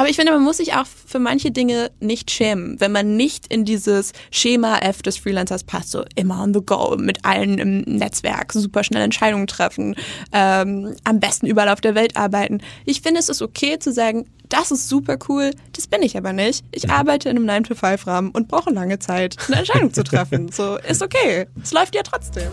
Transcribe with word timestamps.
Aber 0.00 0.08
ich 0.08 0.16
finde, 0.16 0.32
man 0.32 0.42
muss 0.42 0.56
sich 0.56 0.72
auch 0.72 0.86
für 0.86 1.18
manche 1.18 1.50
Dinge 1.50 1.90
nicht 2.00 2.30
schämen, 2.30 2.80
wenn 2.80 2.90
man 2.90 3.18
nicht 3.18 3.52
in 3.52 3.66
dieses 3.66 4.14
Schema 4.30 4.78
F 4.78 5.02
des 5.02 5.18
Freelancers 5.18 5.62
passt, 5.62 5.90
so 5.90 6.06
immer 6.14 6.42
on 6.42 6.54
the 6.54 6.62
go, 6.64 6.96
mit 6.98 7.22
allen 7.26 7.58
im 7.58 7.80
Netzwerk, 7.82 8.54
super 8.54 8.82
schnell 8.82 9.02
Entscheidungen 9.02 9.46
treffen, 9.46 9.94
ähm, 10.32 10.96
am 11.04 11.20
besten 11.20 11.44
überall 11.44 11.68
auf 11.68 11.82
der 11.82 11.94
Welt 11.94 12.16
arbeiten. 12.16 12.62
Ich 12.86 13.02
finde, 13.02 13.20
es 13.20 13.28
ist 13.28 13.42
okay 13.42 13.78
zu 13.78 13.92
sagen, 13.92 14.24
das 14.48 14.70
ist 14.70 14.88
super 14.88 15.18
cool, 15.28 15.50
das 15.74 15.86
bin 15.86 16.02
ich 16.02 16.16
aber 16.16 16.32
nicht. 16.32 16.64
Ich 16.72 16.88
arbeite 16.88 17.28
in 17.28 17.36
einem 17.36 17.64
9-to-5-Rahmen 17.64 18.30
und 18.30 18.48
brauche 18.48 18.70
lange 18.70 19.00
Zeit, 19.00 19.36
eine 19.48 19.58
Entscheidung 19.58 19.92
zu 19.92 20.02
treffen. 20.02 20.50
So, 20.60 20.78
ist 20.78 21.02
okay. 21.02 21.46
Es 21.62 21.72
läuft 21.72 21.94
ja 21.94 22.02
trotzdem. 22.02 22.48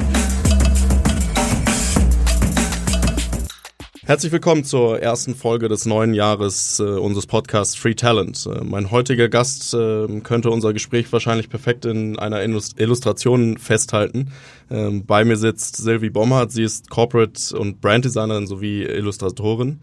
Herzlich 4.07 4.31
willkommen 4.31 4.63
zur 4.63 5.01
ersten 5.01 5.35
Folge 5.35 5.67
des 5.67 5.85
neuen 5.85 6.13
Jahres 6.13 6.79
äh, 6.79 6.83
unseres 6.83 7.27
Podcasts 7.27 7.75
Free 7.75 7.93
Talent. 7.93 8.45
Äh, 8.45 8.63
mein 8.63 8.89
heutiger 8.89 9.27
Gast 9.27 9.73
äh, 9.73 10.21
könnte 10.21 10.49
unser 10.49 10.71
Gespräch 10.71 11.11
wahrscheinlich 11.11 11.49
perfekt 11.49 11.83
in 11.83 12.17
einer 12.17 12.41
Illustration 12.41 13.57
festhalten. 13.57 14.31
Ähm, 14.69 15.05
bei 15.05 15.23
mir 15.23 15.37
sitzt 15.37 15.77
Sylvie 15.77 16.09
Bommert. 16.09 16.51
Sie 16.51 16.63
ist 16.63 16.89
Corporate- 16.89 17.57
und 17.57 17.81
Branddesignerin 17.81 18.47
sowie 18.47 18.83
Illustratorin. 18.83 19.79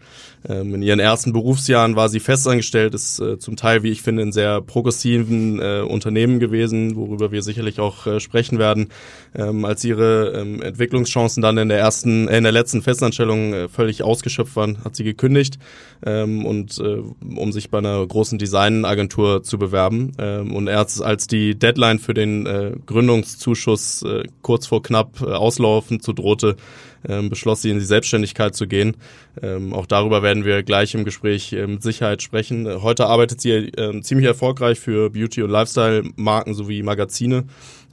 Ähm, 0.47 0.75
in 0.75 0.81
ihren 0.81 0.99
ersten 0.99 1.33
Berufsjahren 1.33 1.95
war 1.95 2.09
sie 2.09 2.19
festangestellt, 2.19 2.93
ist 2.93 3.19
äh, 3.19 3.39
zum 3.39 3.55
Teil, 3.55 3.83
wie 3.83 3.91
ich 3.91 4.01
finde, 4.01 4.21
in 4.21 4.31
sehr 4.31 4.61
progressiven 4.61 5.59
äh, 5.59 5.81
Unternehmen 5.81 6.39
gewesen, 6.39 6.95
worüber 6.95 7.31
wir 7.31 7.41
sicherlich 7.41 7.79
auch 7.79 8.05
äh, 8.05 8.19
sprechen 8.19 8.59
werden. 8.59 8.89
Ähm, 9.33 9.65
als 9.65 9.83
ihre 9.83 10.33
ähm, 10.35 10.61
Entwicklungschancen 10.61 11.41
dann 11.41 11.57
in 11.57 11.69
der 11.69 11.79
ersten, 11.79 12.27
äh, 12.27 12.37
in 12.37 12.43
der 12.43 12.51
letzten 12.51 12.81
Festanstellung 12.81 13.53
äh, 13.53 13.67
völlig 13.69 14.03
ausgeschöpft 14.03 14.55
waren, 14.55 14.83
hat 14.83 14.95
sie 14.95 15.03
gekündigt 15.03 15.57
ähm, 16.05 16.45
und 16.45 16.77
äh, 16.79 17.01
um 17.35 17.51
sich 17.51 17.71
bei 17.71 17.79
einer 17.79 18.05
großen 18.05 18.37
Designagentur 18.37 19.43
zu 19.43 19.57
bewerben. 19.57 20.11
Und 20.15 20.67
erst 20.67 21.01
als 21.01 21.27
die 21.27 21.55
Deadline 21.55 21.99
für 21.99 22.13
den 22.13 22.81
Gründungszuschuss 22.85 24.03
kurz 24.41 24.67
vor 24.67 24.74
knapp 24.81 25.21
äh, 25.21 25.25
auslaufen 25.25 25.99
zu 25.99 26.13
drohte, 26.13 26.55
ähm, 27.07 27.29
beschloss 27.29 27.61
sie 27.61 27.69
in 27.69 27.79
die 27.79 27.85
Selbstständigkeit 27.85 28.55
zu 28.55 28.67
gehen. 28.67 28.95
Ähm, 29.41 29.73
auch 29.73 29.85
darüber 29.85 30.23
werden 30.23 30.45
wir 30.45 30.63
gleich 30.63 30.93
im 30.95 31.05
Gespräch 31.05 31.53
äh, 31.53 31.67
mit 31.67 31.83
Sicherheit 31.83 32.21
sprechen. 32.21 32.81
Heute 32.81 33.07
arbeitet 33.07 33.41
sie 33.41 33.51
äh, 33.51 34.01
ziemlich 34.01 34.27
erfolgreich 34.27 34.79
für 34.79 35.09
Beauty- 35.09 35.43
und 35.43 35.49
Lifestyle-Marken 35.49 36.53
sowie 36.53 36.83
Magazine. 36.83 37.45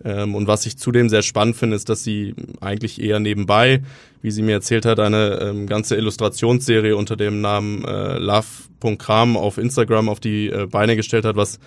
Ähm, 0.04 0.34
und 0.34 0.46
was 0.46 0.66
ich 0.66 0.78
zudem 0.78 1.08
sehr 1.08 1.22
spannend 1.22 1.56
finde, 1.56 1.76
ist, 1.76 1.88
dass 1.88 2.02
sie 2.02 2.34
eigentlich 2.60 3.00
eher 3.00 3.20
nebenbei, 3.20 3.82
wie 4.22 4.30
sie 4.30 4.42
mir 4.42 4.52
erzählt 4.52 4.86
hat, 4.86 5.00
eine 5.00 5.40
ähm, 5.42 5.66
ganze 5.66 5.96
Illustrationsserie 5.96 6.96
unter 6.96 7.16
dem 7.16 7.40
Namen 7.40 7.84
äh, 7.84 8.18
Love.kram 8.18 9.36
auf 9.36 9.58
Instagram 9.58 10.08
auf 10.08 10.20
die 10.20 10.48
äh, 10.48 10.66
Beine 10.66 10.96
gestellt 10.96 11.24
hat, 11.24 11.36
was 11.36 11.58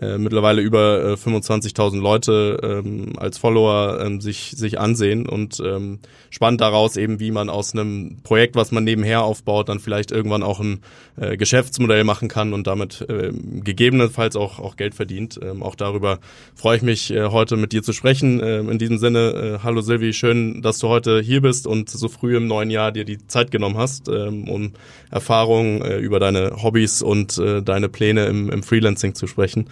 äh, 0.00 0.18
mittlerweile 0.18 0.60
über 0.60 1.04
äh, 1.04 1.12
25.000 1.14 2.00
Leute 2.00 2.82
ähm, 2.84 3.12
als 3.16 3.38
Follower 3.38 4.00
ähm, 4.00 4.20
sich, 4.20 4.52
sich 4.56 4.80
ansehen 4.80 5.28
und 5.28 5.60
ähm, 5.64 6.00
spannend 6.30 6.60
daraus 6.60 6.96
eben, 6.96 7.20
wie 7.20 7.30
man 7.30 7.48
aus 7.48 7.72
einem 7.72 8.18
Projekt, 8.24 8.56
was 8.56 8.72
man 8.72 8.82
nebenher 8.82 9.22
aufbaut, 9.22 9.68
dann 9.68 9.78
vielleicht 9.78 10.10
irgendwann 10.10 10.42
auch 10.42 10.58
ein 10.58 10.80
äh, 11.16 11.36
Geschäftsmodell 11.36 12.02
machen 12.02 12.28
kann 12.28 12.52
und 12.52 12.66
damit 12.66 13.02
äh, 13.08 13.30
gegebenenfalls 13.32 14.34
auch, 14.34 14.58
auch 14.58 14.76
Geld 14.76 14.96
verdient. 14.96 15.38
Ähm, 15.40 15.62
auch 15.62 15.76
darüber 15.76 16.18
freue 16.56 16.76
ich 16.76 16.82
mich 16.82 17.12
äh, 17.12 17.26
heute 17.26 17.56
mit 17.56 17.72
dir 17.72 17.84
zu 17.84 17.92
sprechen. 17.92 18.40
Äh, 18.40 18.58
in 18.60 18.78
diesem 18.78 18.98
Sinne, 18.98 19.58
äh, 19.60 19.62
hallo 19.62 19.80
Silvi, 19.80 20.12
schön, 20.12 20.60
dass 20.60 20.80
du 20.80 20.88
heute 20.88 21.20
hier 21.20 21.40
bist 21.40 21.68
und 21.68 21.88
so 21.88 22.03
früh 22.08 22.36
im 22.36 22.46
neuen 22.46 22.70
Jahr 22.70 22.92
dir 22.92 23.04
die 23.04 23.18
Zeit 23.26 23.50
genommen 23.50 23.76
hast, 23.76 24.08
ähm, 24.08 24.48
um 24.48 24.72
Erfahrungen 25.10 25.82
äh, 25.82 25.98
über 25.98 26.20
deine 26.20 26.62
Hobbys 26.62 27.02
und 27.02 27.38
äh, 27.38 27.62
deine 27.62 27.88
Pläne 27.88 28.26
im, 28.26 28.50
im 28.50 28.62
Freelancing 28.62 29.14
zu 29.14 29.26
sprechen. 29.26 29.68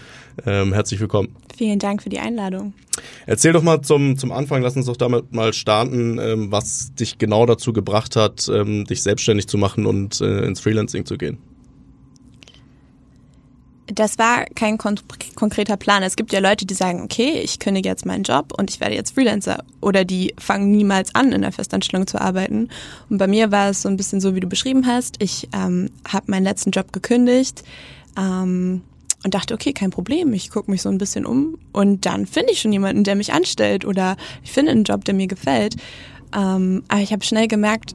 Ähm, 0.47 0.73
herzlich 0.73 1.01
willkommen. 1.01 1.35
Vielen 1.57 1.79
Dank 1.79 2.03
für 2.03 2.09
die 2.09 2.19
Einladung. 2.19 2.75
Erzähl 3.27 3.53
doch 3.53 3.63
mal 3.63 3.83
zum, 3.83 4.17
zum 4.19 4.33
Anfang, 4.33 4.63
lass 4.63 4.77
uns 4.77 4.87
doch 4.87 4.97
damit 4.97 5.33
mal 5.33 5.53
starten, 5.53 6.19
ähm, 6.19 6.53
was 6.53 6.95
dich 6.95 7.19
genau 7.19 7.47
dazu 7.47 7.73
gebracht 7.73 8.17
hat, 8.17 8.49
ähm, 8.53 8.85
dich 8.85 9.03
selbstständig 9.03 9.49
zu 9.49 9.59
machen 9.59 9.87
und 9.87 10.21
äh, 10.21 10.45
ins 10.45 10.61
Freelancing 10.61 11.07
zu 11.07 11.17
gehen 11.17 11.39
das 13.87 14.19
war 14.19 14.45
kein 14.55 14.79
kon 14.79 14.99
konkreter 15.35 15.77
Plan. 15.77 16.03
Es 16.03 16.17
gibt 16.17 16.33
ja 16.33 16.41
Leute, 16.41 16.67
die 16.67 16.75
sagen, 16.75 17.03
okay, 17.03 17.41
ich 17.43 17.59
kündige 17.59 17.89
jetzt 17.89 18.07
meinen 18.07 18.23
Job 18.23 18.53
und 18.57 18.71
ich 18.71 18.81
werde 18.81 18.95
jetzt 18.95 19.15
Freelancer. 19.15 19.65
Oder 19.81 20.05
die 20.05 20.35
fangen 20.39 20.71
niemals 20.71 21.15
an, 21.15 21.33
in 21.33 21.43
der 21.43 21.53
Festanstellung 21.53 22.07
zu 22.07 22.21
arbeiten. 22.21 22.69
Und 23.11 23.19
bei 23.19 23.27
mir 23.27 23.51
war 23.51 23.71
es 23.71 23.83
so 23.83 23.89
ein 23.89 23.97
bisschen 23.97 24.21
so, 24.21 24.35
wie 24.35 24.41
du 24.41 24.47
beschrieben 24.47 24.87
hast. 24.87 25.17
Ich 25.23 25.49
ähm, 25.53 25.91
habe 26.07 26.31
meinen 26.31 26.45
letzten 26.45 26.71
Job 26.71 26.93
gekündigt 26.93 27.65
ähm, 28.17 28.83
und 29.25 29.35
dachte, 29.35 29.55
okay, 29.55 29.73
kein 29.73 29.91
Problem. 29.91 30.33
Ich 30.33 30.51
gucke 30.51 30.71
mich 30.71 30.83
so 30.83 30.89
ein 30.89 30.99
bisschen 30.99 31.27
um 31.27 31.59
und 31.73 32.07
dann 32.07 32.27
finde 32.27 32.53
ich 32.53 32.61
schon 32.61 32.73
jemanden, 32.73 33.05
der 33.05 33.17
mich 33.17 33.33
anstellt 33.33 33.85
oder 33.85 34.17
ich 34.45 34.53
finde 34.53 34.73
einen 34.73 34.85
Job, 34.85 35.05
der 35.05 35.15
mir 35.15 35.27
gefällt. 35.27 35.77
Ähm, 36.35 36.85
aber 36.89 37.01
ich 37.01 37.13
habe 37.13 37.25
schnell 37.25 37.49
gemerkt, 37.49 37.95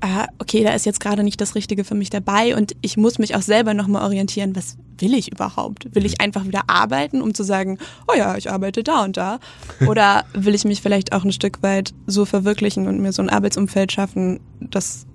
ah, 0.00 0.26
okay, 0.38 0.62
da 0.62 0.70
ist 0.70 0.86
jetzt 0.86 1.00
gerade 1.00 1.22
nicht 1.22 1.40
das 1.40 1.54
Richtige 1.54 1.84
für 1.84 1.94
mich 1.94 2.10
dabei 2.10 2.56
und 2.56 2.74
ich 2.82 2.96
muss 2.96 3.18
mich 3.18 3.34
auch 3.34 3.42
selber 3.42 3.74
nochmal 3.74 4.02
orientieren, 4.04 4.54
was 4.54 4.76
will 4.98 5.14
ich 5.14 5.30
überhaupt? 5.30 5.94
Will 5.94 6.06
ich 6.06 6.12
mhm. 6.12 6.24
einfach 6.24 6.44
wieder 6.44 6.62
arbeiten, 6.68 7.22
um 7.22 7.34
zu 7.34 7.42
sagen, 7.42 7.78
oh 8.06 8.16
ja, 8.16 8.36
ich 8.36 8.50
arbeite 8.50 8.82
da 8.82 9.04
und 9.04 9.16
da? 9.16 9.38
Oder 9.86 10.24
will 10.34 10.54
ich 10.54 10.64
mich 10.64 10.82
vielleicht 10.82 11.12
auch 11.12 11.24
ein 11.24 11.32
Stück 11.32 11.62
weit 11.62 11.94
so 12.06 12.24
verwirklichen 12.24 12.86
und 12.86 13.00
mir 13.00 13.12
so 13.12 13.22
ein 13.22 13.30
Arbeitsumfeld 13.30 13.92
schaffen, 13.92 14.40
das 14.60 15.06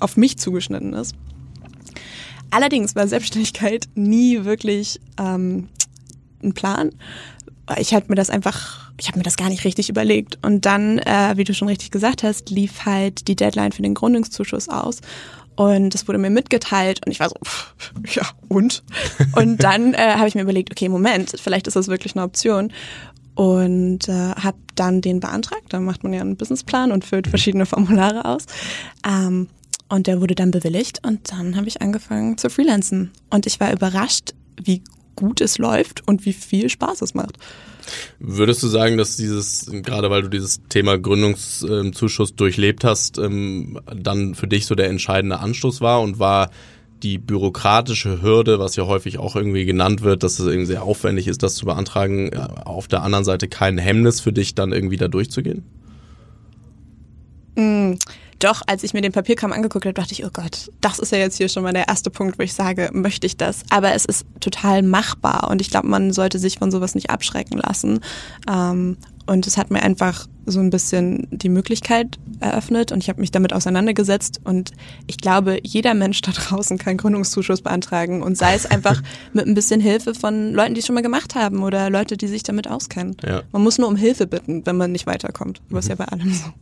auf 0.00 0.16
mich 0.16 0.38
zugeschnitten 0.38 0.92
ist? 0.92 1.14
Allerdings 2.50 2.94
war 2.94 3.08
Selbstständigkeit 3.08 3.88
nie 3.94 4.44
wirklich 4.44 5.00
ähm, 5.18 5.68
ein 6.42 6.54
Plan. 6.54 6.90
Ich 7.78 7.92
hatte 7.92 8.08
mir 8.08 8.14
das 8.14 8.30
einfach 8.30 8.85
ich 8.98 9.08
habe 9.08 9.18
mir 9.18 9.24
das 9.24 9.36
gar 9.36 9.48
nicht 9.48 9.64
richtig 9.64 9.88
überlegt. 9.88 10.38
Und 10.42 10.64
dann, 10.66 10.98
äh, 10.98 11.34
wie 11.36 11.44
du 11.44 11.54
schon 11.54 11.68
richtig 11.68 11.90
gesagt 11.90 12.22
hast, 12.22 12.50
lief 12.50 12.84
halt 12.84 13.28
die 13.28 13.36
Deadline 13.36 13.72
für 13.72 13.82
den 13.82 13.94
Gründungszuschuss 13.94 14.68
aus. 14.68 15.00
Und 15.56 15.94
das 15.94 16.06
wurde 16.06 16.18
mir 16.18 16.30
mitgeteilt 16.30 17.00
und 17.04 17.12
ich 17.12 17.18
war 17.18 17.30
so, 17.30 17.36
pff, 17.42 17.74
ja, 18.14 18.24
und? 18.48 18.84
Und 19.34 19.62
dann 19.62 19.94
äh, 19.94 20.14
habe 20.16 20.28
ich 20.28 20.34
mir 20.34 20.42
überlegt, 20.42 20.70
okay, 20.70 20.90
Moment, 20.90 21.34
vielleicht 21.40 21.66
ist 21.66 21.76
das 21.76 21.88
wirklich 21.88 22.14
eine 22.14 22.24
Option. 22.24 22.72
Und 23.34 24.08
äh, 24.08 24.32
habe 24.32 24.58
dann 24.74 25.00
den 25.00 25.20
beantragt. 25.20 25.64
Da 25.70 25.80
macht 25.80 26.04
man 26.04 26.12
ja 26.12 26.20
einen 26.20 26.36
Businessplan 26.36 26.92
und 26.92 27.04
füllt 27.04 27.26
verschiedene 27.26 27.66
Formulare 27.66 28.24
aus. 28.26 28.44
Ähm, 29.06 29.48
und 29.88 30.06
der 30.06 30.20
wurde 30.20 30.34
dann 30.34 30.50
bewilligt 30.50 31.00
und 31.06 31.30
dann 31.30 31.56
habe 31.56 31.68
ich 31.68 31.80
angefangen 31.80 32.38
zu 32.38 32.50
freelancen. 32.50 33.12
Und 33.30 33.46
ich 33.46 33.60
war 33.60 33.72
überrascht, 33.72 34.34
wie 34.60 34.82
gut 35.16 35.40
es 35.40 35.58
läuft 35.58 36.06
und 36.06 36.24
wie 36.24 36.32
viel 36.32 36.68
Spaß 36.68 37.02
es 37.02 37.14
macht. 37.14 37.38
Würdest 38.18 38.62
du 38.62 38.68
sagen, 38.68 38.96
dass 38.96 39.16
dieses, 39.16 39.70
gerade 39.70 40.10
weil 40.10 40.22
du 40.22 40.28
dieses 40.28 40.60
Thema 40.68 40.98
Gründungszuschuss 40.98 42.34
durchlebt 42.34 42.84
hast, 42.84 43.18
ähm, 43.18 43.80
dann 43.94 44.34
für 44.34 44.48
dich 44.48 44.66
so 44.66 44.74
der 44.74 44.88
entscheidende 44.88 45.38
Anstoß 45.38 45.80
war 45.80 46.00
und 46.00 46.18
war 46.18 46.50
die 47.02 47.18
bürokratische 47.18 48.22
Hürde, 48.22 48.58
was 48.58 48.74
ja 48.76 48.86
häufig 48.86 49.18
auch 49.18 49.36
irgendwie 49.36 49.66
genannt 49.66 50.02
wird, 50.02 50.22
dass 50.22 50.38
es 50.38 50.46
irgendwie 50.46 50.66
sehr 50.66 50.82
aufwendig 50.82 51.28
ist, 51.28 51.42
das 51.42 51.54
zu 51.54 51.66
beantragen, 51.66 52.32
äh, 52.32 52.38
auf 52.64 52.88
der 52.88 53.02
anderen 53.02 53.24
Seite 53.24 53.48
kein 53.48 53.78
Hemmnis 53.78 54.20
für 54.20 54.32
dich, 54.32 54.54
dann 54.54 54.72
irgendwie 54.72 54.96
da 54.96 55.08
durchzugehen? 55.08 55.62
Mm 57.54 57.94
doch, 58.38 58.62
als 58.66 58.82
ich 58.82 58.92
mir 58.92 59.00
den 59.00 59.12
Papierkram 59.12 59.52
angeguckt 59.52 59.84
habe, 59.84 59.94
dachte 59.94 60.12
ich, 60.12 60.24
oh 60.24 60.30
Gott, 60.32 60.70
das 60.80 60.98
ist 60.98 61.12
ja 61.12 61.18
jetzt 61.18 61.36
hier 61.36 61.48
schon 61.48 61.62
mal 61.62 61.72
der 61.72 61.88
erste 61.88 62.10
Punkt, 62.10 62.38
wo 62.38 62.42
ich 62.42 62.54
sage, 62.54 62.90
möchte 62.92 63.26
ich 63.26 63.36
das? 63.36 63.62
Aber 63.70 63.92
es 63.94 64.04
ist 64.04 64.26
total 64.40 64.82
machbar 64.82 65.48
und 65.50 65.60
ich 65.60 65.70
glaube, 65.70 65.88
man 65.88 66.12
sollte 66.12 66.38
sich 66.38 66.58
von 66.58 66.70
sowas 66.70 66.94
nicht 66.94 67.10
abschrecken 67.10 67.58
lassen. 67.58 68.00
Ähm, 68.50 68.96
und 69.26 69.46
es 69.46 69.56
hat 69.56 69.70
mir 69.70 69.82
einfach 69.82 70.26
so 70.44 70.60
ein 70.60 70.70
bisschen 70.70 71.26
die 71.32 71.48
Möglichkeit 71.48 72.18
eröffnet 72.38 72.92
und 72.92 73.02
ich 73.02 73.08
habe 73.08 73.20
mich 73.20 73.32
damit 73.32 73.52
auseinandergesetzt 73.52 74.40
und 74.44 74.70
ich 75.08 75.18
glaube, 75.18 75.58
jeder 75.64 75.94
Mensch 75.94 76.20
da 76.20 76.30
draußen 76.30 76.78
kann 76.78 76.96
Gründungszuschuss 76.96 77.62
beantragen 77.62 78.22
und 78.22 78.38
sei 78.38 78.54
es 78.54 78.66
einfach 78.70 79.02
mit 79.32 79.46
ein 79.46 79.54
bisschen 79.54 79.80
Hilfe 79.80 80.14
von 80.14 80.52
Leuten, 80.52 80.74
die 80.74 80.80
es 80.80 80.86
schon 80.86 80.94
mal 80.94 81.02
gemacht 81.02 81.34
haben 81.34 81.64
oder 81.64 81.90
Leute, 81.90 82.16
die 82.16 82.28
sich 82.28 82.44
damit 82.44 82.68
auskennen. 82.68 83.16
Ja. 83.26 83.42
Man 83.50 83.62
muss 83.62 83.78
nur 83.78 83.88
um 83.88 83.96
Hilfe 83.96 84.28
bitten, 84.28 84.64
wenn 84.64 84.76
man 84.76 84.92
nicht 84.92 85.06
weiterkommt. 85.06 85.60
Was 85.70 85.86
mhm. 85.86 85.90
ja 85.90 85.94
bei 85.96 86.04
allem 86.04 86.32
so. 86.32 86.52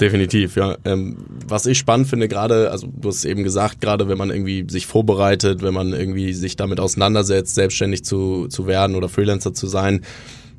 Definitiv, 0.00 0.56
ja. 0.56 0.76
Ähm, 0.84 1.16
was 1.46 1.66
ich 1.66 1.78
spannend 1.78 2.08
finde, 2.08 2.26
gerade, 2.28 2.70
also 2.70 2.88
du 2.88 3.08
hast 3.08 3.24
eben 3.24 3.44
gesagt, 3.44 3.80
gerade 3.80 4.08
wenn 4.08 4.18
man 4.18 4.30
irgendwie 4.30 4.66
sich 4.68 4.86
vorbereitet, 4.86 5.62
wenn 5.62 5.74
man 5.74 5.92
irgendwie 5.92 6.32
sich 6.32 6.56
damit 6.56 6.80
auseinandersetzt, 6.80 7.54
selbstständig 7.54 8.04
zu, 8.04 8.48
zu 8.48 8.66
werden 8.66 8.96
oder 8.96 9.08
Freelancer 9.08 9.54
zu 9.54 9.66
sein, 9.66 10.00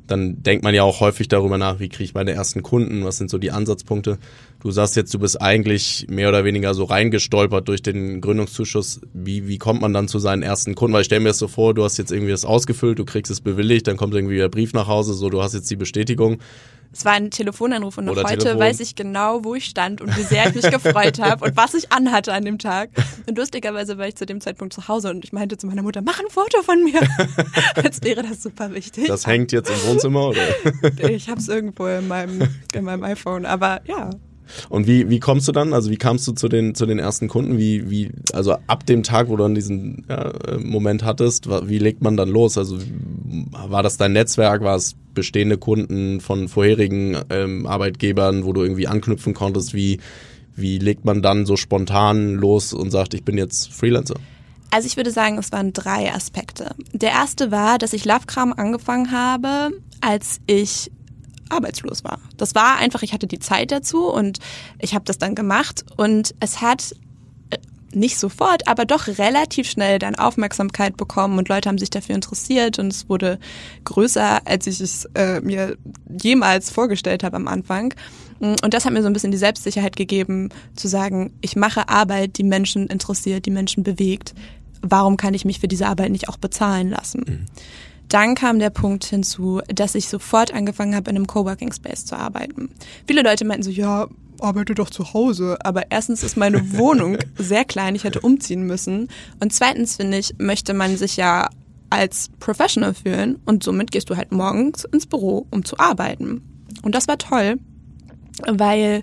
dann 0.06 0.42
denkt 0.42 0.64
man 0.64 0.74
ja 0.74 0.84
auch 0.84 1.00
häufig 1.00 1.28
darüber 1.28 1.58
nach, 1.58 1.80
wie 1.80 1.88
kriege 1.88 2.04
ich 2.04 2.14
meine 2.14 2.32
ersten 2.32 2.62
Kunden, 2.62 3.04
was 3.04 3.18
sind 3.18 3.28
so 3.28 3.38
die 3.38 3.50
Ansatzpunkte. 3.50 4.18
Du 4.60 4.70
sagst 4.70 4.96
jetzt, 4.96 5.12
du 5.12 5.18
bist 5.18 5.40
eigentlich 5.40 6.06
mehr 6.08 6.28
oder 6.28 6.44
weniger 6.44 6.74
so 6.74 6.84
reingestolpert 6.84 7.68
durch 7.68 7.82
den 7.82 8.20
Gründungszuschuss. 8.20 9.00
Wie, 9.12 9.46
wie 9.46 9.58
kommt 9.58 9.80
man 9.80 9.92
dann 9.92 10.08
zu 10.08 10.18
seinen 10.18 10.42
ersten 10.42 10.74
Kunden? 10.74 10.94
Weil 10.94 11.02
ich 11.02 11.06
stelle 11.06 11.20
mir 11.20 11.28
das 11.28 11.38
so 11.38 11.48
vor, 11.48 11.74
du 11.74 11.84
hast 11.84 11.98
jetzt 11.98 12.10
irgendwie 12.10 12.32
das 12.32 12.44
ausgefüllt, 12.44 12.98
du 12.98 13.04
kriegst 13.04 13.30
es 13.30 13.40
bewilligt, 13.40 13.86
dann 13.86 13.96
kommt 13.96 14.14
irgendwie 14.14 14.38
der 14.38 14.48
Brief 14.48 14.72
nach 14.72 14.86
Hause, 14.88 15.14
so 15.14 15.28
du 15.28 15.42
hast 15.42 15.54
jetzt 15.54 15.70
die 15.70 15.76
Bestätigung. 15.76 16.38
Es 16.92 17.04
war 17.04 17.12
ein 17.12 17.30
Telefonanruf 17.30 17.98
und 17.98 18.06
noch 18.06 18.16
heute 18.16 18.38
Telefon. 18.38 18.58
weiß 18.58 18.80
ich 18.80 18.94
genau, 18.94 19.44
wo 19.44 19.54
ich 19.54 19.66
stand 19.66 20.00
und 20.00 20.16
wie 20.16 20.22
sehr 20.22 20.48
ich 20.48 20.54
mich 20.54 20.70
gefreut 20.70 21.18
habe 21.18 21.44
und 21.44 21.56
was 21.56 21.74
ich 21.74 21.92
anhatte 21.92 22.32
an 22.32 22.44
dem 22.44 22.58
Tag. 22.58 22.90
Und 23.28 23.36
lustigerweise 23.36 23.98
war 23.98 24.08
ich 24.08 24.16
zu 24.16 24.24
dem 24.24 24.40
Zeitpunkt 24.40 24.72
zu 24.72 24.88
Hause 24.88 25.10
und 25.10 25.24
ich 25.24 25.32
meinte 25.32 25.58
zu 25.58 25.66
meiner 25.66 25.82
Mutter, 25.82 26.00
mach 26.00 26.18
ein 26.18 26.30
Foto 26.30 26.62
von 26.62 26.82
mir. 26.82 27.00
Als 27.74 28.02
wäre 28.02 28.22
das 28.22 28.42
super 28.42 28.72
wichtig. 28.72 29.08
Das 29.08 29.26
hängt 29.26 29.52
jetzt 29.52 29.68
im 29.68 29.90
Wohnzimmer, 29.90 30.28
oder? 30.28 31.10
ich 31.10 31.28
habe 31.28 31.40
es 31.40 31.48
irgendwo 31.48 31.86
in 31.86 32.08
meinem, 32.08 32.48
in 32.72 32.84
meinem 32.84 33.04
iPhone, 33.04 33.44
aber 33.44 33.82
ja. 33.86 34.10
Und 34.68 34.86
wie, 34.86 35.08
wie 35.08 35.20
kommst 35.20 35.48
du 35.48 35.52
dann? 35.52 35.72
Also 35.72 35.90
wie 35.90 35.96
kamst 35.96 36.26
du 36.28 36.32
zu 36.32 36.48
den, 36.48 36.74
zu 36.74 36.86
den 36.86 36.98
ersten 36.98 37.28
Kunden? 37.28 37.58
Wie, 37.58 37.90
wie, 37.90 38.10
also 38.32 38.56
ab 38.66 38.86
dem 38.86 39.02
Tag, 39.02 39.28
wo 39.28 39.36
du 39.36 39.42
dann 39.42 39.54
diesen 39.54 40.04
ja, 40.08 40.30
äh, 40.30 40.58
Moment 40.58 41.04
hattest, 41.04 41.48
wie 41.68 41.78
legt 41.78 42.02
man 42.02 42.16
dann 42.16 42.28
los? 42.28 42.58
Also 42.58 42.78
war 43.50 43.82
das 43.82 43.96
dein 43.96 44.12
Netzwerk? 44.12 44.62
War 44.62 44.76
es 44.76 44.94
bestehende 45.14 45.58
Kunden 45.58 46.20
von 46.20 46.48
vorherigen 46.48 47.16
ähm, 47.30 47.66
Arbeitgebern, 47.66 48.44
wo 48.44 48.52
du 48.52 48.62
irgendwie 48.62 48.86
anknüpfen 48.86 49.34
konntest? 49.34 49.74
Wie, 49.74 49.98
wie 50.54 50.78
legt 50.78 51.04
man 51.04 51.22
dann 51.22 51.46
so 51.46 51.56
spontan 51.56 52.34
los 52.34 52.72
und 52.72 52.90
sagt, 52.90 53.14
ich 53.14 53.24
bin 53.24 53.36
jetzt 53.38 53.72
Freelancer? 53.72 54.16
Also 54.70 54.86
ich 54.86 54.96
würde 54.96 55.10
sagen, 55.10 55.38
es 55.38 55.52
waren 55.52 55.72
drei 55.72 56.12
Aspekte. 56.12 56.74
Der 56.92 57.10
erste 57.10 57.50
war, 57.50 57.78
dass 57.78 57.92
ich 57.92 58.04
Lovekram 58.04 58.52
angefangen 58.52 59.12
habe, 59.12 59.70
als 60.00 60.40
ich 60.46 60.90
arbeitslos 61.48 62.04
war. 62.04 62.18
Das 62.36 62.54
war 62.54 62.76
einfach, 62.76 63.02
ich 63.02 63.12
hatte 63.12 63.26
die 63.26 63.38
Zeit 63.38 63.72
dazu 63.72 64.10
und 64.10 64.38
ich 64.78 64.94
habe 64.94 65.04
das 65.04 65.18
dann 65.18 65.34
gemacht 65.34 65.84
und 65.96 66.34
es 66.40 66.60
hat 66.60 66.94
äh, 67.50 67.58
nicht 67.92 68.18
sofort, 68.18 68.68
aber 68.68 68.84
doch 68.84 69.06
relativ 69.06 69.68
schnell 69.68 69.98
dann 69.98 70.14
Aufmerksamkeit 70.14 70.96
bekommen 70.96 71.38
und 71.38 71.48
Leute 71.48 71.68
haben 71.68 71.78
sich 71.78 71.90
dafür 71.90 72.14
interessiert 72.14 72.78
und 72.78 72.88
es 72.88 73.08
wurde 73.08 73.38
größer, 73.84 74.46
als 74.46 74.66
ich 74.66 74.80
es 74.80 75.06
äh, 75.14 75.40
mir 75.40 75.76
jemals 76.22 76.70
vorgestellt 76.70 77.24
habe 77.24 77.36
am 77.36 77.48
Anfang. 77.48 77.94
Und 78.38 78.74
das 78.74 78.84
hat 78.84 78.92
mir 78.92 79.00
so 79.00 79.06
ein 79.06 79.14
bisschen 79.14 79.30
die 79.30 79.38
Selbstsicherheit 79.38 79.96
gegeben, 79.96 80.50
zu 80.74 80.88
sagen, 80.88 81.32
ich 81.40 81.56
mache 81.56 81.88
Arbeit, 81.88 82.36
die 82.36 82.44
Menschen 82.44 82.86
interessiert, 82.86 83.46
die 83.46 83.50
Menschen 83.50 83.82
bewegt. 83.82 84.34
Warum 84.82 85.16
kann 85.16 85.32
ich 85.32 85.46
mich 85.46 85.60
für 85.60 85.68
diese 85.68 85.86
Arbeit 85.86 86.10
nicht 86.10 86.28
auch 86.28 86.36
bezahlen 86.36 86.90
lassen? 86.90 87.46
Dann 88.08 88.34
kam 88.34 88.58
der 88.58 88.70
Punkt 88.70 89.04
hinzu, 89.04 89.60
dass 89.68 89.94
ich 89.94 90.08
sofort 90.08 90.52
angefangen 90.54 90.94
habe, 90.94 91.10
in 91.10 91.16
einem 91.16 91.26
Coworking 91.26 91.72
Space 91.72 92.04
zu 92.04 92.16
arbeiten. 92.16 92.70
Viele 93.06 93.22
Leute 93.22 93.44
meinten 93.44 93.64
so, 93.64 93.70
ja, 93.70 94.08
arbeite 94.40 94.74
doch 94.74 94.90
zu 94.90 95.12
Hause. 95.12 95.58
Aber 95.64 95.90
erstens 95.90 96.22
ist 96.22 96.36
meine 96.36 96.72
Wohnung 96.76 97.18
sehr 97.36 97.64
klein, 97.64 97.94
ich 97.94 98.04
hätte 98.04 98.20
umziehen 98.20 98.62
müssen. 98.62 99.08
Und 99.40 99.52
zweitens 99.52 99.96
finde 99.96 100.18
ich, 100.18 100.34
möchte 100.38 100.74
man 100.74 100.96
sich 100.96 101.16
ja 101.16 101.48
als 101.90 102.30
Professional 102.40 102.94
fühlen 102.94 103.40
und 103.44 103.62
somit 103.62 103.92
gehst 103.92 104.10
du 104.10 104.16
halt 104.16 104.32
morgens 104.32 104.84
ins 104.84 105.06
Büro, 105.06 105.46
um 105.50 105.64
zu 105.64 105.78
arbeiten. 105.78 106.42
Und 106.82 106.94
das 106.94 107.06
war 107.06 107.16
toll, 107.16 107.58
weil 108.46 109.02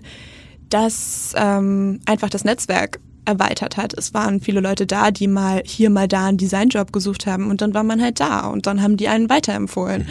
das 0.68 1.32
ähm, 1.36 2.00
einfach 2.06 2.28
das 2.28 2.44
Netzwerk 2.44 3.00
erweitert 3.24 3.76
hat. 3.76 3.94
Es 3.94 4.14
waren 4.14 4.40
viele 4.40 4.60
Leute 4.60 4.86
da, 4.86 5.10
die 5.10 5.28
mal 5.28 5.62
hier, 5.64 5.90
mal 5.90 6.08
da 6.08 6.26
einen 6.26 6.38
Designjob 6.38 6.92
gesucht 6.92 7.26
haben 7.26 7.50
und 7.50 7.60
dann 7.60 7.74
war 7.74 7.82
man 7.82 8.02
halt 8.02 8.20
da 8.20 8.46
und 8.46 8.66
dann 8.66 8.82
haben 8.82 8.96
die 8.96 9.08
einen 9.08 9.28
weiterempfohlen. 9.28 10.06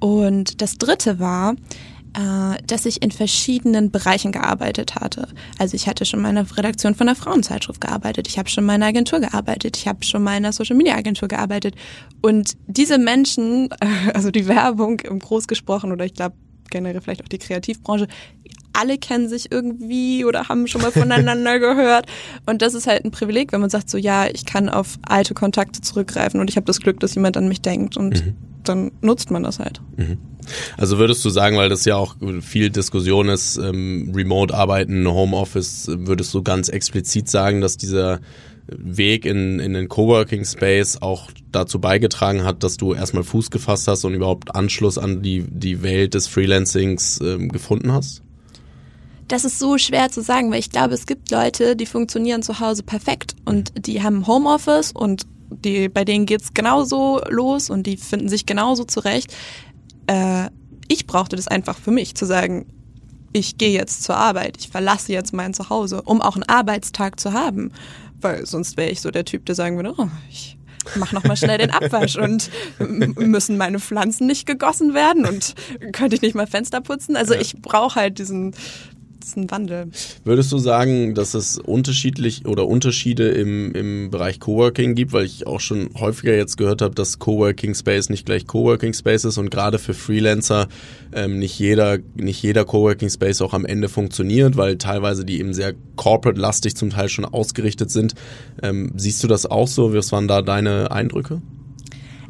Und 0.00 0.60
das 0.60 0.76
dritte 0.76 1.18
war, 1.18 1.54
äh, 2.14 2.62
dass 2.66 2.86
ich 2.86 3.02
in 3.02 3.10
verschiedenen 3.10 3.90
Bereichen 3.90 4.32
gearbeitet 4.32 4.94
hatte. 4.94 5.28
Also 5.58 5.74
ich 5.74 5.88
hatte 5.88 6.04
schon 6.04 6.20
mal 6.20 6.28
in 6.28 6.36
der 6.36 6.56
Redaktion 6.56 6.94
von 6.94 7.08
einer 7.08 7.16
Frauenzeitschrift 7.16 7.80
gearbeitet, 7.80 8.28
ich 8.28 8.38
habe 8.38 8.48
schon 8.48 8.64
mal 8.64 8.76
in 8.76 8.82
einer 8.82 8.90
Agentur 8.90 9.20
gearbeitet, 9.20 9.76
ich 9.76 9.88
habe 9.88 10.04
schon 10.04 10.22
mal 10.22 10.32
in 10.32 10.44
einer 10.44 10.52
Social 10.52 10.76
Media 10.76 10.94
Agentur 10.94 11.28
gearbeitet. 11.28 11.74
Und 12.22 12.56
diese 12.66 12.98
Menschen, 12.98 13.68
also 14.14 14.30
die 14.30 14.46
Werbung 14.46 15.00
im 15.00 15.18
Groß 15.18 15.48
gesprochen 15.48 15.90
oder 15.90 16.04
ich 16.04 16.14
glaube 16.14 16.36
generell 16.70 17.00
vielleicht 17.00 17.22
auch 17.22 17.28
die 17.28 17.38
Kreativbranche, 17.38 18.08
alle 18.74 18.98
kennen 18.98 19.28
sich 19.28 19.50
irgendwie 19.50 20.24
oder 20.24 20.48
haben 20.48 20.66
schon 20.66 20.82
mal 20.82 20.92
voneinander 20.92 21.58
gehört. 21.60 22.06
Und 22.46 22.62
das 22.62 22.74
ist 22.74 22.86
halt 22.86 23.04
ein 23.04 23.10
Privileg, 23.10 23.52
wenn 23.52 23.60
man 23.60 23.70
sagt, 23.70 23.88
so 23.88 23.98
ja, 23.98 24.26
ich 24.26 24.44
kann 24.44 24.68
auf 24.68 24.98
alte 25.02 25.34
Kontakte 25.34 25.80
zurückgreifen 25.80 26.40
und 26.40 26.50
ich 26.50 26.56
habe 26.56 26.66
das 26.66 26.80
Glück, 26.80 27.00
dass 27.00 27.14
jemand 27.14 27.36
an 27.36 27.48
mich 27.48 27.60
denkt 27.60 27.96
und 27.96 28.22
dann 28.64 28.92
nutzt 29.00 29.30
man 29.30 29.42
das 29.42 29.58
halt. 29.58 29.80
Also 30.76 30.98
würdest 30.98 31.24
du 31.24 31.30
sagen, 31.30 31.56
weil 31.56 31.68
das 31.68 31.84
ja 31.84 31.96
auch 31.96 32.16
viel 32.40 32.70
Diskussion 32.70 33.28
ist, 33.28 33.56
ähm, 33.56 34.12
Remote-Arbeiten, 34.14 35.06
Homeoffice, 35.06 35.88
würdest 35.88 36.34
du 36.34 36.42
ganz 36.42 36.68
explizit 36.68 37.28
sagen, 37.28 37.60
dass 37.60 37.76
dieser 37.76 38.20
Weg 38.66 39.26
in, 39.26 39.60
in 39.60 39.74
den 39.74 39.88
Coworking 39.88 40.44
Space 40.44 41.00
auch 41.00 41.30
dazu 41.52 41.80
beigetragen 41.80 42.44
hat, 42.44 42.62
dass 42.62 42.76
du 42.76 42.94
erstmal 42.94 43.22
Fuß 43.22 43.50
gefasst 43.50 43.88
hast 43.88 44.04
und 44.04 44.14
überhaupt 44.14 44.54
Anschluss 44.54 44.96
an 44.96 45.22
die, 45.22 45.44
die 45.46 45.82
Welt 45.82 46.14
des 46.14 46.28
Freelancings 46.28 47.20
ähm, 47.22 47.50
gefunden 47.50 47.92
hast? 47.92 48.23
Das 49.28 49.44
ist 49.44 49.58
so 49.58 49.78
schwer 49.78 50.10
zu 50.10 50.22
sagen, 50.22 50.50
weil 50.50 50.58
ich 50.58 50.70
glaube, 50.70 50.94
es 50.94 51.06
gibt 51.06 51.30
Leute, 51.30 51.76
die 51.76 51.86
funktionieren 51.86 52.42
zu 52.42 52.60
Hause 52.60 52.82
perfekt 52.82 53.34
und 53.44 53.72
die 53.86 54.02
haben 54.02 54.26
Homeoffice 54.26 54.92
und 54.92 55.22
die, 55.50 55.88
bei 55.88 56.04
denen 56.04 56.26
geht's 56.26 56.52
genauso 56.52 57.20
los 57.28 57.70
und 57.70 57.86
die 57.86 57.96
finden 57.96 58.28
sich 58.28 58.46
genauso 58.46 58.84
zurecht. 58.84 59.34
Äh, 60.06 60.50
ich 60.88 61.06
brauchte 61.06 61.36
das 61.36 61.48
einfach 61.48 61.78
für 61.78 61.90
mich, 61.90 62.14
zu 62.14 62.26
sagen, 62.26 62.66
ich 63.32 63.58
gehe 63.58 63.72
jetzt 63.72 64.04
zur 64.04 64.16
Arbeit, 64.16 64.56
ich 64.58 64.68
verlasse 64.68 65.12
jetzt 65.12 65.32
mein 65.32 65.54
Zuhause, 65.54 66.02
um 66.02 66.20
auch 66.20 66.36
einen 66.36 66.44
Arbeitstag 66.44 67.18
zu 67.18 67.32
haben. 67.32 67.72
Weil 68.20 68.46
sonst 68.46 68.76
wäre 68.76 68.90
ich 68.90 69.00
so 69.00 69.10
der 69.10 69.24
Typ, 69.24 69.44
der 69.46 69.54
sagen 69.54 69.76
würde, 69.76 69.94
oh, 69.98 70.08
ich 70.30 70.56
mach 70.96 71.12
noch 71.12 71.24
mal 71.24 71.36
schnell 71.36 71.58
den 71.58 71.70
Abwasch 71.70 72.16
und 72.16 72.50
müssen 72.78 73.56
meine 73.56 73.80
Pflanzen 73.80 74.26
nicht 74.26 74.46
gegossen 74.46 74.94
werden 74.94 75.26
und 75.26 75.54
könnte 75.92 76.14
ich 76.14 76.22
nicht 76.22 76.34
mal 76.34 76.46
Fenster 76.46 76.80
putzen. 76.80 77.16
Also 77.16 77.34
ich 77.34 77.60
brauche 77.60 77.96
halt 77.96 78.18
diesen, 78.18 78.54
diesen 79.24 79.50
Wandel. 79.50 79.88
Würdest 80.24 80.52
du 80.52 80.58
sagen, 80.58 81.14
dass 81.14 81.34
es 81.34 81.58
unterschiedlich 81.58 82.46
oder 82.46 82.66
Unterschiede 82.66 83.28
im, 83.28 83.72
im 83.72 84.10
Bereich 84.10 84.40
Coworking 84.40 84.94
gibt? 84.94 85.12
Weil 85.12 85.24
ich 85.24 85.46
auch 85.46 85.60
schon 85.60 85.90
häufiger 85.98 86.34
jetzt 86.34 86.56
gehört 86.56 86.82
habe, 86.82 86.94
dass 86.94 87.18
Coworking 87.18 87.74
Space 87.74 88.10
nicht 88.10 88.26
gleich 88.26 88.46
Coworking 88.46 88.92
Space 88.92 89.24
ist 89.24 89.38
und 89.38 89.50
gerade 89.50 89.78
für 89.78 89.94
Freelancer 89.94 90.68
ähm, 91.12 91.38
nicht 91.38 91.58
jeder, 91.58 91.98
nicht 92.14 92.42
jeder 92.42 92.64
Coworking 92.64 93.10
Space 93.10 93.40
auch 93.40 93.54
am 93.54 93.64
Ende 93.64 93.88
funktioniert, 93.88 94.56
weil 94.56 94.78
teilweise 94.78 95.24
die 95.24 95.40
eben 95.40 95.54
sehr 95.54 95.74
corporate-lastig 95.96 96.76
zum 96.76 96.90
Teil 96.90 97.08
schon 97.08 97.24
ausgerichtet 97.24 97.90
sind. 97.90 98.14
Ähm, 98.62 98.92
siehst 98.96 99.22
du 99.22 99.28
das 99.28 99.46
auch 99.46 99.68
so? 99.68 99.94
Was 99.94 100.12
waren 100.12 100.28
da 100.28 100.42
deine 100.42 100.90
Eindrücke? 100.90 101.40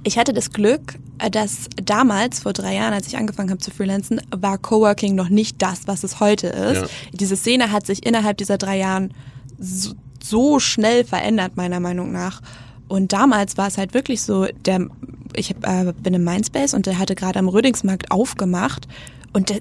Ich 0.04 0.18
hatte 0.18 0.34
das 0.34 0.50
Glück, 0.50 0.98
dass 1.30 1.68
damals, 1.82 2.40
vor 2.40 2.52
drei 2.52 2.74
Jahren, 2.74 2.92
als 2.92 3.06
ich 3.06 3.16
angefangen 3.16 3.50
habe 3.50 3.60
zu 3.60 3.70
freelancen, 3.70 4.20
war 4.30 4.58
Coworking 4.58 5.14
noch 5.14 5.30
nicht 5.30 5.62
das, 5.62 5.86
was 5.86 6.04
es 6.04 6.20
heute 6.20 6.48
ist. 6.48 6.82
Ja. 6.82 6.88
Diese 7.12 7.36
Szene 7.36 7.72
hat 7.72 7.86
sich 7.86 8.04
innerhalb 8.04 8.36
dieser 8.36 8.58
drei 8.58 8.78
Jahren 8.78 9.14
so, 9.58 9.94
so 10.22 10.60
schnell 10.60 11.04
verändert, 11.04 11.56
meiner 11.56 11.80
Meinung 11.80 12.12
nach. 12.12 12.42
Und 12.86 13.12
damals 13.14 13.56
war 13.56 13.66
es 13.66 13.78
halt 13.78 13.94
wirklich 13.94 14.22
so, 14.22 14.46
der, 14.66 14.88
ich 15.34 15.50
hab, 15.50 15.66
äh, 15.66 15.92
bin 15.94 16.12
im 16.12 16.24
Mindspace 16.24 16.74
und 16.74 16.84
der 16.84 16.98
hatte 16.98 17.14
gerade 17.14 17.38
am 17.38 17.48
Rödingsmarkt 17.48 18.10
aufgemacht 18.10 18.86
und 19.32 19.48
der, 19.48 19.60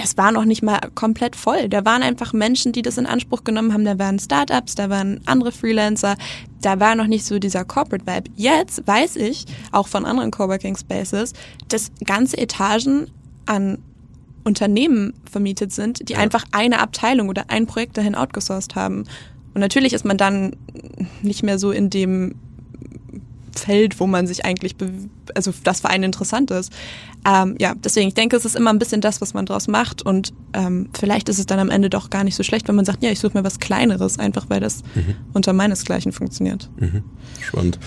das 0.00 0.16
war 0.16 0.30
noch 0.30 0.44
nicht 0.44 0.62
mal 0.62 0.78
komplett 0.94 1.34
voll. 1.34 1.68
Da 1.68 1.84
waren 1.84 2.02
einfach 2.02 2.32
Menschen, 2.32 2.72
die 2.72 2.82
das 2.82 2.98
in 2.98 3.06
Anspruch 3.06 3.42
genommen 3.42 3.72
haben. 3.72 3.84
Da 3.84 3.98
waren 3.98 4.18
Startups, 4.18 4.76
da 4.76 4.88
waren 4.90 5.20
andere 5.26 5.50
Freelancer. 5.50 6.16
Da 6.62 6.78
war 6.78 6.94
noch 6.94 7.08
nicht 7.08 7.24
so 7.24 7.38
dieser 7.40 7.64
Corporate 7.64 8.06
Vibe. 8.06 8.30
Jetzt 8.36 8.86
weiß 8.86 9.16
ich, 9.16 9.44
auch 9.72 9.88
von 9.88 10.04
anderen 10.04 10.30
Coworking 10.30 10.76
Spaces, 10.76 11.32
dass 11.68 11.90
ganze 12.04 12.38
Etagen 12.38 13.10
an 13.46 13.78
Unternehmen 14.44 15.14
vermietet 15.30 15.72
sind, 15.72 16.08
die 16.08 16.12
Ja. 16.12 16.20
einfach 16.20 16.44
eine 16.52 16.78
Abteilung 16.80 17.28
oder 17.28 17.46
ein 17.48 17.66
Projekt 17.66 17.98
dahin 17.98 18.14
outgesourced 18.14 18.76
haben. 18.76 19.04
Und 19.54 19.60
natürlich 19.60 19.92
ist 19.92 20.04
man 20.04 20.16
dann 20.16 20.54
nicht 21.22 21.42
mehr 21.42 21.58
so 21.58 21.72
in 21.72 21.90
dem 21.90 22.36
Feld, 23.54 23.98
wo 23.98 24.06
man 24.06 24.26
sich 24.28 24.44
eigentlich, 24.44 24.76
also 25.34 25.52
das 25.64 25.80
für 25.80 25.88
einen 25.90 26.04
interessant 26.04 26.50
ist. 26.52 26.72
Ähm, 27.26 27.56
ja, 27.58 27.74
deswegen, 27.74 28.08
ich 28.08 28.14
denke, 28.14 28.36
es 28.36 28.44
ist 28.44 28.56
immer 28.56 28.70
ein 28.70 28.78
bisschen 28.78 29.00
das, 29.00 29.20
was 29.20 29.34
man 29.34 29.44
draus 29.46 29.68
macht 29.68 30.02
und 30.02 30.32
ähm, 30.54 30.88
vielleicht 30.98 31.28
ist 31.28 31.38
es 31.38 31.46
dann 31.46 31.58
am 31.58 31.68
Ende 31.68 31.90
doch 31.90 32.10
gar 32.10 32.24
nicht 32.24 32.36
so 32.36 32.42
schlecht, 32.42 32.68
wenn 32.68 32.74
man 32.74 32.84
sagt, 32.84 33.02
ja, 33.02 33.10
ich 33.10 33.20
suche 33.20 33.36
mir 33.36 33.44
was 33.44 33.58
Kleineres, 33.58 34.18
einfach 34.18 34.46
weil 34.48 34.60
das 34.60 34.82
unter 35.32 35.52
meinesgleichen 35.52 36.12
funktioniert. 36.12 36.70
Spannend. 37.40 37.78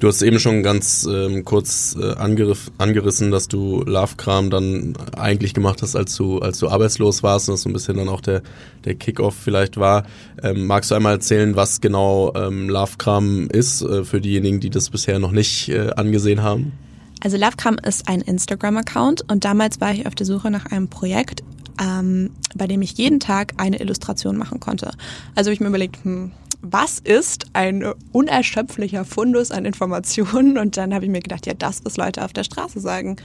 Du 0.00 0.08
hast 0.08 0.22
eben 0.22 0.38
schon 0.40 0.62
ganz 0.62 1.08
ähm, 1.10 1.44
kurz 1.44 1.96
äh, 2.00 2.14
angeriff, 2.14 2.70
angerissen, 2.78 3.30
dass 3.30 3.48
du 3.48 3.82
Lovekram 3.84 4.50
dann 4.50 4.94
eigentlich 5.16 5.54
gemacht 5.54 5.82
hast, 5.82 5.94
als 5.94 6.16
du 6.16 6.38
als 6.38 6.58
du 6.58 6.68
arbeitslos 6.68 7.22
warst 7.22 7.48
und 7.48 7.54
das 7.54 7.62
so 7.62 7.68
ein 7.68 7.72
bisschen 7.72 7.96
dann 7.96 8.08
auch 8.08 8.20
der 8.20 8.42
der 8.84 8.94
Kickoff 8.94 9.34
vielleicht 9.34 9.76
war. 9.76 10.06
Ähm, 10.42 10.66
magst 10.66 10.90
du 10.90 10.94
einmal 10.94 11.14
erzählen, 11.14 11.56
was 11.56 11.80
genau 11.80 12.32
ähm, 12.34 12.68
Lovekram 12.68 13.48
ist 13.48 13.82
äh, 13.82 14.04
für 14.04 14.20
diejenigen, 14.20 14.60
die 14.60 14.70
das 14.70 14.90
bisher 14.90 15.18
noch 15.18 15.32
nicht 15.32 15.68
äh, 15.68 15.90
angesehen 15.96 16.42
haben? 16.42 16.72
Also 17.22 17.36
Lovecram 17.36 17.78
ist 17.78 18.08
ein 18.08 18.20
Instagram-Account 18.20 19.30
und 19.30 19.44
damals 19.44 19.80
war 19.80 19.92
ich 19.92 20.06
auf 20.06 20.14
der 20.14 20.26
Suche 20.26 20.50
nach 20.50 20.66
einem 20.66 20.88
Projekt, 20.88 21.42
ähm, 21.80 22.30
bei 22.54 22.66
dem 22.66 22.82
ich 22.82 22.92
jeden 22.92 23.20
Tag 23.20 23.54
eine 23.56 23.80
Illustration 23.80 24.36
machen 24.36 24.60
konnte. 24.60 24.92
Also 25.34 25.48
habe 25.48 25.54
ich 25.54 25.60
mir 25.60 25.68
überlegt, 25.68 26.04
hm, 26.04 26.32
was 26.60 26.98
ist 26.98 27.46
ein 27.52 27.84
unerschöpflicher 28.12 29.04
Fundus 29.04 29.50
an 29.50 29.64
Informationen? 29.64 30.58
Und 30.58 30.76
dann 30.76 30.94
habe 30.94 31.04
ich 31.04 31.10
mir 31.10 31.20
gedacht, 31.20 31.46
ja, 31.46 31.54
das, 31.54 31.84
was 31.84 31.96
Leute 31.96 32.24
auf 32.24 32.32
der 32.32 32.44
Straße 32.44 32.80
sagen. 32.80 33.16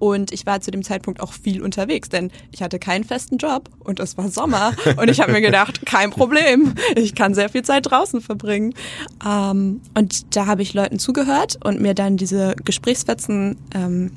Und 0.00 0.32
ich 0.32 0.46
war 0.46 0.60
zu 0.60 0.72
dem 0.72 0.82
Zeitpunkt 0.82 1.20
auch 1.20 1.32
viel 1.32 1.62
unterwegs, 1.62 2.08
denn 2.08 2.32
ich 2.50 2.62
hatte 2.62 2.80
keinen 2.80 3.04
festen 3.04 3.36
Job 3.36 3.68
und 3.80 4.00
es 4.00 4.16
war 4.16 4.28
Sommer. 4.28 4.72
und 4.96 5.08
ich 5.08 5.20
habe 5.20 5.30
mir 5.30 5.42
gedacht, 5.42 5.82
kein 5.86 6.10
Problem, 6.10 6.74
ich 6.96 7.14
kann 7.14 7.34
sehr 7.34 7.50
viel 7.50 7.62
Zeit 7.62 7.88
draußen 7.88 8.20
verbringen. 8.20 8.74
Ähm, 9.24 9.82
und 9.94 10.34
da 10.34 10.46
habe 10.46 10.62
ich 10.62 10.74
Leuten 10.74 10.98
zugehört 10.98 11.58
und 11.62 11.80
mir 11.80 11.94
dann 11.94 12.16
diese 12.16 12.56
Gesprächsfetzen 12.64 13.58
ähm, 13.74 14.10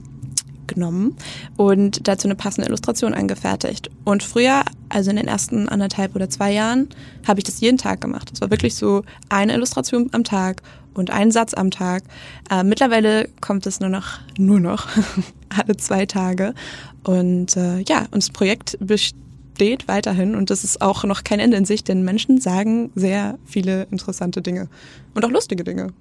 genommen 0.67 1.15
und 1.58 2.08
dazu 2.08 2.27
eine 2.27 2.36
passende 2.36 2.67
Illustration 2.67 3.13
angefertigt. 3.13 3.89
Und 4.03 4.24
früher, 4.24 4.63
also 4.89 5.10
in 5.10 5.17
den 5.17 5.27
ersten 5.27 5.70
anderthalb 5.70 6.15
oder 6.15 6.29
zwei 6.29 6.51
Jahren, 6.51 6.89
habe 7.27 7.39
ich 7.39 7.43
das 7.43 7.60
jeden 7.62 7.77
Tag 7.77 8.01
gemacht. 8.01 8.32
Es 8.34 8.41
war 8.41 8.50
wirklich 8.50 8.75
so 8.75 9.03
eine 9.29 9.53
Illustration 9.53 10.10
am 10.12 10.24
Tag 10.24 10.62
und 10.93 11.10
einen 11.12 11.32
Satz 11.32 11.53
am 11.53 11.72
Tag. 11.72 12.03
Äh, 12.50 12.63
mittlerweile 12.63 13.29
kommt 13.41 13.65
es 13.65 13.79
nur 13.79 13.89
noch, 13.89 14.20
nur 14.38 14.60
noch 14.60 14.88
alle 15.50 15.77
zwei 15.77 16.05
Tage. 16.05 16.53
Und 17.03 17.58
äh, 17.58 17.79
ja, 17.79 18.01
und 18.12 18.17
das 18.17 18.29
Projekt 18.29 18.77
besteht 18.79 19.23
weiterhin 19.88 20.36
und 20.36 20.50
das 20.50 20.64
ist 20.64 20.82
auch 20.82 21.04
noch 21.04 21.24
kein 21.24 21.40
Ende 21.40 21.58
in 21.58 21.66
sich, 21.66 21.84
denn 21.84 22.04
Menschen 22.04 22.42
sagen 22.42 22.92
sehr 22.96 23.38
viele 23.46 23.88
interessante 23.92 24.42
Dinge 24.42 24.68
und 25.14 25.26
auch 25.26 25.32
lustige 25.32 25.64
Dinge. 25.64 25.94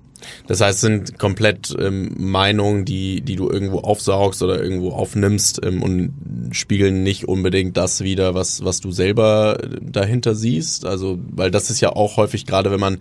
Das 0.47 0.61
heißt, 0.61 0.81
sind 0.81 1.19
komplett 1.19 1.75
ähm, 1.79 2.15
Meinungen, 2.17 2.85
die, 2.85 3.23
die 3.23 3.37
du 3.37 3.51
irgendwo 3.51 3.81
aufsaugst 3.81 4.43
oder 4.43 4.63
irgendwo 4.63 4.91
aufnimmst 4.91 5.61
ähm, 5.65 5.83
und 5.83 6.13
spiegeln 6.53 7.03
nicht 7.03 7.29
unbedingt 7.29 7.77
das 7.77 8.03
wieder, 8.03 8.35
was, 8.35 8.65
was 8.65 8.81
du 8.81 8.93
selber 8.93 9.59
dahinter 9.81 10.35
siehst. 10.35 10.87
Also, 10.87 11.19
weil 11.31 11.51
das 11.51 11.71
ist 11.71 11.81
ja 11.81 11.91
auch 11.91 12.17
häufig, 12.17 12.47
gerade 12.47 12.71
wenn 12.71 12.81
man 12.81 12.99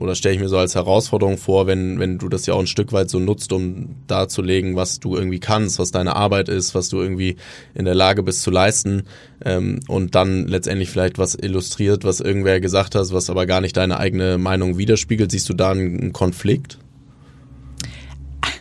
oder 0.00 0.14
stelle 0.14 0.34
ich 0.34 0.40
mir 0.40 0.48
so 0.48 0.58
als 0.58 0.74
Herausforderung 0.74 1.38
vor, 1.38 1.66
wenn, 1.66 1.98
wenn 1.98 2.18
du 2.18 2.28
das 2.28 2.46
ja 2.46 2.54
auch 2.54 2.60
ein 2.60 2.66
Stück 2.66 2.92
weit 2.92 3.10
so 3.10 3.18
nutzt, 3.18 3.52
um 3.52 3.96
darzulegen, 4.06 4.76
was 4.76 5.00
du 5.00 5.16
irgendwie 5.16 5.40
kannst, 5.40 5.78
was 5.78 5.90
deine 5.90 6.16
Arbeit 6.16 6.48
ist, 6.48 6.74
was 6.74 6.88
du 6.88 7.00
irgendwie 7.00 7.36
in 7.74 7.84
der 7.84 7.94
Lage 7.94 8.22
bist 8.22 8.42
zu 8.42 8.50
leisten 8.50 9.04
ähm, 9.44 9.80
und 9.88 10.14
dann 10.14 10.46
letztendlich 10.46 10.90
vielleicht 10.90 11.18
was 11.18 11.34
illustriert, 11.34 12.04
was 12.04 12.20
irgendwer 12.20 12.60
gesagt 12.60 12.94
hat, 12.94 13.12
was 13.12 13.30
aber 13.30 13.46
gar 13.46 13.60
nicht 13.60 13.76
deine 13.76 13.98
eigene 13.98 14.38
Meinung 14.38 14.78
widerspiegelt. 14.78 15.30
Siehst 15.30 15.48
du 15.48 15.54
da 15.54 15.72
einen 15.72 16.12
Konflikt? 16.12 16.78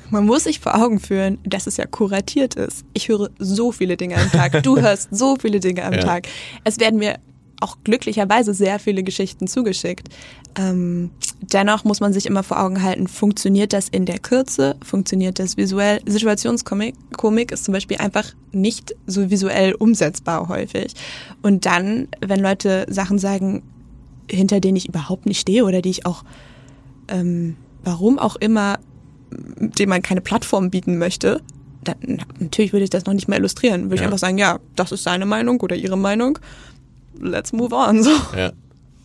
Man 0.10 0.25
muss 0.25 0.43
sich 0.43 0.60
vor 0.60 0.75
Augen 0.75 1.00
führen, 1.00 1.39
dass 1.43 1.65
es 1.65 1.77
ja 1.77 1.88
kuratiert 1.88 2.53
ist. 2.53 2.86
Ich 2.93 3.10
höre 3.10 3.32
so 3.39 3.72
viele 3.72 3.98
Dinge 3.98 4.17
am 4.17 4.29
Tag. 4.32 4.62
Du 4.62 4.77
hörst 4.82 5.10
so 5.12 5.38
viele 5.39 5.60
Dinge 5.60 5.84
am 5.84 5.93
ja. 5.93 6.01
Tag. 6.01 6.27
Es 6.63 6.79
werden 6.79 7.00
mir 7.00 7.17
auch 7.63 7.77
glücklicherweise 7.84 8.53
sehr 8.53 8.77
viele 8.79 9.03
Geschichten 9.03 9.48
zugeschickt. 9.48 10.10
Ähm, 10.55 11.10
dennoch 11.41 11.84
muss 11.84 12.00
man 12.00 12.13
sich 12.13 12.25
immer 12.25 12.43
vor 12.43 12.62
Augen 12.62 12.84
halten, 12.84 13.08
funktioniert 13.08 13.74
das 13.74 13.89
in 13.89 14.05
der 14.05 14.20
Kürze, 14.20 14.75
funktioniert 14.84 15.39
das 15.39 15.58
visuell. 15.58 16.00
Situationskomik 16.05 16.96
Komik 17.17 17.51
ist 17.51 17.65
zum 17.65 17.74
Beispiel 17.74 17.98
einfach 17.98 18.34
nicht 18.51 18.96
so 19.08 19.29
visuell 19.32 19.74
umsetzbar 19.74 20.48
häufig. 20.48 20.93
Und 21.41 21.65
dann, 21.65 22.08
wenn 22.22 22.39
Leute 22.39 22.86
Sachen 22.89 23.17
sagen, 23.17 23.63
hinter 24.29 24.60
denen 24.60 24.77
ich 24.77 24.88
überhaupt 24.88 25.25
nicht 25.25 25.39
stehe 25.39 25.65
oder 25.65 25.82
die 25.82 25.89
ich 25.89 26.05
auch, 26.05 26.24
ähm, 27.08 27.55
warum 27.84 28.20
auch 28.20 28.36
immer, 28.36 28.79
dem 29.32 29.89
man 29.89 30.01
keine 30.01 30.22
Plattform 30.22 30.70
bieten 30.70 30.98
möchte, 30.98 31.41
dann 31.84 32.22
natürlich 32.39 32.74
würde 32.74 32.84
ich 32.84 32.89
das 32.89 33.05
noch 33.05 33.13
nicht 33.13 33.27
mehr 33.27 33.39
illustrieren. 33.39 33.86
Würde 33.86 33.96
ja. 33.96 34.01
ich 34.01 34.05
einfach 34.05 34.20
sagen, 34.20 34.38
ja, 34.38 34.60
das 34.75 34.91
ist 34.91 35.03
seine 35.03 35.25
Meinung 35.25 35.60
oder 35.62 35.75
ihre 35.75 35.98
Meinung 35.98 36.39
let's 37.20 37.53
move 37.53 37.74
on. 37.74 38.03
So. 38.03 38.12
Ja, 38.36 38.51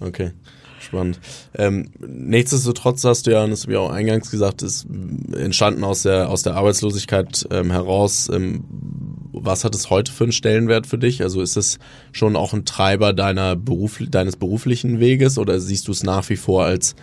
okay. 0.00 0.33
Spannend. 0.81 1.21
Ähm, 1.55 1.91
nichtsdestotrotz 1.99 3.05
hast 3.05 3.27
du 3.27 3.33
ja, 3.33 3.45
und 3.45 3.50
das 3.50 3.62
habe 3.62 3.73
ich 3.73 3.79
auch 3.79 3.91
eingangs 3.91 4.31
gesagt, 4.31 4.62
ist 4.62 4.87
entstanden 5.33 5.85
aus 5.85 6.03
der, 6.03 6.31
aus 6.31 6.43
der 6.43 6.55
Arbeitslosigkeit 6.55 7.47
ähm, 7.50 7.71
heraus. 7.71 8.31
Ähm, 8.33 8.65
was 9.33 9.65
hat 9.65 9.75
es 9.75 9.91
heute 9.91 10.11
für 10.11 10.25
einen 10.25 10.33
Stellenwert 10.33 10.87
für 10.87 10.99
dich? 10.99 11.23
Also 11.23 11.43
ist 11.43 11.57
es 11.57 11.79
schon 12.12 12.37
auch 12.37 12.55
ein 12.55 12.65
Treiber 12.65 13.12
deiner 13.12 13.55
Beruf, 13.57 14.00
deines 14.09 14.37
beruflichen 14.37 14.99
Weges 15.00 15.37
oder 15.38 15.61
siehst 15.61 15.88
du 15.88 15.93
es 15.93 16.03
nach 16.03 16.29
wie 16.31 16.37
vor 16.37 16.65
als 16.65 16.95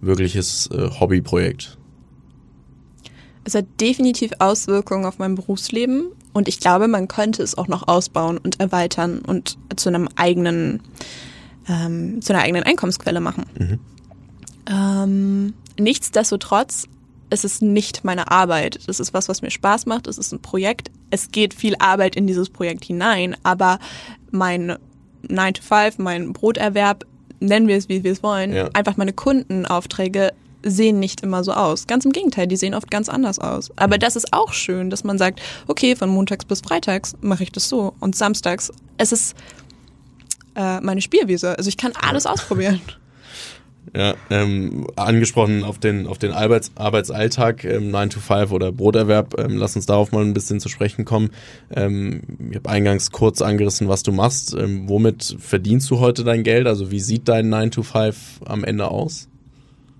wirkliches 0.00 0.68
äh, 0.72 0.88
Hobbyprojekt? 0.98 1.76
Es 3.44 3.54
hat 3.54 3.66
definitiv 3.80 4.32
Auswirkungen 4.38 5.04
auf 5.04 5.18
mein 5.18 5.34
Berufsleben 5.34 6.06
und 6.34 6.48
ich 6.48 6.60
glaube, 6.60 6.88
man 6.88 7.08
könnte 7.08 7.42
es 7.42 7.56
auch 7.56 7.68
noch 7.68 7.88
ausbauen 7.88 8.36
und 8.38 8.60
erweitern 8.60 9.20
und 9.20 9.56
zu 9.76 9.88
einem 9.88 10.08
eigenen, 10.16 10.82
ähm, 11.68 12.20
zu 12.20 12.34
einer 12.34 12.42
eigenen 12.42 12.64
Einkommensquelle 12.64 13.20
machen. 13.20 13.46
Mhm. 13.58 13.78
Ähm, 14.68 15.54
nichtsdestotrotz 15.78 16.88
ist 17.30 17.44
es 17.44 17.62
nicht 17.62 18.04
meine 18.04 18.30
Arbeit. 18.30 18.80
Das 18.86 19.00
ist 19.00 19.14
was, 19.14 19.28
was 19.28 19.42
mir 19.42 19.50
Spaß 19.50 19.86
macht. 19.86 20.06
Es 20.08 20.18
ist 20.18 20.32
ein 20.32 20.42
Projekt. 20.42 20.90
Es 21.10 21.30
geht 21.30 21.54
viel 21.54 21.76
Arbeit 21.78 22.16
in 22.16 22.26
dieses 22.26 22.50
Projekt 22.50 22.84
hinein, 22.84 23.36
aber 23.44 23.78
mein 24.30 24.76
9 25.28 25.54
to 25.54 25.62
5, 25.62 25.98
mein 25.98 26.32
Broterwerb, 26.32 27.06
nennen 27.40 27.68
wir 27.68 27.76
es, 27.76 27.88
wie 27.88 28.04
wir 28.04 28.12
es 28.12 28.22
wollen, 28.22 28.52
ja. 28.52 28.68
einfach 28.72 28.96
meine 28.96 29.12
Kundenaufträge 29.12 30.32
sehen 30.64 30.98
nicht 30.98 31.20
immer 31.20 31.44
so 31.44 31.52
aus. 31.52 31.86
Ganz 31.86 32.04
im 32.04 32.12
Gegenteil, 32.12 32.46
die 32.46 32.56
sehen 32.56 32.74
oft 32.74 32.90
ganz 32.90 33.08
anders 33.08 33.38
aus. 33.38 33.70
Aber 33.76 33.98
das 33.98 34.16
ist 34.16 34.32
auch 34.32 34.52
schön, 34.52 34.90
dass 34.90 35.04
man 35.04 35.18
sagt, 35.18 35.40
okay, 35.66 35.94
von 35.94 36.08
montags 36.08 36.44
bis 36.44 36.60
freitags 36.60 37.14
mache 37.20 37.42
ich 37.42 37.52
das 37.52 37.68
so 37.68 37.94
und 38.00 38.16
samstags. 38.16 38.72
Es 38.96 39.12
ist 39.12 39.36
äh, 40.56 40.80
meine 40.80 41.00
Spielwiese. 41.00 41.56
Also 41.56 41.68
ich 41.68 41.76
kann 41.76 41.92
alles 42.00 42.26
ausprobieren. 42.26 42.80
Ja, 43.94 44.14
ähm, 44.30 44.88
angesprochen 44.96 45.62
auf 45.62 45.78
den, 45.78 46.06
auf 46.06 46.18
den 46.18 46.32
Arbeits, 46.32 46.72
Arbeitsalltag, 46.74 47.64
ähm, 47.64 47.90
9 47.90 48.10
to 48.10 48.18
5 48.18 48.50
oder 48.50 48.72
Broterwerb, 48.72 49.38
ähm, 49.38 49.56
lass 49.56 49.76
uns 49.76 49.86
darauf 49.86 50.10
mal 50.10 50.24
ein 50.24 50.32
bisschen 50.34 50.58
zu 50.58 50.68
sprechen 50.68 51.04
kommen. 51.04 51.30
Ähm, 51.70 52.22
ich 52.50 52.56
habe 52.56 52.70
eingangs 52.70 53.12
kurz 53.12 53.42
angerissen, 53.42 53.88
was 53.88 54.02
du 54.02 54.10
machst. 54.10 54.54
Ähm, 54.54 54.88
womit 54.88 55.36
verdienst 55.38 55.90
du 55.90 56.00
heute 56.00 56.24
dein 56.24 56.42
Geld? 56.42 56.66
Also 56.66 56.90
wie 56.90 56.98
sieht 56.98 57.28
dein 57.28 57.50
9 57.50 57.70
to 57.70 57.82
5 57.82 58.40
am 58.46 58.64
Ende 58.64 58.88
aus? 58.88 59.28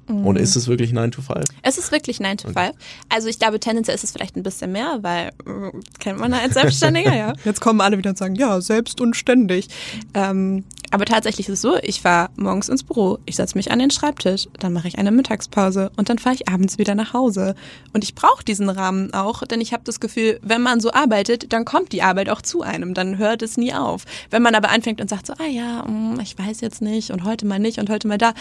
Mhm. 0.07 0.27
Und 0.27 0.37
ist 0.37 0.57
es 0.57 0.69
wirklich 0.69 0.93
9 0.93 1.11
to 1.11 1.23
5? 1.23 1.45
Es 1.63 1.79
ist 1.79 1.93
wirklich 1.93 2.21
9 2.21 2.37
to 2.39 2.49
5. 2.49 2.57
Okay. 2.57 2.71
Also 3.09 3.29
ich 3.29 3.39
glaube, 3.39 3.61
tendenziell 3.61 3.95
ist 3.95 4.05
es 4.05 4.13
vielleicht 4.13 4.37
ein 4.37 4.43
bisschen 4.43 4.73
mehr, 4.73 4.99
weil 5.03 5.29
äh, 5.29 5.71
kennt 5.99 6.19
man 6.19 6.33
als 6.33 6.55
Selbstständiger, 6.55 7.15
ja. 7.17 7.33
Jetzt 7.45 7.61
kommen 7.61 7.81
alle 7.81 7.99
wieder 7.99 8.11
und 8.11 8.19
sagen, 8.19 8.35
ja, 8.35 8.61
selbst 8.61 9.01
und 9.01 9.17
ständig. 9.17 9.69
Ähm, 10.15 10.65
aber 10.95 11.07
tatsächlich 11.07 11.49
ist 11.49 11.55
es 11.55 11.61
so, 11.61 11.77
ich 11.83 12.03
fahre 12.03 12.31
morgens 12.37 12.69
ins 12.69 12.85
Büro, 12.85 13.19
ich 13.27 13.35
setze 13.35 13.59
mich 13.59 13.73
an 13.73 13.81
den 13.81 13.91
Schreibtisch, 13.91 14.47
dann 14.61 14.73
mache 14.73 14.87
ich 14.87 14.97
eine 14.97 15.11
Mittagspause 15.11 15.91
und 15.97 16.09
dann 16.09 16.19
fahre 16.19 16.37
ich 16.37 16.49
abends 16.49 16.79
wieder 16.79 16.95
nach 16.95 17.13
Hause. 17.13 17.57
Und 17.93 18.05
ich 18.05 18.15
brauche 18.15 18.45
diesen 18.45 18.69
Rahmen 18.69 19.13
auch, 19.13 19.43
denn 19.43 19.61
ich 19.61 19.73
habe 19.73 19.83
das 19.85 19.99
Gefühl, 19.99 20.39
wenn 20.43 20.63
man 20.63 20.79
so 20.79 20.93
arbeitet, 20.93 21.53
dann 21.53 21.65
kommt 21.65 21.91
die 21.91 22.03
Arbeit 22.03 22.31
auch 22.31 22.43
zu 22.43 22.63
einem, 22.63 22.95
dann 22.95 23.19
hört 23.19 23.43
es 23.43 23.57
nie 23.57 23.75
auf. 23.75 24.05
Wenn 24.31 24.43
man 24.43 24.55
aber 24.55 24.71
anfängt 24.71 25.01
und 25.01 25.11
sagt 25.11 25.27
so, 25.27 25.33
ah 25.33 25.49
ja, 25.49 25.83
mm, 25.85 26.21
ich 26.23 26.39
weiß 26.39 26.61
jetzt 26.61 26.81
nicht 26.81 27.11
und 27.11 27.25
heute 27.25 27.45
mal 27.45 27.59
nicht 27.59 27.79
und 27.79 27.91
heute 27.91 28.07
mal 28.07 28.19
da, 28.19 28.33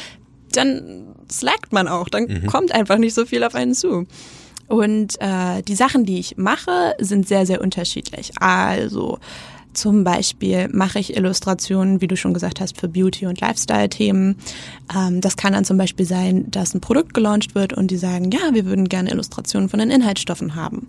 dann 0.55 1.15
slackt 1.31 1.73
man 1.73 1.87
auch, 1.87 2.09
dann 2.09 2.25
mhm. 2.25 2.45
kommt 2.47 2.73
einfach 2.73 2.97
nicht 2.97 3.13
so 3.13 3.25
viel 3.25 3.43
auf 3.43 3.55
einen 3.55 3.73
zu. 3.73 4.05
Und 4.67 5.19
äh, 5.19 5.61
die 5.61 5.75
Sachen, 5.75 6.05
die 6.05 6.19
ich 6.19 6.37
mache, 6.37 6.95
sind 6.99 7.27
sehr, 7.27 7.45
sehr 7.45 7.61
unterschiedlich. 7.61 8.31
Also 8.39 9.19
zum 9.73 10.03
Beispiel 10.03 10.69
mache 10.71 10.99
ich 10.99 11.15
Illustrationen, 11.15 11.99
wie 12.01 12.07
du 12.07 12.15
schon 12.15 12.33
gesagt 12.33 12.61
hast, 12.61 12.79
für 12.79 12.87
Beauty- 12.87 13.25
und 13.25 13.41
Lifestyle-Themen. 13.41 14.37
Ähm, 14.95 15.21
das 15.21 15.35
kann 15.35 15.53
dann 15.53 15.65
zum 15.65 15.77
Beispiel 15.77 16.05
sein, 16.05 16.49
dass 16.49 16.73
ein 16.73 16.81
Produkt 16.81 17.13
gelauncht 17.13 17.55
wird 17.55 17.73
und 17.73 17.91
die 17.91 17.97
sagen, 17.97 18.31
ja, 18.31 18.53
wir 18.53 18.65
würden 18.65 18.87
gerne 18.87 19.11
Illustrationen 19.11 19.69
von 19.69 19.79
den 19.79 19.89
Inhaltsstoffen 19.89 20.55
haben. 20.55 20.85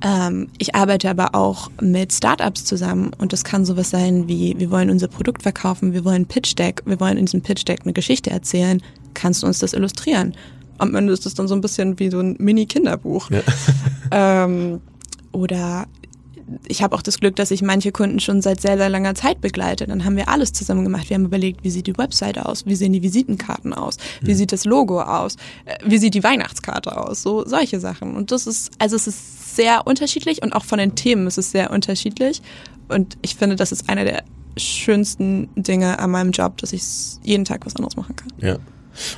Ähm, 0.00 0.48
ich 0.58 0.74
arbeite 0.74 1.10
aber 1.10 1.34
auch 1.34 1.70
mit 1.80 2.12
Startups 2.12 2.64
zusammen 2.64 3.10
und 3.18 3.32
das 3.32 3.42
kann 3.42 3.64
sowas 3.64 3.90
sein 3.90 4.28
wie, 4.28 4.54
wir 4.58 4.70
wollen 4.70 4.90
unser 4.90 5.08
Produkt 5.08 5.42
verkaufen, 5.42 5.92
wir 5.92 6.04
wollen 6.04 6.26
Pitch 6.26 6.56
Deck, 6.56 6.82
wir 6.86 7.00
wollen 7.00 7.16
in 7.16 7.26
diesem 7.26 7.42
Pitch 7.42 7.64
Deck 7.66 7.80
eine 7.84 7.92
Geschichte 7.92 8.30
erzählen. 8.30 8.80
Kannst 9.14 9.42
du 9.42 9.46
uns 9.46 9.58
das 9.58 9.72
illustrieren? 9.72 10.34
Am 10.78 10.94
Ende 10.94 11.12
ist 11.12 11.26
das 11.26 11.34
dann 11.34 11.48
so 11.48 11.54
ein 11.54 11.60
bisschen 11.60 11.98
wie 11.98 12.10
so 12.10 12.20
ein 12.20 12.36
Mini-Kinderbuch. 12.38 13.30
Ja. 13.30 13.40
ähm, 14.44 14.80
oder 15.32 15.86
ich 16.66 16.82
habe 16.82 16.94
auch 16.96 17.02
das 17.02 17.18
Glück, 17.18 17.36
dass 17.36 17.50
ich 17.50 17.62
manche 17.62 17.92
Kunden 17.92 18.20
schon 18.20 18.42
seit 18.42 18.60
sehr, 18.60 18.76
sehr 18.76 18.88
langer 18.88 19.14
Zeit 19.14 19.40
begleite. 19.40 19.86
Dann 19.86 20.04
haben 20.04 20.16
wir 20.16 20.28
alles 20.28 20.52
zusammen 20.52 20.84
gemacht. 20.84 21.08
Wir 21.10 21.14
haben 21.14 21.24
überlegt, 21.24 21.64
wie 21.64 21.70
sieht 21.70 21.86
die 21.86 21.96
Website 21.96 22.38
aus? 22.38 22.66
Wie 22.66 22.74
sehen 22.74 22.92
die 22.92 23.02
Visitenkarten 23.02 23.72
aus? 23.72 23.96
Wie 24.20 24.32
mhm. 24.32 24.36
sieht 24.36 24.52
das 24.52 24.64
Logo 24.64 25.00
aus? 25.00 25.36
Äh, 25.64 25.76
wie 25.84 25.98
sieht 25.98 26.14
die 26.14 26.24
Weihnachtskarte 26.24 26.96
aus? 26.96 27.22
So 27.22 27.44
solche 27.46 27.80
Sachen. 27.80 28.16
Und 28.16 28.30
das 28.32 28.46
ist, 28.46 28.70
also 28.78 28.96
es 28.96 29.06
ist 29.06 29.56
sehr 29.56 29.86
unterschiedlich 29.86 30.42
und 30.42 30.52
auch 30.52 30.64
von 30.64 30.78
den 30.78 30.94
Themen 30.94 31.26
ist 31.26 31.38
es 31.38 31.50
sehr 31.50 31.70
unterschiedlich. 31.70 32.42
Und 32.88 33.18
ich 33.22 33.36
finde, 33.36 33.56
das 33.56 33.72
ist 33.72 33.88
einer 33.88 34.04
der 34.04 34.24
schönsten 34.56 35.48
Dinge 35.54 35.98
an 35.98 36.10
meinem 36.10 36.30
Job, 36.32 36.56
dass 36.58 36.72
ich 36.72 36.82
jeden 37.22 37.44
Tag 37.44 37.66
was 37.66 37.76
anderes 37.76 37.96
machen 37.96 38.16
kann. 38.16 38.32
Ja. 38.40 38.56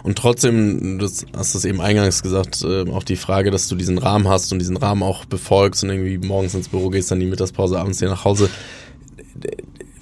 Und 0.03 0.19
trotzdem, 0.19 0.99
du 0.99 1.07
hast 1.37 1.55
es 1.55 1.65
eben 1.65 1.81
eingangs 1.81 2.23
gesagt, 2.23 2.63
äh, 2.63 2.89
auch 2.91 3.05
die 3.05 3.17
Frage, 3.17 3.51
dass 3.51 3.69
du 3.69 3.77
diesen 3.77 3.99
Rahmen 3.99 4.29
hast 4.29 4.53
und 4.53 4.59
diesen 4.59 4.77
Rahmen 4.77 5.03
auch 5.03 5.25
befolgst 5.25 5.85
und 5.85 5.91
irgendwie 5.91 6.19
morgens 6.19 6.55
ins 6.55 6.69
Büro 6.69 6.91
gehst, 6.91 7.11
dann 7.11 7.21
die 7.21 7.27
Mittagspause 7.27 7.79
abends 7.79 7.99
hier 7.99 8.09
nach 8.09 8.25
Hause. 8.25 8.51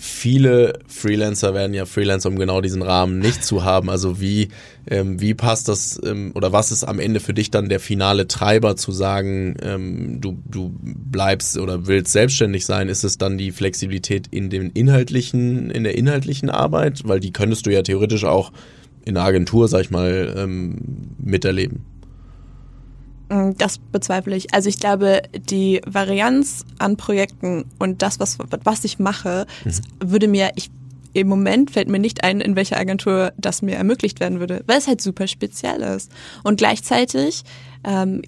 viele 0.01 0.79
Freelancer 0.87 1.55
werden 1.55 1.75
ja 1.75 1.85
Freelancer, 1.85 2.29
um 2.29 2.39
genau 2.39 2.61
diesen 2.61 2.83
Rahmen 2.83 3.19
nicht 3.19 3.45
zu 3.45 3.65
haben. 3.65 3.91
Also 3.91 4.21
wie, 4.21 4.49
ähm, 4.89 5.21
wie 5.21 5.35
passt 5.35 5.69
das 5.69 6.01
ähm, 6.05 6.33
oder 6.35 6.53
was 6.53 6.73
ist 6.73 6.85
am 6.85 6.99
Ende 6.99 7.21
für 7.21 7.35
dich 7.35 7.51
dann 7.51 7.69
der 7.69 7.81
finale 7.81 8.27
Treiber 8.27 8.77
zu 8.77 8.93
sagen, 8.93 9.57
ähm, 9.63 10.21
du, 10.21 10.39
du 10.47 10.73
bleibst 10.81 11.59
oder 11.59 11.87
willst 11.87 12.13
selbstständig 12.13 12.65
sein? 12.65 12.89
Ist 12.89 13.05
es 13.05 13.19
dann 13.19 13.39
die 13.39 13.53
Flexibilität 13.53 14.29
in 14.29 14.51
den 14.51 14.71
inhaltlichen, 14.71 15.71
in 15.71 15.85
der 15.85 15.97
inhaltlichen 15.97 16.49
Arbeit? 16.49 17.03
Weil 17.05 17.21
die 17.21 17.33
könntest 17.33 17.67
du 17.67 17.71
ja 17.71 17.83
theoretisch 17.83 18.25
auch 18.25 18.53
in 19.09 19.15
der 19.15 19.25
Agentur, 19.25 19.69
sag 19.69 19.81
ich 19.81 19.91
mal, 19.91 20.35
ähm, 20.37 20.77
miterleben. 21.19 21.85
Mm, 23.31 23.53
das 23.57 23.79
bezweifle 23.79 24.37
ich. 24.37 24.53
Also 24.53 24.69
ich 24.69 24.79
glaube, 24.79 25.23
die 25.33 25.81
Varianz 25.87 26.67
an 26.79 26.99
Projekten 26.99 27.65
und 27.79 28.03
das, 28.03 28.21
was, 28.21 28.37
was 28.65 28.85
ich 28.85 28.99
mache, 28.99 29.47
mhm. 29.65 30.11
würde 30.11 30.29
mir, 30.29 30.51
ich, 30.57 30.71
im 31.15 31.27
Moment 31.27 31.71
fällt 31.71 31.89
mir 31.89 31.99
nicht 31.99 32.23
ein, 32.23 32.43
in 32.43 32.55
welcher 32.55 32.77
Agentur 32.77 33.33
das 33.39 33.63
mir 33.63 33.77
ermöglicht 33.77 34.21
werden 34.21 34.41
würde, 34.41 34.63
weil 34.67 34.77
es 34.77 34.87
halt 34.87 35.01
super 35.01 35.27
speziell 35.27 35.81
ist. 35.81 36.13
Und 36.45 36.59
gleichzeitig 36.59 37.45
ähm, 37.85 38.21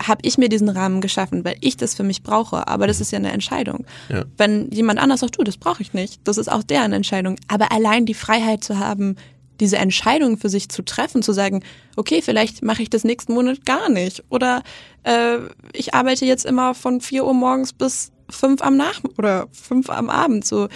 habe 0.00 0.20
ich 0.22 0.38
mir 0.38 0.48
diesen 0.48 0.68
Rahmen 0.68 1.00
geschaffen, 1.00 1.44
weil 1.44 1.56
ich 1.60 1.76
das 1.76 1.94
für 1.94 2.04
mich 2.04 2.22
brauche. 2.22 2.68
Aber 2.68 2.86
das 2.86 2.98
mhm. 2.98 3.02
ist 3.02 3.10
ja 3.10 3.18
eine 3.18 3.32
Entscheidung. 3.32 3.84
Ja. 4.08 4.24
Wenn 4.36 4.70
jemand 4.70 5.00
anders 5.00 5.20
sagt, 5.20 5.38
du, 5.38 5.42
das 5.42 5.56
brauche 5.56 5.82
ich 5.82 5.92
nicht, 5.92 6.20
das 6.22 6.38
ist 6.38 6.50
auch 6.50 6.62
deren 6.62 6.92
Entscheidung. 6.92 7.34
Aber 7.48 7.72
allein 7.72 8.06
die 8.06 8.14
Freiheit 8.14 8.62
zu 8.62 8.78
haben, 8.78 9.16
diese 9.60 9.76
Entscheidung 9.76 10.36
für 10.38 10.48
sich 10.48 10.68
zu 10.68 10.82
treffen, 10.82 11.22
zu 11.22 11.32
sagen, 11.32 11.62
okay, 11.96 12.22
vielleicht 12.22 12.62
mache 12.62 12.82
ich 12.82 12.90
das 12.90 13.04
nächsten 13.04 13.34
Monat 13.34 13.64
gar 13.64 13.88
nicht. 13.88 14.24
Oder 14.30 14.62
äh, 15.04 15.38
ich 15.72 15.94
arbeite 15.94 16.26
jetzt 16.26 16.44
immer 16.44 16.74
von 16.74 17.00
vier 17.00 17.24
Uhr 17.24 17.34
morgens 17.34 17.72
bis 17.72 18.10
fünf 18.30 18.62
am 18.62 18.76
Nachmittag 18.76 19.18
oder 19.18 19.46
fünf 19.52 19.90
am 19.90 20.10
Abend. 20.10 20.44
So, 20.44 20.68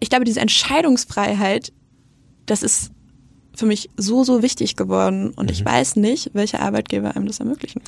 ich 0.00 0.10
glaube, 0.10 0.24
diese 0.24 0.40
Entscheidungsfreiheit, 0.40 1.72
das 2.46 2.62
ist 2.62 2.90
für 3.56 3.66
mich 3.66 3.88
so, 3.96 4.24
so 4.24 4.42
wichtig 4.42 4.76
geworden. 4.76 5.30
Und 5.30 5.46
mhm. 5.46 5.52
ich 5.52 5.64
weiß 5.64 5.96
nicht, 5.96 6.30
welche 6.34 6.60
Arbeitgeber 6.60 7.16
einem 7.16 7.26
das 7.26 7.40
ermöglichen. 7.40 7.80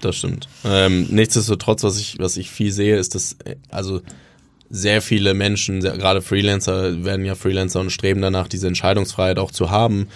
Das 0.00 0.16
stimmt. 0.16 0.48
Ähm, 0.64 1.06
nichtsdestotrotz, 1.10 1.82
was 1.82 1.98
ich, 1.98 2.18
was 2.18 2.36
ich 2.36 2.50
viel 2.50 2.72
sehe, 2.72 2.96
ist, 2.96 3.14
dass, 3.14 3.36
also 3.70 4.02
sehr 4.74 5.02
viele 5.02 5.34
Menschen, 5.34 5.80
sehr, 5.80 5.96
gerade 5.96 6.20
Freelancer 6.20 7.04
werden 7.04 7.24
ja 7.24 7.36
Freelancer 7.36 7.80
und 7.80 7.90
streben 7.90 8.20
danach, 8.20 8.48
diese 8.48 8.66
Entscheidungsfreiheit 8.66 9.38
auch 9.38 9.52
zu 9.52 9.70
haben. 9.70 10.08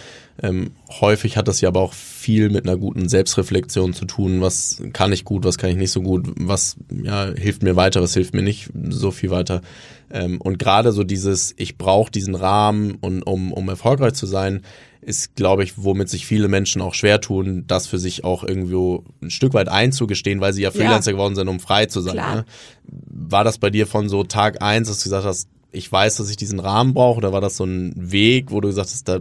Ähm, 0.43 0.73
häufig 1.01 1.37
hat 1.37 1.47
das 1.47 1.61
ja 1.61 1.69
aber 1.69 1.81
auch 1.81 1.93
viel 1.93 2.51
mit 2.51 2.67
einer 2.67 2.77
guten 2.77 3.09
Selbstreflexion 3.09 3.95
zu 3.95 4.05
tun. 4.05 4.41
Was 4.41 4.83
kann 4.93 5.13
ich 5.13 5.25
gut, 5.25 5.45
was 5.45 5.59
kann 5.59 5.71
ich 5.71 5.77
nicht 5.77 5.93
so 5.93 6.03
gut, 6.03 6.27
was 6.37 6.77
ja, 6.91 7.33
hilft 7.37 7.63
mir 7.63 7.77
weiter, 7.77 8.03
was 8.03 8.15
hilft 8.15 8.35
mir 8.35 8.43
nicht 8.43 8.69
so 8.89 9.13
viel 9.13 9.31
weiter. 9.31 9.63
Ähm, 10.11 10.41
und 10.41 10.59
gerade 10.59 10.91
so 10.91 11.05
dieses, 11.05 11.55
ich 11.57 11.79
brauche 11.79 12.11
diesen 12.11 12.35
Rahmen, 12.35 12.97
und, 13.01 13.23
um, 13.23 13.53
um 13.53 13.69
erfolgreich 13.69 14.15
zu 14.15 14.27
sein, 14.27 14.63
ist, 15.01 15.37
glaube 15.37 15.65
ich, 15.65 15.75
womit 15.77 16.09
sich 16.09 16.27
viele 16.27 16.49
Menschen 16.49 16.83
auch 16.83 16.95
schwer 16.95 17.21
tun, 17.21 17.65
das 17.67 17.87
für 17.87 17.99
sich 17.99 18.25
auch 18.25 18.45
irgendwo 18.45 19.05
ein 19.23 19.31
Stück 19.31 19.55
weit 19.55 19.69
einzugestehen, 19.69 20.41
weil 20.41 20.53
sie 20.53 20.63
ja 20.63 20.71
Freelancer 20.71 21.11
ja. 21.11 21.17
geworden 21.17 21.35
sind, 21.35 21.49
um 21.49 21.61
frei 21.61 21.87
zu 21.87 22.01
sein. 22.01 22.17
Ne? 22.17 22.45
War 22.85 23.45
das 23.45 23.59
bei 23.59 23.71
dir 23.71 23.87
von 23.87 24.09
so 24.09 24.25
Tag 24.25 24.63
eins, 24.63 24.89
dass 24.89 24.99
du 24.99 25.05
gesagt 25.05 25.25
hast, 25.25 25.49
ich 25.71 25.91
weiß, 25.91 26.17
dass 26.17 26.31
ich 26.31 26.37
diesen 26.37 26.61
Rahmen 26.61 26.95
brauche, 26.95 27.19
oder 27.19 27.33
war 27.33 27.41
das 27.41 27.57
so 27.57 27.65
ein 27.65 27.93
Weg, 27.95 28.51
wo 28.51 28.61
du 28.61 28.69
gesagt 28.69 28.89
hast, 28.89 29.07
da, 29.07 29.19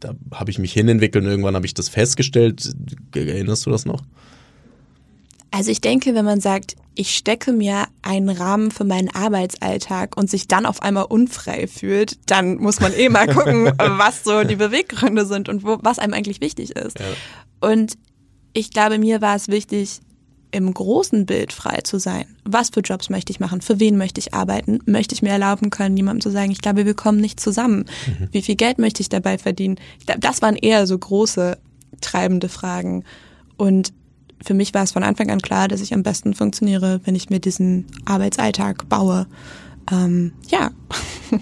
da 0.00 0.14
habe 0.32 0.50
ich 0.50 0.58
mich 0.58 0.72
hinentwickelt 0.72 1.24
und 1.24 1.30
irgendwann 1.30 1.54
habe 1.54 1.66
ich 1.66 1.74
das 1.74 1.88
festgestellt? 1.88 2.74
Erinnerst 3.14 3.66
du 3.66 3.70
das 3.70 3.86
noch? 3.86 4.02
Also 5.54 5.70
ich 5.70 5.80
denke, 5.80 6.16
wenn 6.16 6.24
man 6.24 6.40
sagt, 6.40 6.74
ich 6.96 7.14
stecke 7.14 7.52
mir 7.52 7.86
einen 8.02 8.28
Rahmen 8.28 8.72
für 8.72 8.82
meinen 8.82 9.08
Arbeitsalltag 9.08 10.16
und 10.16 10.28
sich 10.28 10.48
dann 10.48 10.66
auf 10.66 10.82
einmal 10.82 11.04
unfrei 11.04 11.68
fühlt, 11.68 12.18
dann 12.28 12.56
muss 12.56 12.80
man 12.80 12.92
eh 12.92 13.08
mal 13.08 13.28
gucken, 13.28 13.66
was 13.78 14.24
so 14.24 14.42
die 14.42 14.56
Beweggründe 14.56 15.24
sind 15.24 15.48
und 15.48 15.62
wo, 15.62 15.78
was 15.80 16.00
einem 16.00 16.12
eigentlich 16.12 16.40
wichtig 16.40 16.72
ist. 16.72 16.98
Ja. 16.98 17.06
Und 17.60 17.96
ich 18.52 18.72
glaube, 18.72 18.98
mir 18.98 19.20
war 19.20 19.36
es 19.36 19.46
wichtig, 19.46 20.00
im 20.50 20.74
großen 20.74 21.24
Bild 21.24 21.52
frei 21.52 21.82
zu 21.84 22.00
sein. 22.00 22.26
Was 22.42 22.70
für 22.70 22.80
Jobs 22.80 23.08
möchte 23.08 23.30
ich 23.30 23.38
machen? 23.38 23.60
Für 23.60 23.78
wen 23.78 23.96
möchte 23.96 24.18
ich 24.18 24.34
arbeiten? 24.34 24.80
Möchte 24.86 25.14
ich 25.14 25.22
mir 25.22 25.30
erlauben 25.30 25.70
können, 25.70 25.96
jemandem 25.96 26.20
zu 26.20 26.30
sagen, 26.30 26.50
ich 26.50 26.62
glaube, 26.62 26.84
wir 26.84 26.94
kommen 26.94 27.20
nicht 27.20 27.38
zusammen? 27.38 27.84
Mhm. 28.08 28.28
Wie 28.32 28.42
viel 28.42 28.56
Geld 28.56 28.78
möchte 28.78 29.02
ich 29.02 29.08
dabei 29.08 29.38
verdienen? 29.38 29.76
Ich 30.00 30.06
glaube, 30.06 30.20
das 30.20 30.42
waren 30.42 30.56
eher 30.56 30.88
so 30.88 30.98
große 30.98 31.58
treibende 32.00 32.48
Fragen. 32.48 33.04
Und 33.56 33.92
für 34.44 34.54
mich 34.54 34.74
war 34.74 34.82
es 34.82 34.92
von 34.92 35.02
Anfang 35.02 35.30
an 35.30 35.40
klar, 35.40 35.68
dass 35.68 35.80
ich 35.80 35.94
am 35.94 36.02
besten 36.02 36.34
funktioniere, 36.34 37.00
wenn 37.04 37.14
ich 37.14 37.30
mir 37.30 37.40
diesen 37.40 37.86
Arbeitsalltag 38.04 38.88
baue. 38.88 39.26
Ähm, 39.90 40.32
ja. 40.48 40.70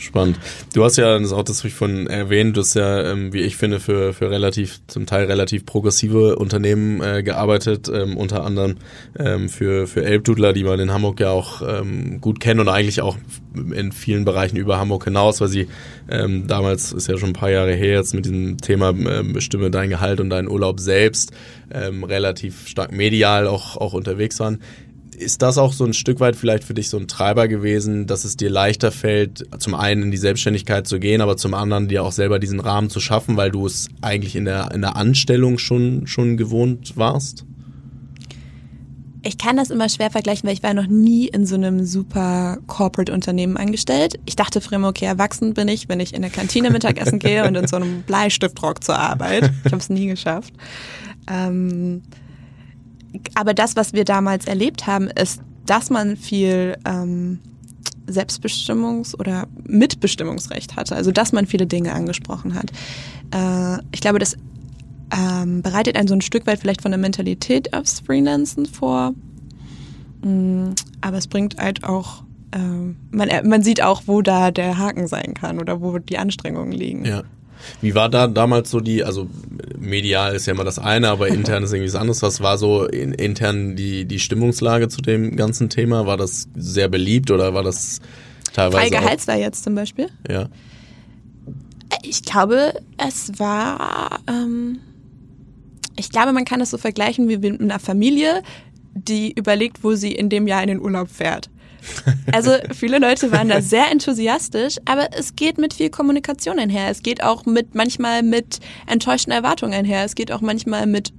Spannend. 0.00 0.40
Du 0.72 0.82
hast 0.82 0.96
ja, 0.96 1.18
das 1.18 1.32
auch 1.32 1.42
das 1.42 1.62
ich 1.62 1.74
von 1.74 2.06
erwähnt, 2.06 2.56
du 2.56 2.62
hast 2.62 2.72
ja, 2.72 3.12
ähm, 3.12 3.34
wie 3.34 3.40
ich 3.40 3.56
finde, 3.56 3.80
für, 3.80 4.14
für 4.14 4.30
relativ, 4.30 4.80
zum 4.86 5.04
Teil 5.04 5.26
relativ 5.26 5.66
progressive 5.66 6.36
Unternehmen 6.36 7.02
äh, 7.02 7.22
gearbeitet, 7.22 7.90
ähm, 7.92 8.16
unter 8.16 8.42
anderem 8.44 8.76
ähm, 9.18 9.50
für, 9.50 9.86
für 9.86 10.02
Elbdudler, 10.02 10.54
die 10.54 10.64
man 10.64 10.80
in 10.80 10.90
Hamburg 10.90 11.20
ja 11.20 11.30
auch 11.30 11.60
ähm, 11.60 12.18
gut 12.22 12.40
kennt 12.40 12.60
und 12.60 12.68
eigentlich 12.68 13.02
auch 13.02 13.18
in 13.54 13.92
vielen 13.92 14.24
Bereichen 14.24 14.56
über 14.56 14.78
Hamburg 14.78 15.04
hinaus, 15.04 15.42
weil 15.42 15.48
sie 15.48 15.68
ähm, 16.08 16.46
damals, 16.46 16.92
ist 16.92 17.08
ja 17.08 17.18
schon 17.18 17.30
ein 17.30 17.34
paar 17.34 17.50
Jahre 17.50 17.74
her, 17.74 17.96
jetzt 17.96 18.14
mit 18.14 18.24
diesem 18.24 18.56
Thema 18.56 18.90
ähm, 18.90 19.34
Bestimme 19.34 19.70
dein 19.70 19.90
Gehalt 19.90 20.20
und 20.20 20.30
deinen 20.30 20.48
Urlaub 20.48 20.80
selbst 20.80 21.32
ähm, 21.70 22.04
relativ 22.04 22.68
stark 22.68 22.90
medial 22.90 23.46
auch, 23.46 23.76
auch 23.76 23.92
unterwegs 23.92 24.40
waren 24.40 24.60
ist 25.20 25.42
das 25.42 25.58
auch 25.58 25.72
so 25.72 25.84
ein 25.84 25.92
Stück 25.92 26.20
weit 26.20 26.36
vielleicht 26.36 26.64
für 26.64 26.74
dich 26.74 26.88
so 26.88 26.96
ein 26.96 27.06
Treiber 27.06 27.48
gewesen, 27.48 28.06
dass 28.06 28.24
es 28.24 28.36
dir 28.36 28.50
leichter 28.50 28.90
fällt, 28.90 29.46
zum 29.58 29.74
einen 29.74 30.04
in 30.04 30.10
die 30.10 30.16
Selbstständigkeit 30.16 30.86
zu 30.86 30.98
gehen, 30.98 31.20
aber 31.20 31.36
zum 31.36 31.54
anderen 31.54 31.88
dir 31.88 32.02
auch 32.02 32.12
selber 32.12 32.38
diesen 32.38 32.60
Rahmen 32.60 32.90
zu 32.90 33.00
schaffen, 33.00 33.36
weil 33.36 33.50
du 33.50 33.66
es 33.66 33.88
eigentlich 34.00 34.36
in 34.36 34.44
der, 34.44 34.72
in 34.72 34.80
der 34.80 34.96
Anstellung 34.96 35.58
schon, 35.58 36.06
schon 36.06 36.36
gewohnt 36.36 36.96
warst? 36.96 37.44
Ich 39.22 39.36
kann 39.36 39.58
das 39.58 39.68
immer 39.68 39.90
schwer 39.90 40.10
vergleichen, 40.10 40.46
weil 40.46 40.54
ich 40.54 40.62
war 40.62 40.72
noch 40.72 40.86
nie 40.86 41.28
in 41.28 41.44
so 41.44 41.54
einem 41.54 41.84
super 41.84 42.58
Corporate-Unternehmen 42.66 43.58
angestellt. 43.58 44.18
Ich 44.24 44.34
dachte 44.34 44.62
früher, 44.62 44.82
okay, 44.82 45.04
erwachsen 45.04 45.52
bin 45.52 45.68
ich, 45.68 45.90
wenn 45.90 46.00
ich 46.00 46.14
in 46.14 46.22
der 46.22 46.30
Kantine 46.30 46.70
Mittagessen 46.70 47.18
gehe 47.18 47.46
und 47.46 47.54
in 47.54 47.66
so 47.66 47.76
einem 47.76 48.02
Bleistiftrock 48.06 48.82
zur 48.82 48.98
Arbeit. 48.98 49.50
Ich 49.64 49.72
habe 49.72 49.82
es 49.82 49.90
nie 49.90 50.06
geschafft. 50.06 50.54
Ähm, 51.28 52.00
aber 53.34 53.54
das, 53.54 53.76
was 53.76 53.92
wir 53.92 54.04
damals 54.04 54.46
erlebt 54.46 54.86
haben, 54.86 55.08
ist, 55.08 55.40
dass 55.66 55.90
man 55.90 56.16
viel 56.16 56.76
ähm, 56.84 57.38
Selbstbestimmungs- 58.08 59.16
oder 59.16 59.46
Mitbestimmungsrecht 59.64 60.76
hatte. 60.76 60.96
Also 60.96 61.12
dass 61.12 61.32
man 61.32 61.46
viele 61.46 61.66
Dinge 61.66 61.92
angesprochen 61.92 62.54
hat. 62.54 62.70
Äh, 63.32 63.82
ich 63.92 64.00
glaube, 64.00 64.18
das 64.18 64.36
ähm, 65.16 65.62
bereitet 65.62 65.96
einen 65.96 66.08
so 66.08 66.14
ein 66.14 66.20
Stück 66.20 66.46
weit 66.46 66.60
vielleicht 66.60 66.82
von 66.82 66.90
der 66.90 66.98
Mentalität 66.98 67.72
aufs 67.74 68.00
Freelancen 68.00 68.66
vor. 68.66 69.14
Mm, 70.22 70.70
aber 71.00 71.16
es 71.16 71.26
bringt 71.26 71.56
halt 71.58 71.84
auch, 71.84 72.22
äh, 72.52 72.58
man, 73.10 73.28
man 73.44 73.62
sieht 73.62 73.82
auch, 73.82 74.02
wo 74.06 74.22
da 74.22 74.50
der 74.50 74.78
Haken 74.78 75.06
sein 75.06 75.34
kann 75.34 75.58
oder 75.58 75.80
wo 75.80 75.98
die 75.98 76.18
Anstrengungen 76.18 76.72
liegen. 76.72 77.04
Ja. 77.04 77.22
Wie 77.80 77.94
war 77.94 78.08
da 78.08 78.26
damals 78.26 78.70
so 78.70 78.80
die, 78.80 79.04
also 79.04 79.28
medial 79.78 80.34
ist 80.34 80.46
ja 80.46 80.52
immer 80.52 80.64
das 80.64 80.78
eine, 80.78 81.08
aber 81.08 81.28
intern 81.28 81.62
ist 81.62 81.72
irgendwie 81.72 81.92
was 81.92 82.00
anderes. 82.00 82.22
Was 82.22 82.40
war 82.40 82.58
so 82.58 82.86
in, 82.86 83.12
intern 83.12 83.76
die, 83.76 84.04
die 84.04 84.18
Stimmungslage 84.18 84.88
zu 84.88 85.00
dem 85.00 85.36
ganzen 85.36 85.68
Thema? 85.68 86.06
War 86.06 86.16
das 86.16 86.48
sehr 86.54 86.88
beliebt 86.88 87.30
oder 87.30 87.54
war 87.54 87.62
das 87.62 88.00
teilweise. 88.52 88.78
Freie 88.78 88.90
Gehaltswehr 88.90 89.36
jetzt 89.36 89.64
zum 89.64 89.74
Beispiel? 89.74 90.08
Ja. 90.28 90.48
Ich 92.02 92.22
glaube, 92.22 92.74
es 92.96 93.38
war. 93.38 94.20
Ähm, 94.28 94.78
ich 95.96 96.10
glaube, 96.10 96.32
man 96.32 96.44
kann 96.44 96.60
das 96.60 96.70
so 96.70 96.78
vergleichen 96.78 97.28
wie 97.28 97.36
mit 97.36 97.60
einer 97.60 97.78
Familie, 97.78 98.42
die 98.94 99.32
überlegt, 99.32 99.84
wo 99.84 99.94
sie 99.94 100.12
in 100.12 100.30
dem 100.30 100.46
Jahr 100.46 100.62
in 100.62 100.68
den 100.68 100.80
Urlaub 100.80 101.10
fährt. 101.10 101.50
Also 102.32 102.52
viele 102.72 102.98
Leute 102.98 103.32
waren 103.32 103.48
da 103.48 103.60
sehr 103.60 103.90
enthusiastisch, 103.90 104.76
aber 104.84 105.08
es 105.16 105.36
geht 105.36 105.58
mit 105.58 105.74
viel 105.74 105.90
Kommunikation 105.90 106.58
einher. 106.58 106.90
Es 106.90 107.02
geht 107.02 107.22
auch 107.22 107.46
mit 107.46 107.74
manchmal 107.74 108.22
mit 108.22 108.60
enttäuschten 108.86 109.32
Erwartungen 109.32 109.74
einher. 109.74 110.04
Es 110.04 110.14
geht 110.14 110.32
auch 110.32 110.40
manchmal 110.40 110.86
mit 110.86 111.12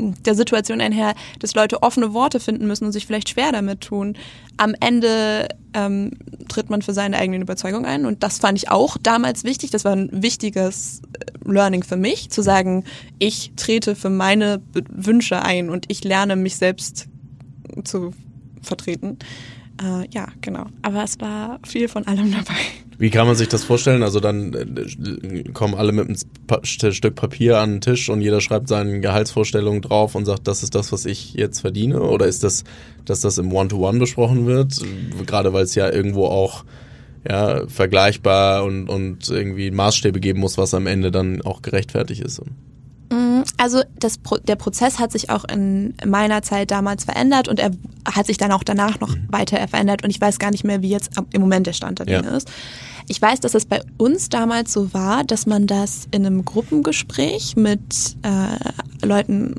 der 0.00 0.34
Situation 0.34 0.80
einher, 0.80 1.14
dass 1.38 1.54
Leute 1.54 1.82
offene 1.82 2.12
Worte 2.14 2.40
finden 2.40 2.66
müssen 2.66 2.84
und 2.84 2.92
sich 2.92 3.06
vielleicht 3.06 3.28
schwer 3.28 3.52
damit 3.52 3.82
tun. 3.82 4.16
Am 4.56 4.74
Ende 4.80 5.48
ähm, 5.74 6.12
tritt 6.48 6.70
man 6.70 6.82
für 6.82 6.92
seine 6.92 7.18
eigenen 7.18 7.42
Überzeugungen 7.42 7.86
ein 7.86 8.06
und 8.06 8.22
das 8.22 8.38
fand 8.38 8.58
ich 8.58 8.70
auch 8.70 8.96
damals 8.98 9.44
wichtig. 9.44 9.70
Das 9.70 9.84
war 9.84 9.92
ein 9.92 10.08
wichtiges 10.12 11.02
äh, 11.18 11.50
Learning 11.50 11.82
für 11.82 11.96
mich, 11.96 12.30
zu 12.30 12.42
sagen, 12.42 12.84
ich 13.18 13.52
trete 13.56 13.94
für 13.94 14.10
meine 14.10 14.62
Wünsche 14.72 15.42
ein 15.42 15.70
und 15.70 15.86
ich 15.88 16.04
lerne 16.04 16.36
mich 16.36 16.56
selbst 16.56 17.06
zu 17.84 18.12
vertreten. 18.62 19.18
Äh, 19.82 20.06
ja, 20.10 20.28
genau. 20.40 20.66
Aber 20.82 21.04
es 21.04 21.20
war 21.20 21.58
viel 21.66 21.88
von 21.88 22.06
allem 22.06 22.30
dabei. 22.32 22.58
Wie 22.98 23.10
kann 23.10 23.26
man 23.26 23.34
sich 23.34 23.48
das 23.48 23.64
vorstellen? 23.64 24.02
Also 24.02 24.20
dann 24.20 24.52
äh, 24.52 25.44
kommen 25.52 25.74
alle 25.74 25.92
mit 25.92 26.06
einem 26.06 26.64
Stück 26.64 27.14
Papier 27.14 27.58
an 27.58 27.72
den 27.72 27.80
Tisch 27.80 28.10
und 28.10 28.20
jeder 28.20 28.40
schreibt 28.40 28.68
seine 28.68 29.00
Gehaltsvorstellungen 29.00 29.80
drauf 29.80 30.14
und 30.14 30.26
sagt, 30.26 30.46
das 30.46 30.62
ist 30.62 30.74
das, 30.74 30.92
was 30.92 31.06
ich 31.06 31.32
jetzt 31.34 31.60
verdiene? 31.60 32.02
Oder 32.02 32.26
ist 32.26 32.44
das, 32.44 32.64
dass 33.06 33.20
das 33.20 33.38
im 33.38 33.52
One-to-One 33.52 33.96
-One 33.96 33.98
besprochen 34.00 34.46
wird? 34.46 34.74
Gerade 35.26 35.52
weil 35.52 35.64
es 35.64 35.74
ja 35.74 35.90
irgendwo 35.90 36.26
auch 36.26 36.64
ja, 37.28 37.66
vergleichbar 37.68 38.64
und, 38.64 38.88
und 38.88 39.28
irgendwie 39.28 39.70
Maßstäbe 39.70 40.20
geben 40.20 40.40
muss, 40.40 40.58
was 40.58 40.74
am 40.74 40.86
Ende 40.86 41.10
dann 41.10 41.42
auch 41.42 41.62
gerechtfertigt 41.62 42.22
ist. 42.22 42.42
Mm, 43.10 43.42
also 43.56 43.82
das, 43.98 44.20
der 44.44 44.56
Prozess 44.56 44.98
hat 44.98 45.12
sich 45.12 45.30
auch 45.30 45.44
in 45.44 45.94
meiner 46.06 46.42
Zeit 46.42 46.70
damals 46.70 47.04
verändert 47.04 47.48
und 47.48 47.58
er 47.58 47.72
hat 48.04 48.26
sich 48.26 48.38
dann 48.38 48.52
auch 48.52 48.62
danach 48.62 49.00
noch 49.00 49.16
mhm. 49.16 49.26
weiter 49.28 49.66
verändert 49.68 50.04
und 50.04 50.10
ich 50.10 50.20
weiß 50.20 50.38
gar 50.38 50.50
nicht 50.50 50.64
mehr, 50.64 50.80
wie 50.82 50.90
jetzt 50.90 51.10
im 51.32 51.40
Moment 51.40 51.66
der 51.66 51.72
Stand 51.72 51.98
der 51.98 52.06
Dinge 52.06 52.28
ja. 52.28 52.36
ist. 52.36 52.50
Ich 53.08 53.20
weiß, 53.20 53.40
dass 53.40 53.54
es 53.54 53.66
bei 53.66 53.80
uns 53.98 54.28
damals 54.28 54.72
so 54.72 54.94
war, 54.94 55.24
dass 55.24 55.46
man 55.46 55.66
das 55.66 56.06
in 56.12 56.24
einem 56.24 56.44
Gruppengespräch 56.44 57.56
mit 57.56 58.16
äh, 58.22 59.04
Leuten 59.06 59.56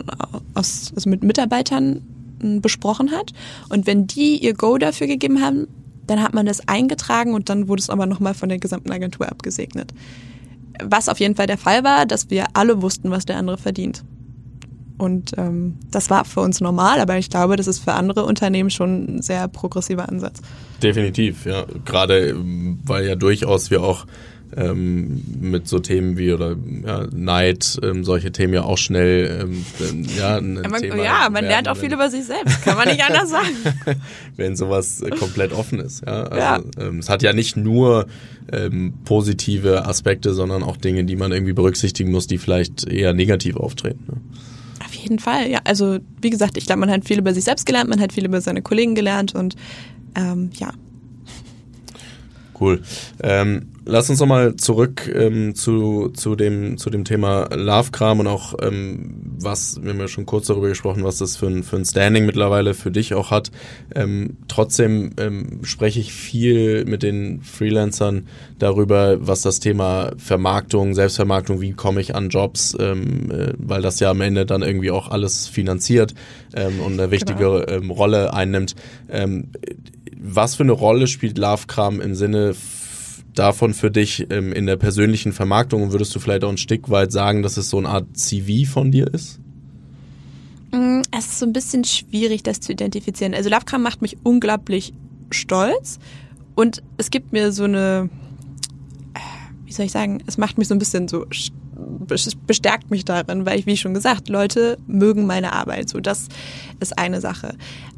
aus, 0.53 0.93
also 0.95 1.09
mit 1.09 1.23
Mitarbeitern 1.23 2.01
hm, 2.39 2.61
besprochen 2.61 3.11
hat 3.11 3.33
und 3.67 3.85
wenn 3.85 4.07
die 4.07 4.37
ihr 4.37 4.53
Go 4.53 4.77
dafür 4.77 5.07
gegeben 5.07 5.41
haben, 5.41 5.67
dann 6.07 6.23
hat 6.23 6.33
man 6.33 6.45
das 6.45 6.67
eingetragen 6.67 7.33
und 7.33 7.49
dann 7.49 7.67
wurde 7.67 7.81
es 7.81 7.89
aber 7.89 8.05
nochmal 8.05 8.33
von 8.33 8.47
der 8.47 8.59
gesamten 8.59 8.91
Agentur 8.91 9.29
abgesegnet. 9.29 9.93
Was 10.83 11.09
auf 11.09 11.19
jeden 11.19 11.35
Fall 11.35 11.47
der 11.47 11.57
Fall 11.57 11.83
war, 11.83 12.05
dass 12.05 12.29
wir 12.29 12.45
alle 12.53 12.81
wussten, 12.81 13.11
was 13.11 13.25
der 13.25 13.37
andere 13.37 13.57
verdient. 13.57 14.03
Und 14.97 15.31
ähm, 15.37 15.79
das 15.89 16.11
war 16.11 16.25
für 16.25 16.41
uns 16.41 16.61
normal, 16.61 16.99
aber 16.99 17.17
ich 17.17 17.31
glaube, 17.31 17.55
das 17.55 17.65
ist 17.65 17.79
für 17.79 17.93
andere 17.93 18.23
Unternehmen 18.23 18.69
schon 18.69 19.17
ein 19.17 19.21
sehr 19.23 19.47
progressiver 19.47 20.07
Ansatz. 20.07 20.41
Definitiv, 20.83 21.45
ja. 21.45 21.65
Gerade 21.85 22.29
ähm, 22.29 22.79
weil 22.83 23.07
ja 23.07 23.15
durchaus 23.15 23.71
wir 23.71 23.81
auch 23.81 24.05
ähm, 24.55 25.23
mit 25.39 25.67
so 25.67 25.79
Themen 25.79 26.17
wie 26.17 26.33
oder 26.33 26.55
ja, 26.85 27.07
Neid, 27.11 27.79
ähm, 27.83 28.03
solche 28.03 28.31
Themen 28.31 28.53
ja 28.53 28.63
auch 28.63 28.77
schnell 28.77 29.47
ähm, 29.79 30.05
ja, 30.17 30.37
ein 30.37 30.53
man, 30.53 30.81
Thema 30.81 31.03
Ja, 31.03 31.29
man 31.29 31.45
lernt 31.45 31.67
auch 31.69 31.77
viel 31.77 31.93
über 31.93 32.09
sich 32.09 32.25
selbst, 32.25 32.61
kann 32.63 32.77
man 32.77 32.87
nicht 32.87 33.03
anders 33.03 33.29
sagen. 33.29 33.47
wenn 34.35 34.55
sowas 34.55 35.01
äh, 35.01 35.09
komplett 35.11 35.53
offen 35.53 35.79
ist. 35.79 36.03
Ja, 36.05 36.23
also, 36.23 36.37
ja. 36.37 36.61
Ähm, 36.79 36.99
es 36.99 37.09
hat 37.09 37.23
ja 37.23 37.33
nicht 37.33 37.57
nur 37.57 38.07
ähm, 38.51 38.93
positive 39.05 39.85
Aspekte, 39.85 40.33
sondern 40.33 40.63
auch 40.63 40.77
Dinge, 40.77 41.05
die 41.05 41.15
man 41.15 41.31
irgendwie 41.31 41.53
berücksichtigen 41.53 42.11
muss, 42.11 42.27
die 42.27 42.37
vielleicht 42.37 42.87
eher 42.87 43.13
negativ 43.13 43.55
auftreten. 43.55 44.03
Ne? 44.07 44.21
Auf 44.83 44.93
jeden 44.93 45.19
Fall, 45.19 45.49
ja. 45.49 45.59
Also 45.63 45.99
wie 46.21 46.29
gesagt, 46.29 46.57
ich 46.57 46.65
glaube, 46.65 46.81
man 46.81 46.91
hat 46.91 47.05
viel 47.05 47.19
über 47.19 47.33
sich 47.33 47.43
selbst 47.43 47.65
gelernt, 47.65 47.89
man 47.89 48.01
hat 48.01 48.13
viel 48.13 48.25
über 48.25 48.41
seine 48.41 48.61
Kollegen 48.61 48.95
gelernt 48.95 49.33
und 49.35 49.55
ähm, 50.15 50.49
ja. 50.55 50.73
Cool. 52.61 52.81
Ähm, 53.23 53.69
lass 53.85 54.11
uns 54.11 54.19
nochmal 54.19 54.55
zurück 54.55 55.11
ähm, 55.11 55.55
zu, 55.55 56.09
zu, 56.09 56.35
dem, 56.35 56.77
zu 56.77 56.91
dem 56.91 57.05
Thema 57.05 57.49
Love-Kram 57.51 58.19
und 58.19 58.27
auch, 58.27 58.53
ähm, 58.61 59.15
was, 59.39 59.81
wir 59.81 59.91
haben 59.91 59.99
ja 59.99 60.07
schon 60.07 60.27
kurz 60.27 60.45
darüber 60.45 60.69
gesprochen, 60.69 61.03
was 61.03 61.17
das 61.17 61.37
für 61.37 61.47
ein, 61.47 61.63
für 61.63 61.77
ein 61.77 61.85
Standing 61.85 62.27
mittlerweile 62.27 62.75
für 62.75 62.91
dich 62.91 63.15
auch 63.15 63.31
hat. 63.31 63.49
Ähm, 63.95 64.37
trotzdem 64.47 65.13
ähm, 65.17 65.61
spreche 65.63 65.99
ich 65.99 66.13
viel 66.13 66.85
mit 66.85 67.01
den 67.01 67.41
Freelancern 67.41 68.27
darüber, 68.59 69.17
was 69.27 69.41
das 69.41 69.59
Thema 69.59 70.11
Vermarktung, 70.17 70.93
Selbstvermarktung, 70.93 71.61
wie 71.61 71.71
komme 71.71 71.99
ich 71.99 72.13
an 72.13 72.29
Jobs, 72.29 72.77
ähm, 72.79 73.31
äh, 73.31 73.53
weil 73.57 73.81
das 73.81 73.99
ja 73.99 74.11
am 74.11 74.21
Ende 74.21 74.45
dann 74.45 74.61
irgendwie 74.61 74.91
auch 74.91 75.09
alles 75.09 75.47
finanziert 75.47 76.13
ähm, 76.55 76.79
und 76.79 76.93
eine 76.93 77.09
wichtige 77.09 77.39
genau. 77.39 77.67
ähm, 77.67 77.89
Rolle 77.89 78.35
einnimmt. 78.35 78.75
Ähm, 79.09 79.49
was 80.21 80.55
für 80.55 80.63
eine 80.63 80.71
Rolle 80.71 81.07
spielt 81.07 81.37
Love-Kram 81.37 81.99
im 81.99 82.13
Sinne 82.13 82.55
davon 83.33 83.73
für 83.73 83.89
dich 83.89 84.27
ähm, 84.29 84.53
in 84.53 84.67
der 84.67 84.77
persönlichen 84.77 85.33
Vermarktung? 85.33 85.91
würdest 85.91 86.13
du 86.15 86.19
vielleicht 86.19 86.43
auch 86.43 86.49
ein 86.49 86.57
Stück 86.57 86.89
weit 86.89 87.11
sagen, 87.11 87.41
dass 87.41 87.57
es 87.57 87.69
so 87.69 87.79
eine 87.79 87.89
Art 87.89 88.05
CV 88.15 88.69
von 88.71 88.91
dir 88.91 89.11
ist? 89.11 89.39
Mm, 90.71 91.01
es 91.11 91.25
ist 91.25 91.39
so 91.39 91.45
ein 91.45 91.53
bisschen 91.53 91.83
schwierig, 91.83 92.43
das 92.43 92.59
zu 92.59 92.71
identifizieren. 92.71 93.33
Also 93.33 93.49
Lovecram 93.49 93.81
macht 93.81 94.01
mich 94.01 94.17
unglaublich 94.23 94.93
stolz 95.31 95.97
und 96.55 96.83
es 96.97 97.09
gibt 97.09 97.33
mir 97.33 97.51
so 97.51 97.63
eine, 97.63 98.09
äh, 99.15 99.19
wie 99.65 99.71
soll 99.71 99.87
ich 99.87 99.91
sagen, 99.91 100.21
es 100.27 100.37
macht 100.37 100.59
mich 100.59 100.67
so 100.67 100.75
ein 100.75 100.79
bisschen 100.79 101.07
so, 101.07 101.25
bestärkt 102.47 102.91
mich 102.91 103.05
darin, 103.05 103.45
weil 103.45 103.59
ich, 103.59 103.65
wie 103.65 103.77
schon 103.77 103.93
gesagt, 103.93 104.29
Leute 104.29 104.77
mögen 104.87 105.25
meine 105.25 105.53
Arbeit. 105.53 105.89
So, 105.89 105.99
das 105.99 106.27
ist 106.79 106.97
eine 106.97 107.21
Sache. 107.21 107.55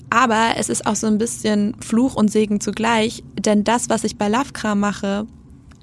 Aber 0.10 0.54
es 0.58 0.70
ist 0.70 0.86
auch 0.86 0.96
so 0.96 1.08
ein 1.08 1.18
bisschen 1.18 1.76
Fluch 1.80 2.16
und 2.16 2.32
Segen 2.32 2.62
zugleich, 2.62 3.24
denn 3.40 3.64
das, 3.64 3.90
was 3.90 4.04
ich 4.04 4.18
bei 4.18 4.28
Lovecram 4.28 4.80
mache, 4.80 5.26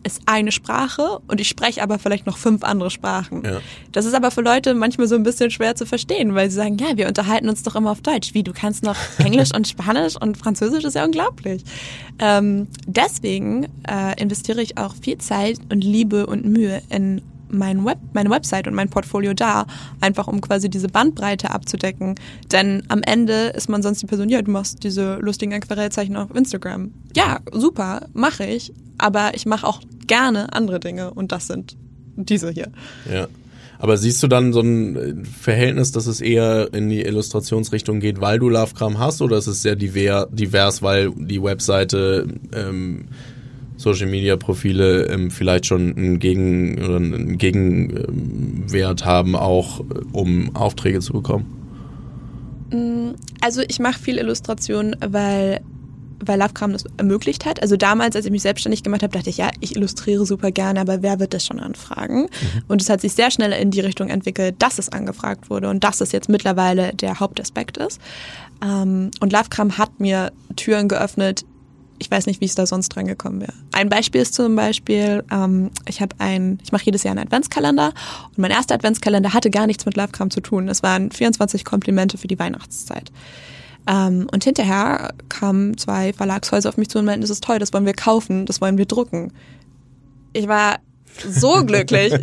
ist 0.03 0.23
eine 0.27 0.53
Sprache 0.53 1.19
und 1.29 1.41
ich 1.41 1.49
spreche 1.49 1.83
aber 1.83 1.99
vielleicht 1.99 2.27
noch 2.27 2.39
fünf 2.39 2.65
andere 2.65 2.91
Sprachen. 2.91 3.45
Ja. 3.45 3.61
Das 3.93 4.07
ist 4.07 4.15
aber 4.15 4.31
für 4.31 4.41
Leute 4.41 4.75
manchmal 4.75 5.09
so 5.09 5.15
ein 5.15 5.23
bisschen 5.23 5.51
schwer 5.51 5.75
zu 5.75 5.87
verstehen, 5.87 6.35
weil 6.35 6.51
sie 6.51 6.57
sagen, 6.57 6.79
ja, 6.79 6.97
wir 6.97 7.09
unterhalten 7.09 7.49
uns 7.49 7.63
doch 7.63 7.77
immer 7.77 7.91
auf 7.91 8.01
Deutsch. 8.01 8.35
Wie, 8.35 8.43
du 8.43 8.53
kannst 8.53 8.83
noch 8.83 8.97
Englisch 9.19 9.55
und 9.55 9.69
Spanisch 9.69 10.17
und 10.17 10.39
Französisch, 10.39 10.85
ist 10.85 10.95
ja 10.95 11.05
unglaublich. 11.05 11.65
Ähm, 12.19 12.69
deswegen 12.87 13.65
äh, 13.87 14.21
investiere 14.21 14.63
ich 14.63 14.79
auch 14.79 14.95
viel 14.95 15.19
Zeit 15.19 15.59
und 15.71 15.83
Liebe 15.83 16.27
und 16.27 16.45
Mühe 16.45 16.83
in 16.89 17.23
mein 17.51 17.85
Web, 17.85 17.99
meine 18.13 18.31
Website 18.31 18.67
und 18.67 18.75
mein 18.75 18.89
Portfolio 18.89 19.35
da, 19.35 19.67
einfach 20.01 20.29
um 20.29 20.41
quasi 20.41 20.69
diese 20.71 20.89
Bandbreite 20.89 21.51
abzudecken. 21.51 22.15
Denn 22.53 22.83
am 22.89 23.03
Ende 23.03 23.49
ist 23.57 23.69
man 23.69 23.83
sonst 23.83 24.03
die 24.03 24.07
Person, 24.07 24.29
ja, 24.29 24.43
du 24.43 24.51
machst 24.51 24.85
diese 24.85 25.17
lustigen 25.17 25.53
Aquarellzeichen 25.53 26.17
auf 26.17 26.35
Instagram. 26.35 26.93
Ja, 27.17 27.41
super, 27.53 28.07
mache 28.13 28.47
ich, 28.47 28.73
aber 28.99 29.35
ich 29.35 29.47
mache 29.47 29.67
auch 29.67 29.81
gerne 30.07 30.53
andere 30.53 30.81
Dinge 30.81 31.13
und 31.13 31.33
das 31.33 31.47
sind 31.47 31.77
diese 32.17 32.51
hier. 32.51 32.71
Ja. 33.11 33.29
Aber 33.79 33.97
siehst 33.97 34.23
du 34.23 34.29
dann 34.29 34.53
so 34.53 34.61
ein 34.61 35.25
Verhältnis, 35.25 35.91
dass 35.91 36.07
es 36.07 36.21
eher 36.21 36.69
in 36.75 36.91
die 36.91 37.01
Illustrationsrichtung 37.01 38.01
geht, 38.01 38.21
weil 38.21 38.39
du 38.39 38.51
Lovecram 38.51 38.99
hast, 38.99 39.23
oder 39.23 39.39
ist 39.39 39.47
es 39.47 39.63
sehr 39.63 39.75
divers, 39.75 40.83
weil 40.83 41.13
die 41.17 41.43
Webseite 41.43 42.27
ähm, 42.53 43.07
Social 43.81 44.09
Media 44.09 44.37
Profile 44.37 45.07
ähm, 45.07 45.31
vielleicht 45.31 45.65
schon 45.65 45.97
einen, 45.97 46.19
Gegen, 46.19 46.79
oder 46.85 46.97
einen 46.97 47.39
Gegenwert 47.39 49.07
haben, 49.07 49.35
auch 49.35 49.83
um 50.13 50.55
Aufträge 50.55 51.01
zu 51.01 51.15
bekommen? 51.15 51.47
Mm, 52.71 53.15
also 53.41 53.63
ich 53.67 53.79
mache 53.79 53.99
viel 53.99 54.19
Illustration, 54.19 54.95
weil 55.01 55.63
weil 56.23 56.39
Lovecram 56.39 56.75
das 56.75 56.85
ermöglicht 56.99 57.47
hat. 57.47 57.63
Also 57.63 57.79
damals, 57.79 58.15
als 58.15 58.27
ich 58.27 58.31
mich 58.31 58.43
selbstständig 58.43 58.83
gemacht 58.83 59.03
habe, 59.03 59.17
dachte 59.17 59.31
ich, 59.31 59.39
ja, 59.39 59.49
ich 59.61 59.75
illustriere 59.75 60.27
super 60.27 60.51
gerne, 60.51 60.79
aber 60.79 61.01
wer 61.01 61.19
wird 61.19 61.33
das 61.33 61.47
schon 61.47 61.59
anfragen? 61.59 62.25
Mhm. 62.25 62.63
Und 62.69 62.83
es 62.83 62.91
hat 62.91 63.01
sich 63.01 63.15
sehr 63.15 63.31
schnell 63.31 63.53
in 63.53 63.71
die 63.71 63.81
Richtung 63.81 64.11
entwickelt, 64.11 64.57
dass 64.59 64.79
es 64.79 64.91
angefragt 64.91 65.49
wurde 65.49 65.71
und 65.71 65.83
dass 65.83 66.03
es 66.03 66.13
jetzt 66.13 66.29
mittlerweile 66.29 66.93
der 66.93 67.21
Hauptaspekt 67.21 67.79
ist. 67.79 68.03
Ähm, 68.63 69.11
und 69.21 69.33
Lovecram 69.33 69.79
hat 69.79 69.99
mir 69.99 70.31
Türen 70.57 70.89
geöffnet, 70.89 71.47
ich 72.01 72.11
weiß 72.11 72.27
nicht, 72.27 72.41
wie 72.41 72.47
es 72.47 72.55
da 72.55 72.67
sonst 72.67 72.89
dran 72.89 73.07
gekommen 73.07 73.43
wäre. 73.43 73.53
Ein 73.73 73.91
Beispiel 73.91 74.23
ist 74.23 74.35
zum 74.35 74.57
Beispiel, 74.57 75.23
ähm, 75.31 75.71
ich 75.87 76.01
habe 76.01 76.17
ein, 76.19 76.59
ich 76.65 76.73
mache 76.73 76.85
jedes 76.87 77.03
Jahr 77.03 77.13
einen 77.13 77.27
Adventskalender 77.27 77.93
und 78.29 78.39
mein 78.39 78.51
erster 78.51 78.75
Adventskalender 78.75 79.35
hatte 79.35 79.51
gar 79.51 79.67
nichts 79.67 79.85
mit 79.85 79.97
Lovecram 79.97 80.31
zu 80.31 80.41
tun. 80.41 80.69
Es 80.69 80.83
waren 80.83 81.13
24 81.13 81.65
Komplimente 81.65 82.17
für 82.17 82.27
die 82.27 82.39
Weihnachtszeit. 82.39 83.13
Ähm, 83.87 84.29
und 84.33 84.45
hinterher 84.45 85.13
kamen 85.29 85.77
zwei 85.77 86.15
Verlagshäuser 86.15 86.71
auf 86.71 86.79
mich 86.79 86.89
zu 86.89 86.99
und 86.99 87.05
meinten, 87.05 87.21
das 87.21 87.31
ist 87.31 87.45
toll, 87.45 87.59
das 87.59 87.73
wollen 87.75 87.87
wir 87.87 87.95
kaufen, 87.95 88.47
das 88.47 88.63
wollen 88.63 88.79
wir 88.79 88.87
drucken. 88.87 89.33
Ich 90.33 90.49
war 90.49 90.79
so 91.29 91.65
glücklich. 91.67 92.15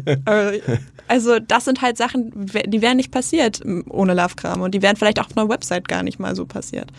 Also 1.07 1.39
das 1.39 1.65
sind 1.65 1.83
halt 1.83 1.97
Sachen, 1.97 2.47
die 2.65 2.81
wären 2.81 2.97
nicht 2.97 3.11
passiert 3.11 3.61
ohne 3.89 4.15
Lovecram 4.15 4.61
und 4.61 4.73
die 4.73 4.81
wären 4.81 4.95
vielleicht 4.95 5.19
auch 5.19 5.27
auf 5.27 5.37
einer 5.37 5.47
Website 5.49 5.87
gar 5.87 6.01
nicht 6.01 6.19
mal 6.19 6.35
so 6.35 6.45
passiert. 6.45 6.91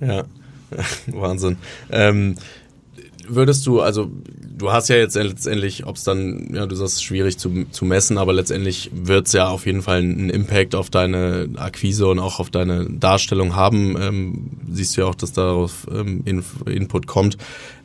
Ja, 0.00 0.24
Wahnsinn. 1.06 1.56
Ähm, 1.90 2.36
würdest 3.28 3.66
du, 3.66 3.80
also 3.80 4.10
du 4.58 4.72
hast 4.72 4.88
ja 4.88 4.96
jetzt 4.96 5.14
letztendlich, 5.14 5.86
ob 5.86 5.96
es 5.96 6.04
dann, 6.04 6.54
ja, 6.54 6.66
du 6.66 6.74
sagst, 6.74 7.04
schwierig 7.04 7.38
zu, 7.38 7.66
zu 7.70 7.84
messen, 7.84 8.18
aber 8.18 8.32
letztendlich 8.32 8.90
wird 8.92 9.26
es 9.26 9.32
ja 9.32 9.48
auf 9.48 9.66
jeden 9.66 9.82
Fall 9.82 9.98
einen 9.98 10.30
Impact 10.30 10.74
auf 10.74 10.90
deine 10.90 11.48
Akquise 11.56 12.08
und 12.08 12.18
auch 12.18 12.40
auf 12.40 12.50
deine 12.50 12.88
Darstellung 12.90 13.54
haben. 13.54 13.96
Ähm, 14.00 14.50
siehst 14.70 14.96
du 14.96 15.02
ja 15.02 15.06
auch, 15.06 15.14
dass 15.14 15.32
darauf 15.32 15.86
ähm, 15.92 16.22
Input 16.24 17.06
kommt. 17.06 17.38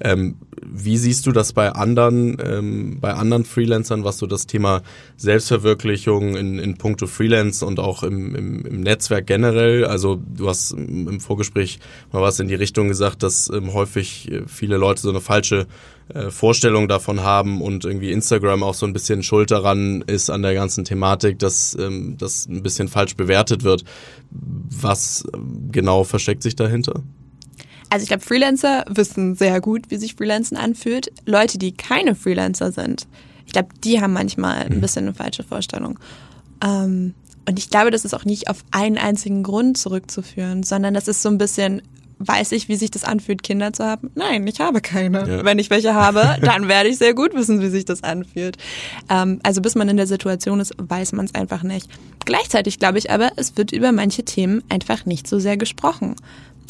Ähm, 0.04 0.36
wie 0.66 0.98
siehst 0.98 1.26
du 1.26 1.32
das 1.32 1.54
bei 1.54 1.72
anderen, 1.72 2.38
ähm, 2.44 2.98
bei 3.00 3.14
anderen 3.14 3.46
Freelancern, 3.46 4.04
was 4.04 4.18
so 4.18 4.28
das 4.28 4.46
Thema 4.48 4.82
Selbstverwirklichung 5.18 6.36
in, 6.36 6.60
in 6.60 6.78
puncto 6.78 7.08
Freelance 7.08 7.66
und 7.66 7.80
auch 7.80 8.04
im, 8.04 8.36
im, 8.36 8.66
im 8.66 8.82
Netzwerk 8.82 9.26
generell? 9.28 9.86
Also 9.86 10.16
du 10.16 10.50
hast 10.50 10.72
im 10.72 11.20
Vorgespräch 11.20 11.80
mal 12.12 12.22
was 12.22 12.40
in 12.40 12.48
die 12.48 12.56
Richtung 12.56 12.90
gesagt, 12.90 13.24
dass 13.24 13.50
ähm, 13.50 13.74
häufig 13.74 14.32
viele 14.48 14.78
Leute 14.78 15.02
so 15.02 15.10
eine 15.10 15.22
falsche 15.22 15.68
äh, 16.10 16.30
Vorstellung 16.30 16.90
davon 16.90 17.22
haben 17.22 17.62
und 17.62 17.86
irgendwie 17.86 18.12
Instagram 18.12 18.62
auch 18.62 18.74
so 18.74 18.86
ein 18.86 18.92
bisschen 18.92 19.24
schuld 19.24 19.52
daran 19.52 20.02
ist 20.06 20.30
an 20.30 20.42
der 20.42 20.54
ganzen 20.54 20.84
Thematik, 20.84 21.40
dass 21.40 21.78
ähm, 21.80 22.18
das 22.18 22.46
ein 22.48 22.62
bisschen 22.62 22.90
falsch 22.90 23.16
bewertet 23.16 23.64
wird. 23.64 23.86
Was 24.32 25.24
ähm, 25.34 25.70
genau 25.72 26.04
versteckt 26.04 26.44
sich 26.44 26.58
dahinter? 26.58 27.04
Also 27.94 28.06
ich 28.06 28.10
glaube, 28.10 28.24
Freelancer 28.24 28.86
wissen 28.90 29.36
sehr 29.36 29.62
gut, 29.62 29.92
wie 29.92 29.98
sich 29.98 30.16
Freelancen 30.16 30.58
anfühlt. 30.58 31.12
Leute, 31.28 31.60
die 31.60 31.74
keine 31.74 32.16
Freelancer 32.16 32.72
sind, 32.72 33.06
ich 33.46 33.54
glaube, 33.54 33.70
die 33.84 34.02
haben 34.02 34.14
manchmal 34.14 34.64
ein 34.64 34.78
mhm. 34.78 34.82
bisschen 34.82 35.06
eine 35.06 35.14
falsche 35.14 35.44
Vorstellung. 35.44 36.00
Ähm, 36.66 37.14
und 37.48 37.60
ich 37.60 37.70
glaube, 37.70 37.92
das 37.92 38.04
ist 38.04 38.16
auch 38.16 38.26
nicht 38.26 38.50
auf 38.50 38.64
einen 38.72 38.98
einzigen 38.98 39.44
Grund 39.44 39.78
zurückzuführen, 39.78 40.64
sondern 40.64 40.96
das 40.96 41.08
ist 41.08 41.22
so 41.22 41.30
ein 41.30 41.38
bisschen 41.38 41.84
weiß 42.26 42.54
ich, 42.54 42.70
wie 42.70 42.76
sich 42.76 42.90
das 42.90 43.04
anfühlt, 43.04 43.44
Kinder 43.44 43.74
zu 43.74 43.84
haben? 43.84 44.10
Nein, 44.16 44.48
ich 44.48 44.60
habe 44.62 44.80
keine. 44.80 45.28
Ja. 45.28 45.46
Wenn 45.46 45.60
ich 45.60 45.70
welche 45.70 45.94
habe, 45.94 46.38
dann 46.42 46.68
werde 46.70 46.90
ich 46.90 46.98
sehr 46.98 47.14
gut 47.14 47.36
wissen, 47.36 47.62
wie 47.62 47.68
sich 47.68 47.86
das 47.86 48.02
anfühlt. 48.02 48.58
Ähm, 49.10 49.40
also 49.44 49.62
bis 49.62 49.76
man 49.76 49.90
in 49.90 49.98
der 49.98 50.08
Situation 50.08 50.60
ist, 50.60 50.74
weiß 50.78 51.12
man 51.12 51.26
es 51.26 51.36
einfach 51.36 51.64
nicht. 51.64 51.90
Gleichzeitig 52.26 52.80
glaube 52.80 52.98
ich 52.98 53.12
aber, 53.12 53.32
es 53.36 53.58
wird 53.58 53.72
über 53.72 53.92
manche 53.92 54.24
Themen 54.24 54.64
einfach 54.70 55.06
nicht 55.06 55.28
so 55.28 55.40
sehr 55.40 55.58
gesprochen. 55.58 56.16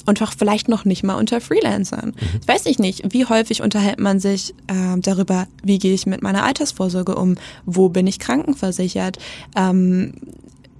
Und 0.06 0.22
auch 0.22 0.34
vielleicht 0.38 0.68
noch 0.68 0.86
nicht 0.86 1.04
mal 1.04 1.16
unter 1.16 1.40
Freelancern. 1.40 2.08
Mhm. 2.10 2.40
Ich 2.42 2.48
weiß 2.48 2.66
ich 2.66 2.80
nicht, 2.80 3.14
wie 3.14 3.26
häufig 3.26 3.62
unterhält 3.62 4.00
man 4.00 4.20
sich 4.20 4.54
äh, 4.68 5.00
darüber, 5.00 5.48
wie 5.64 5.80
gehe 5.80 5.94
ich 5.94 6.06
mit 6.06 6.22
meiner 6.22 6.44
Altersvorsorge 6.44 7.16
um, 7.16 7.36
wo 7.66 7.90
bin 7.90 8.08
ich 8.08 8.20
krankenversichert, 8.20 9.18
ähm, 9.56 10.14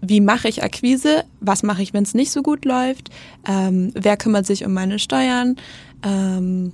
wie 0.02 0.20
mache 0.20 0.50
ich 0.50 0.64
Akquise, 0.64 1.24
was 1.40 1.64
mache 1.64 1.82
ich, 1.82 1.94
wenn 1.94 2.04
es 2.04 2.14
nicht 2.14 2.32
so 2.32 2.44
gut 2.44 2.66
läuft, 2.66 3.10
ähm, 3.48 3.92
wer 3.96 4.18
kümmert 4.18 4.46
sich 4.46 4.66
um 4.66 4.74
meine 4.74 5.00
Steuern. 5.00 5.56
Ähm, 6.04 6.74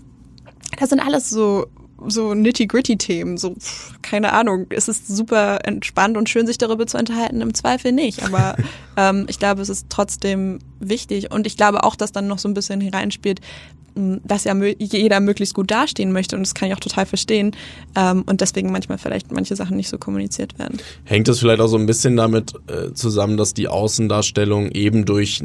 das 0.80 0.90
sind 0.90 1.00
alles 1.00 1.30
so 1.30 1.68
so 2.08 2.34
nitty-gritty-Themen, 2.34 3.38
so, 3.38 3.56
keine 4.02 4.34
Ahnung, 4.34 4.68
es 4.70 4.88
ist 4.88 5.08
super 5.08 5.60
entspannt 5.66 6.18
und 6.18 6.30
schön, 6.30 6.48
sich 6.48 6.58
darüber 6.58 6.88
zu 6.88 6.98
unterhalten, 6.98 7.42
im 7.42 7.54
Zweifel 7.54 7.92
nicht, 7.92 8.24
aber 8.24 8.56
ähm, 8.98 9.26
ich 9.30 9.40
glaube, 9.40 9.62
es 9.62 9.70
ist 9.70 9.88
trotzdem 9.90 10.60
wichtig. 10.80 11.32
Und 11.32 11.48
ich 11.48 11.58
glaube 11.58 11.84
auch, 11.84 11.96
dass 11.96 12.12
dann 12.12 12.28
noch 12.28 12.40
so 12.40 12.48
ein 12.48 12.54
bisschen 12.54 12.82
hereinspielt, 12.82 13.42
dass 13.96 14.44
ja 14.46 14.56
jeder 14.56 15.20
möglichst 15.20 15.54
gut 15.54 15.72
dastehen 15.72 16.12
möchte. 16.12 16.36
Und 16.36 16.44
das 16.44 16.54
kann 16.54 16.70
ich 16.70 16.76
auch 16.76 16.80
total 16.80 17.06
verstehen. 17.06 17.56
Ähm, 17.96 18.24
und 18.26 18.42
deswegen 18.42 18.72
manchmal 18.72 18.98
vielleicht 18.98 19.32
manche 19.32 19.56
Sachen 19.56 19.78
nicht 19.78 19.90
so 19.90 19.98
kommuniziert 19.98 20.58
werden. 20.58 20.80
Hängt 21.04 21.28
das 21.28 21.40
vielleicht 21.40 21.60
auch 21.60 21.68
so 21.68 21.78
ein 21.78 21.86
bisschen 21.86 22.16
damit 22.16 22.54
äh, 22.68 22.94
zusammen, 22.94 23.38
dass 23.38 23.54
die 23.54 23.68
Außendarstellung 23.68 24.72
eben 24.72 25.06
durch, 25.06 25.42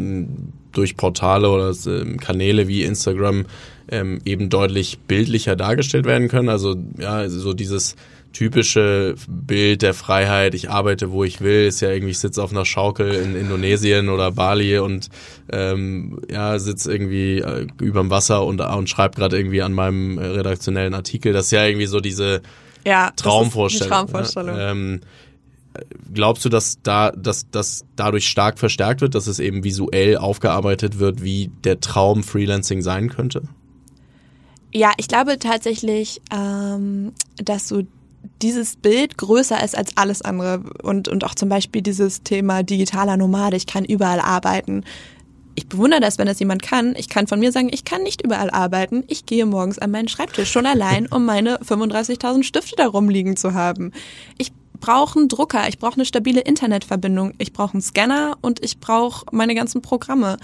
durch 0.73 0.97
Portale 0.97 1.51
oder 1.51 1.71
äh, 1.71 2.17
Kanäle 2.17 2.69
wie 2.69 2.85
Instagram 2.85 3.47
ähm, 3.89 4.21
eben 4.25 4.51
deutlich 4.51 4.99
bildlicher 5.01 5.57
dargestellt 5.57 6.07
werden 6.07 6.29
können? 6.29 6.49
Also 6.49 6.77
ja, 6.99 7.29
so 7.29 7.53
dieses 7.53 7.97
typische 8.35 9.15
Bild 9.29 9.83
der 9.83 9.95
Freiheit, 9.95 10.55
ich 10.55 10.69
arbeite, 10.69 11.13
wo 11.13 11.25
ich 11.25 11.41
will, 11.41 11.67
ist 11.67 11.81
ja 11.81 11.91
irgendwie, 11.91 12.11
ich 12.11 12.19
sitze 12.19 12.43
auf 12.43 12.51
einer 12.51 12.65
Schaukel 12.65 13.15
in 13.15 13.37
Indonesien 13.37 14.09
oder 14.09 14.33
Bali 14.33 14.79
und 14.79 15.09
ähm, 15.51 16.21
ja, 16.31 16.59
sitze 16.59 16.93
irgendwie 16.93 17.39
äh, 17.39 17.67
überm 17.81 18.11
Wasser 18.11 18.45
und, 18.45 18.61
und 18.61 18.91
schreibe 18.91 19.17
gerade 19.17 19.39
irgendwie 19.39 19.63
an 19.63 19.73
meinem 19.73 20.19
redaktionellen 20.19 20.95
Artikel. 20.95 21.33
Das 21.33 21.47
ist 21.47 21.53
ja 21.53 21.65
irgendwie 21.65 21.87
so 21.87 22.01
diese 22.01 22.43
ja, 22.85 23.13
Traumvorstellung. 23.17 23.89
Traumvorstellung. 23.89 24.57
Ja, 24.57 24.71
ähm, 24.73 25.01
glaubst 26.13 26.45
du, 26.45 26.49
dass 26.49 26.83
da, 26.83 27.13
dass 27.13 27.51
das 27.51 27.85
dadurch 27.97 28.29
stark 28.29 28.59
verstärkt 28.59 29.01
wird, 29.01 29.15
dass 29.15 29.29
es 29.29 29.39
eben 29.39 29.65
visuell 29.65 30.17
aufgearbeitet 30.17 30.99
wird, 30.99 31.23
wie 31.23 31.51
der 31.63 31.81
Traum 31.81 32.23
Freelancing 32.23 32.83
sein 32.83 33.09
könnte? 33.09 33.43
Ja, 34.75 34.93
ich 34.97 35.07
glaube 35.07 35.39
tatsächlich, 35.39 36.21
ähm, 36.33 37.13
dass 37.37 37.69
so 37.69 37.83
dieses 38.43 38.77
Bild 38.77 39.17
größer 39.17 39.63
ist 39.63 39.77
als 39.77 39.97
alles 39.97 40.23
andere 40.23 40.63
und, 40.83 41.09
und 41.09 41.25
auch 41.25 41.35
zum 41.35 41.49
Beispiel 41.49 41.81
dieses 41.81 42.23
Thema 42.23 42.63
digitaler 42.63 43.17
Nomade, 43.17 43.57
ich 43.57 43.67
kann 43.67 43.85
überall 43.85 44.21
arbeiten. 44.21 44.85
Ich 45.55 45.69
bewundere 45.69 46.01
das, 46.01 46.19
wenn 46.19 46.27
das 46.27 46.41
jemand 46.41 46.63
kann. 46.63 46.97
Ich 46.97 47.09
kann 47.09 47.29
von 47.29 47.39
mir 47.39 47.53
sagen, 47.53 47.71
ich 47.73 47.85
kann 47.85 48.03
nicht 48.03 48.23
überall 48.23 48.51
arbeiten. 48.51 49.05
Ich 49.07 49.25
gehe 49.25 49.47
morgens 49.47 49.79
an 49.79 49.93
meinen 49.93 50.09
Schreibtisch 50.09 50.51
schon 50.51 50.67
allein, 50.67 51.07
um 51.07 51.25
meine 51.25 51.59
35.000 51.59 52.43
Stifte 52.43 52.75
da 52.77 52.89
rumliegen 52.89 53.37
zu 53.37 53.55
haben. 53.55 53.93
Ich 54.37 54.51
brauche 54.85 55.19
einen 55.19 55.29
Drucker, 55.29 55.67
ich 55.67 55.79
brauche 55.79 55.95
eine 55.95 56.05
stabile 56.05 56.43
Internetverbindung, 56.43 57.33
ich 57.39 57.55
brauche 57.55 57.73
einen 57.73 57.81
Scanner 57.81 58.37
und 58.43 58.63
ich 58.63 58.81
brauche 58.81 59.25
meine 59.33 59.55
ganzen 59.55 59.81
Programme. 59.81 60.37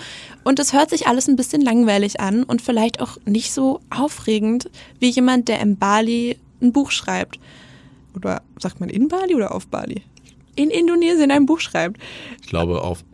Und 0.45 0.59
es 0.59 0.73
hört 0.73 0.89
sich 0.89 1.07
alles 1.07 1.29
ein 1.29 1.37
bisschen 1.37 1.61
langweilig 1.61 2.21
an 2.21 2.45
und 2.45 2.63
vielleicht 2.63 3.03
auch 3.03 3.19
nicht 3.27 3.53
so 3.53 3.81
aufregend 3.91 4.71
wie 4.99 5.11
jemand, 5.11 5.49
der 5.49 5.61
in 5.61 5.77
Bali 5.77 6.39
ein 6.63 6.73
Buch 6.73 6.91
schreibt. 6.91 7.39
Oder 8.17 8.41
sagt 8.59 8.81
man 8.81 8.89
in 8.89 9.09
Bali 9.09 9.35
oder 9.35 9.55
auf 9.55 9.67
Bali? 9.67 10.03
In 10.57 10.71
Indonesien 10.71 11.31
ein 11.31 11.45
Buch 11.45 11.61
schreibt. 11.61 12.01
Ich 12.41 12.49
glaube 12.49 12.81
auf. 12.81 13.05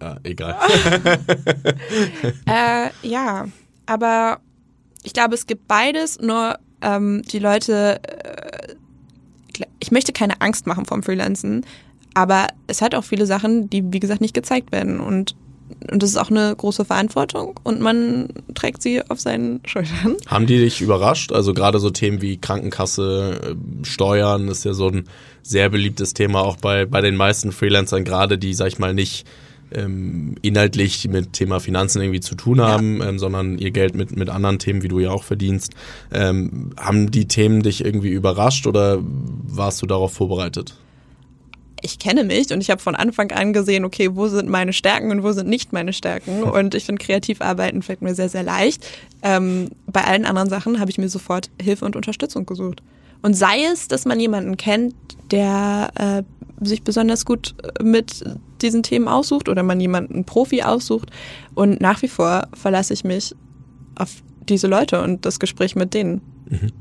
Ja, 0.00 0.16
egal. 0.24 0.56
äh, 2.46 2.88
ja, 3.02 3.48
aber 3.84 4.40
ich 5.02 5.12
glaube, 5.12 5.34
es 5.34 5.46
gibt 5.46 5.68
beides, 5.68 6.18
nur 6.20 6.58
ähm, 6.80 7.22
die 7.30 7.38
Leute 7.38 8.00
äh, 8.02 8.55
ich 9.80 9.90
möchte 9.90 10.12
keine 10.12 10.40
Angst 10.40 10.66
machen 10.66 10.84
vom 10.84 11.02
Freelancen, 11.02 11.64
aber 12.14 12.46
es 12.66 12.80
hat 12.80 12.94
auch 12.94 13.04
viele 13.04 13.26
Sachen, 13.26 13.68
die, 13.68 13.92
wie 13.92 14.00
gesagt, 14.00 14.20
nicht 14.20 14.34
gezeigt 14.34 14.72
werden. 14.72 15.00
Und, 15.00 15.34
und 15.90 16.02
das 16.02 16.10
ist 16.10 16.16
auch 16.16 16.30
eine 16.30 16.54
große 16.56 16.84
Verantwortung 16.84 17.60
und 17.62 17.80
man 17.80 18.28
trägt 18.54 18.82
sie 18.82 19.02
auf 19.10 19.20
seinen 19.20 19.60
Schultern. 19.66 20.16
Haben 20.26 20.46
die 20.46 20.58
dich 20.58 20.80
überrascht? 20.80 21.32
Also 21.32 21.52
gerade 21.52 21.78
so 21.78 21.90
Themen 21.90 22.22
wie 22.22 22.38
Krankenkasse, 22.38 23.56
äh, 23.82 23.84
Steuern 23.84 24.48
ist 24.48 24.64
ja 24.64 24.72
so 24.72 24.88
ein 24.88 25.04
sehr 25.42 25.68
beliebtes 25.68 26.14
Thema 26.14 26.40
auch 26.40 26.56
bei, 26.56 26.86
bei 26.86 27.00
den 27.00 27.16
meisten 27.16 27.52
Freelancern, 27.52 28.04
gerade 28.04 28.38
die, 28.38 28.54
sag 28.54 28.68
ich 28.68 28.78
mal, 28.78 28.94
nicht 28.94 29.26
ähm, 29.76 30.36
inhaltlich 30.42 31.08
mit 31.08 31.32
Thema 31.32 31.60
Finanzen 31.60 32.00
irgendwie 32.02 32.20
zu 32.20 32.34
tun 32.34 32.60
haben, 32.60 32.98
ja. 32.98 33.08
ähm, 33.08 33.18
sondern 33.18 33.58
ihr 33.58 33.70
Geld 33.70 33.94
mit, 33.94 34.16
mit 34.16 34.28
anderen 34.28 34.58
Themen, 34.58 34.82
wie 34.82 34.88
du 34.88 34.98
ja 34.98 35.10
auch 35.10 35.24
verdienst. 35.24 35.74
Ähm, 36.12 36.70
haben 36.76 37.10
die 37.10 37.28
Themen 37.28 37.62
dich 37.62 37.84
irgendwie 37.84 38.10
überrascht 38.10 38.66
oder 38.66 38.98
warst 39.00 39.82
du 39.82 39.86
darauf 39.86 40.12
vorbereitet? 40.12 40.74
ich 41.82 41.98
kenne 41.98 42.24
mich 42.24 42.52
und 42.52 42.60
ich 42.60 42.70
habe 42.70 42.80
von 42.80 42.94
Anfang 42.94 43.30
an 43.32 43.52
gesehen, 43.52 43.84
okay, 43.84 44.10
wo 44.14 44.28
sind 44.28 44.48
meine 44.48 44.72
Stärken 44.72 45.10
und 45.10 45.22
wo 45.22 45.32
sind 45.32 45.48
nicht 45.48 45.72
meine 45.72 45.92
Stärken. 45.92 46.42
Und 46.56 46.74
ich 46.74 46.84
finde, 46.84 47.04
kreativ 47.04 47.40
arbeiten 47.40 47.82
fällt 47.82 48.02
mir 48.02 48.14
sehr, 48.14 48.28
sehr 48.28 48.42
leicht. 48.42 48.86
Ähm, 49.22 49.70
bei 49.86 50.04
allen 50.04 50.24
anderen 50.24 50.48
Sachen 50.48 50.80
habe 50.80 50.90
ich 50.90 50.98
mir 50.98 51.08
sofort 51.08 51.50
Hilfe 51.60 51.84
und 51.84 51.96
Unterstützung 51.96 52.46
gesucht. 52.46 52.82
Und 53.22 53.34
sei 53.34 53.64
es, 53.72 53.88
dass 53.88 54.04
man 54.04 54.18
jemanden 54.20 54.56
kennt, 54.56 54.94
der 55.30 55.90
äh, 55.94 56.64
sich 56.64 56.82
besonders 56.82 57.24
gut 57.24 57.54
mit 57.82 58.24
diesen 58.66 58.82
Themen 58.82 59.08
aussucht 59.08 59.48
oder 59.48 59.62
man 59.62 59.80
jemanden 59.80 60.24
Profi 60.24 60.62
aussucht. 60.62 61.10
Und 61.54 61.80
nach 61.80 62.02
wie 62.02 62.08
vor 62.08 62.48
verlasse 62.52 62.92
ich 62.92 63.04
mich 63.04 63.34
auf 63.94 64.10
diese 64.48 64.66
Leute 64.66 65.02
und 65.02 65.24
das 65.24 65.40
Gespräch 65.40 65.76
mit 65.76 65.94
denen. 65.94 66.20
Mhm. 66.48 66.72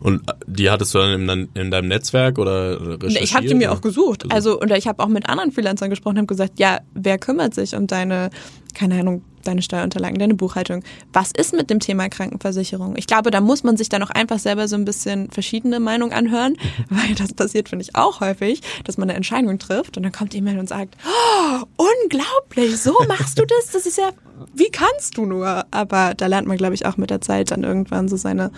Und 0.00 0.28
äh, 0.28 0.34
die 0.46 0.70
hattest 0.70 0.94
du 0.94 0.98
dann 0.98 1.28
in, 1.28 1.48
in 1.54 1.70
deinem 1.70 1.88
Netzwerk 1.88 2.38
oder 2.38 2.80
recherchiert? 2.80 3.22
Ich 3.22 3.34
habe 3.34 3.46
die 3.46 3.54
mir 3.54 3.72
auch 3.72 3.80
gesucht. 3.80 4.24
Also, 4.30 4.60
oder 4.60 4.76
ich 4.76 4.86
habe 4.86 5.02
auch 5.02 5.08
mit 5.08 5.28
anderen 5.28 5.52
Freelancern 5.52 5.90
gesprochen 5.90 6.14
und 6.14 6.18
habe 6.18 6.26
gesagt, 6.26 6.58
ja, 6.58 6.80
wer 6.94 7.18
kümmert 7.18 7.54
sich 7.54 7.74
um 7.74 7.86
deine, 7.86 8.30
keine 8.74 9.00
Ahnung, 9.00 9.22
deine 9.44 9.62
Steuerunterlagen, 9.62 10.18
deine 10.18 10.34
Buchhaltung. 10.34 10.82
Was 11.12 11.30
ist 11.32 11.54
mit 11.54 11.70
dem 11.70 11.80
Thema 11.80 12.08
Krankenversicherung? 12.08 12.96
Ich 12.96 13.06
glaube, 13.06 13.30
da 13.30 13.40
muss 13.40 13.62
man 13.62 13.76
sich 13.76 13.88
dann 13.88 14.02
auch 14.02 14.10
einfach 14.10 14.38
selber 14.38 14.68
so 14.68 14.76
ein 14.76 14.84
bisschen 14.84 15.30
verschiedene 15.30 15.80
Meinungen 15.80 16.12
anhören, 16.12 16.56
weil 16.88 17.14
das 17.14 17.32
passiert, 17.34 17.68
finde 17.68 17.84
ich, 17.84 17.94
auch 17.94 18.20
häufig, 18.20 18.60
dass 18.84 18.98
man 18.98 19.08
eine 19.08 19.16
Entscheidung 19.16 19.58
trifft 19.58 19.96
und 19.96 20.02
dann 20.02 20.12
kommt 20.12 20.34
jemand 20.34 20.58
und 20.58 20.68
sagt, 20.68 20.96
oh, 21.06 21.64
unglaublich, 21.76 22.80
so 22.80 22.94
machst 23.08 23.38
du 23.38 23.44
das? 23.44 23.72
Das 23.72 23.86
ist 23.86 23.98
ja, 23.98 24.10
wie 24.54 24.70
kannst 24.70 25.16
du 25.16 25.26
nur? 25.26 25.64
Aber 25.70 26.14
da 26.14 26.26
lernt 26.26 26.48
man, 26.48 26.56
glaube 26.56 26.74
ich, 26.74 26.86
auch 26.86 26.96
mit 26.96 27.10
der 27.10 27.20
Zeit 27.20 27.50
dann 27.50 27.62
irgendwann 27.62 28.08
so 28.08 28.16
seine, 28.16 28.50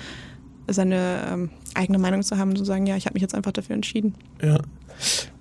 seine 0.69 1.21
ähm, 1.31 1.51
eigene 1.75 1.99
Meinung 1.99 2.23
zu 2.23 2.39
haben 2.39 2.51
und 2.51 2.57
zu 2.57 2.65
sagen, 2.65 2.87
ja, 2.87 2.97
ich 2.97 3.07
habe 3.07 3.15
mich 3.15 3.23
jetzt 3.23 3.35
einfach 3.35 3.53
dafür 3.53 3.75
entschieden. 3.75 4.15
Ja. 4.43 4.59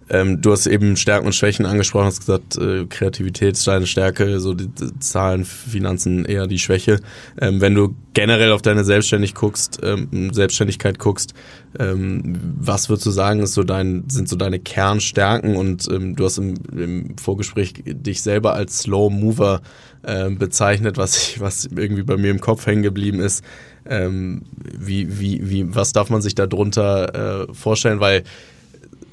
Ähm, 0.09 0.41
du 0.41 0.51
hast 0.51 0.67
eben 0.67 0.97
Stärken 0.97 1.25
und 1.25 1.33
Schwächen 1.33 1.65
angesprochen, 1.65 2.05
hast 2.05 2.19
gesagt, 2.19 2.57
äh, 2.57 2.85
Kreativität 2.85 3.53
ist 3.53 3.67
deine 3.67 3.87
Stärke, 3.87 4.39
so 4.39 4.53
die, 4.53 4.67
die 4.67 4.99
Zahlen, 4.99 5.45
Finanzen 5.45 6.25
eher 6.25 6.45
die 6.45 6.59
Schwäche. 6.59 6.99
Ähm, 7.41 7.59
wenn 7.59 7.73
du 7.73 7.95
generell 8.13 8.51
auf 8.51 8.61
deine 8.61 8.83
Selbstständig 8.83 9.33
guckst, 9.33 9.79
ähm, 9.83 10.31
Selbstständigkeit 10.31 10.99
guckst, 10.99 11.33
ähm, 11.79 12.39
was 12.59 12.87
würdest 12.89 13.07
du 13.07 13.11
sagen, 13.11 13.41
ist 13.41 13.53
so 13.53 13.63
dein, 13.63 14.03
sind 14.07 14.29
so 14.29 14.35
deine 14.35 14.59
Kernstärken? 14.59 15.55
Und 15.55 15.87
ähm, 15.91 16.15
du 16.15 16.25
hast 16.25 16.37
im, 16.37 16.55
im 16.71 17.17
Vorgespräch 17.17 17.73
dich 17.85 18.21
selber 18.21 18.53
als 18.53 18.79
Slow 18.79 19.09
Mover 19.09 19.61
äh, 20.03 20.29
bezeichnet, 20.29 20.97
was 20.97 21.17
ich, 21.17 21.39
was 21.39 21.65
irgendwie 21.65 22.03
bei 22.03 22.17
mir 22.17 22.29
im 22.29 22.41
Kopf 22.41 22.67
hängen 22.67 22.83
geblieben 22.83 23.19
ist. 23.19 23.43
Ähm, 23.87 24.43
wie, 24.61 25.19
wie, 25.19 25.49
wie, 25.49 25.75
was 25.75 25.93
darf 25.93 26.09
man 26.09 26.21
sich 26.21 26.35
darunter 26.35 27.47
äh, 27.49 27.53
vorstellen? 27.53 27.99
Weil 27.99 28.23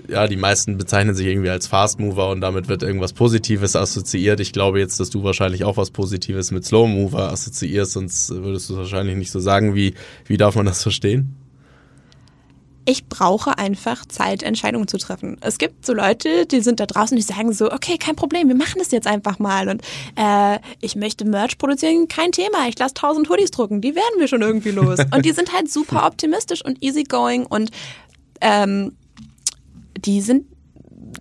ja, 0.09 0.27
die 0.27 0.37
meisten 0.37 0.79
bezeichnen 0.79 1.15
sich 1.15 1.27
irgendwie 1.27 1.51
als 1.51 1.67
Fast 1.67 2.01
Mover 2.01 2.31
und 2.31 2.41
damit 2.41 2.69
wird 2.69 2.83
irgendwas 2.83 3.13
Positives 3.13 3.77
assoziiert. 3.77 4.41
Ich 4.41 4.53
glaube 4.53 4.81
jetzt, 4.81 5.01
dass 5.01 5.11
du 5.11 5.23
wahrscheinlich 5.25 5.65
auch 5.65 5.77
was 5.77 5.91
Positives 5.91 6.51
mit 6.51 6.65
Slow 6.65 6.89
Mover 6.89 7.31
assoziierst, 7.31 7.93
sonst 7.93 8.31
würdest 8.31 8.69
du 8.69 8.75
es 8.75 8.79
wahrscheinlich 8.79 9.17
nicht 9.17 9.31
so 9.31 9.41
sagen. 9.41 9.75
Wie, 9.75 9.95
wie 10.27 10.37
darf 10.37 10.57
man 10.57 10.67
das 10.67 10.83
verstehen? 10.83 11.37
ich 12.85 13.07
brauche 13.07 13.59
einfach 13.59 14.07
Zeit, 14.07 14.43
Entscheidungen 14.43 14.89
zu 14.89 14.99
treffen. 14.99 15.37
Es 15.41 15.59
gibt 15.59 15.87
so 15.87 15.95
Leute, 15.95 16.47
die 16.47 16.61
sind 16.61 16.81
da 16.81 16.87
draußen, 16.87 17.17
die 17.17 17.23
sagen 17.23 17.53
so, 17.53 17.71
okay, 17.71 17.97
kein 17.97 18.17
Problem, 18.17 18.49
wir 18.49 18.57
machen 18.57 18.79
das 18.79 18.91
jetzt 18.91 19.07
einfach 19.07 19.39
mal. 19.39 19.69
Und 19.69 19.83
äh, 20.17 20.59
ich 20.81 20.97
möchte 20.97 21.25
Merch 21.25 21.59
produzieren, 21.59 22.09
kein 22.09 22.33
Thema. 22.33 22.67
Ich 22.69 22.79
lasse 22.79 22.95
tausend 22.95 23.29
Hoodies 23.29 23.53
drucken, 23.53 23.81
die 23.81 23.95
werden 23.95 24.19
wir 24.19 24.27
schon 24.27 24.43
irgendwie 24.43 24.71
los. 24.71 24.99
Und 25.15 25.25
die 25.25 25.33
sind 25.33 25.53
halt 25.53 25.71
super 25.71 26.07
optimistisch 26.07 26.65
und 26.65 26.83
easygoing 26.83 27.47
und 27.47 27.71
ähm, 28.41 28.93
die 29.99 30.21
sind 30.21 30.47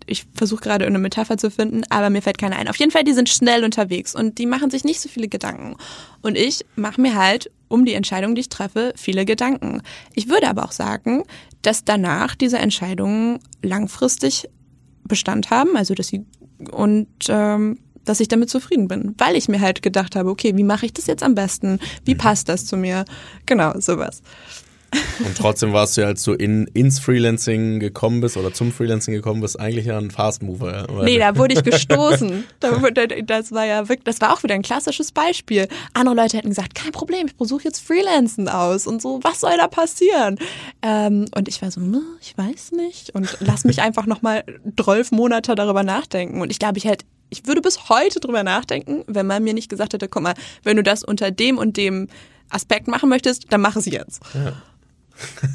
ich 0.05 0.25
versuche 0.33 0.61
gerade 0.61 0.85
eine 0.85 0.99
Metapher 0.99 1.37
zu 1.37 1.51
finden, 1.51 1.83
aber 1.89 2.09
mir 2.09 2.21
fällt 2.21 2.37
keine 2.37 2.55
ein. 2.55 2.67
Auf 2.67 2.77
jeden 2.77 2.91
Fall, 2.91 3.03
die 3.03 3.13
sind 3.13 3.29
schnell 3.29 3.63
unterwegs 3.63 4.15
und 4.15 4.37
die 4.37 4.45
machen 4.45 4.69
sich 4.69 4.83
nicht 4.83 5.01
so 5.01 5.09
viele 5.09 5.27
Gedanken. 5.27 5.75
Und 6.21 6.37
ich 6.37 6.65
mache 6.75 7.01
mir 7.01 7.15
halt 7.15 7.51
um 7.67 7.85
die 7.85 7.93
Entscheidung, 7.93 8.35
die 8.35 8.41
ich 8.41 8.49
treffe, 8.49 8.93
viele 8.95 9.25
Gedanken. 9.25 9.81
Ich 10.13 10.29
würde 10.29 10.49
aber 10.49 10.65
auch 10.65 10.71
sagen, 10.71 11.23
dass 11.61 11.83
danach 11.83 12.35
diese 12.35 12.57
Entscheidungen 12.57 13.39
langfristig 13.61 14.49
Bestand 15.03 15.49
haben, 15.49 15.75
also 15.75 15.93
dass 15.93 16.07
sie 16.07 16.25
und 16.71 17.07
ähm, 17.27 17.79
dass 18.03 18.19
ich 18.19 18.27
damit 18.27 18.49
zufrieden 18.49 18.87
bin, 18.87 19.13
weil 19.17 19.35
ich 19.35 19.47
mir 19.47 19.61
halt 19.61 19.81
gedacht 19.81 20.15
habe, 20.15 20.29
okay, 20.29 20.57
wie 20.57 20.63
mache 20.63 20.85
ich 20.85 20.93
das 20.93 21.07
jetzt 21.07 21.23
am 21.23 21.35
besten? 21.35 21.79
Wie 22.03 22.15
mhm. 22.15 22.19
passt 22.19 22.49
das 22.49 22.65
zu 22.65 22.77
mir? 22.77 23.05
Genau, 23.45 23.79
sowas. 23.79 24.21
Und 25.25 25.37
trotzdem 25.37 25.71
warst 25.73 25.95
du 25.95 26.01
ja, 26.01 26.07
als 26.07 26.23
du 26.23 26.33
in, 26.33 26.67
ins 26.67 26.99
Freelancing 26.99 27.79
gekommen 27.79 28.21
bist 28.21 28.35
oder 28.37 28.53
zum 28.53 28.71
Freelancing 28.71 29.13
gekommen 29.13 29.41
bist, 29.41 29.59
eigentlich 29.59 29.85
ja 29.85 29.97
ein 29.97 30.11
Fast 30.11 30.43
Mover. 30.43 30.87
Nee, 31.03 31.17
da 31.17 31.37
wurde 31.37 31.53
ich 31.53 31.63
gestoßen. 31.63 32.43
das 32.59 33.51
war 33.51 33.65
ja 33.65 33.87
wirklich, 33.87 34.03
das 34.03 34.19
war 34.21 34.33
auch 34.33 34.43
wieder 34.43 34.55
ein 34.55 34.61
klassisches 34.61 35.11
Beispiel. 35.11 35.67
Andere 35.93 36.15
Leute 36.15 36.37
hätten 36.37 36.49
gesagt, 36.49 36.75
kein 36.75 36.91
Problem, 36.91 37.27
ich 37.27 37.33
versuche 37.33 37.63
jetzt 37.63 37.79
Freelancen 37.79 38.49
aus 38.49 38.87
und 38.87 39.01
so, 39.01 39.19
was 39.23 39.39
soll 39.39 39.55
da 39.57 39.67
passieren? 39.67 40.37
Ähm, 40.81 41.25
und 41.35 41.47
ich 41.47 41.61
war 41.61 41.71
so, 41.71 41.81
ich 42.21 42.37
weiß 42.37 42.73
nicht 42.73 43.11
und 43.11 43.37
lass 43.39 43.63
mich 43.63 43.81
einfach 43.81 44.05
nochmal 44.05 44.43
zwölf 44.81 45.11
Monate 45.11 45.55
darüber 45.55 45.83
nachdenken. 45.83 46.41
Und 46.41 46.51
ich 46.51 46.59
glaube, 46.59 46.77
ich 46.77 46.85
hätte 46.85 47.05
ich 47.31 47.47
würde 47.47 47.61
bis 47.61 47.87
heute 47.87 48.19
drüber 48.19 48.43
nachdenken, 48.43 49.05
wenn 49.07 49.25
man 49.25 49.41
mir 49.41 49.53
nicht 49.53 49.69
gesagt 49.69 49.93
hätte, 49.93 50.09
guck 50.09 50.21
mal, 50.21 50.33
wenn 50.63 50.75
du 50.75 50.83
das 50.83 51.01
unter 51.01 51.31
dem 51.31 51.57
und 51.57 51.77
dem 51.77 52.09
Aspekt 52.49 52.87
machen 52.87 53.07
möchtest, 53.07 53.45
dann 53.53 53.61
mach 53.61 53.77
es 53.77 53.85
jetzt. 53.85 54.21
Ja. 54.33 54.61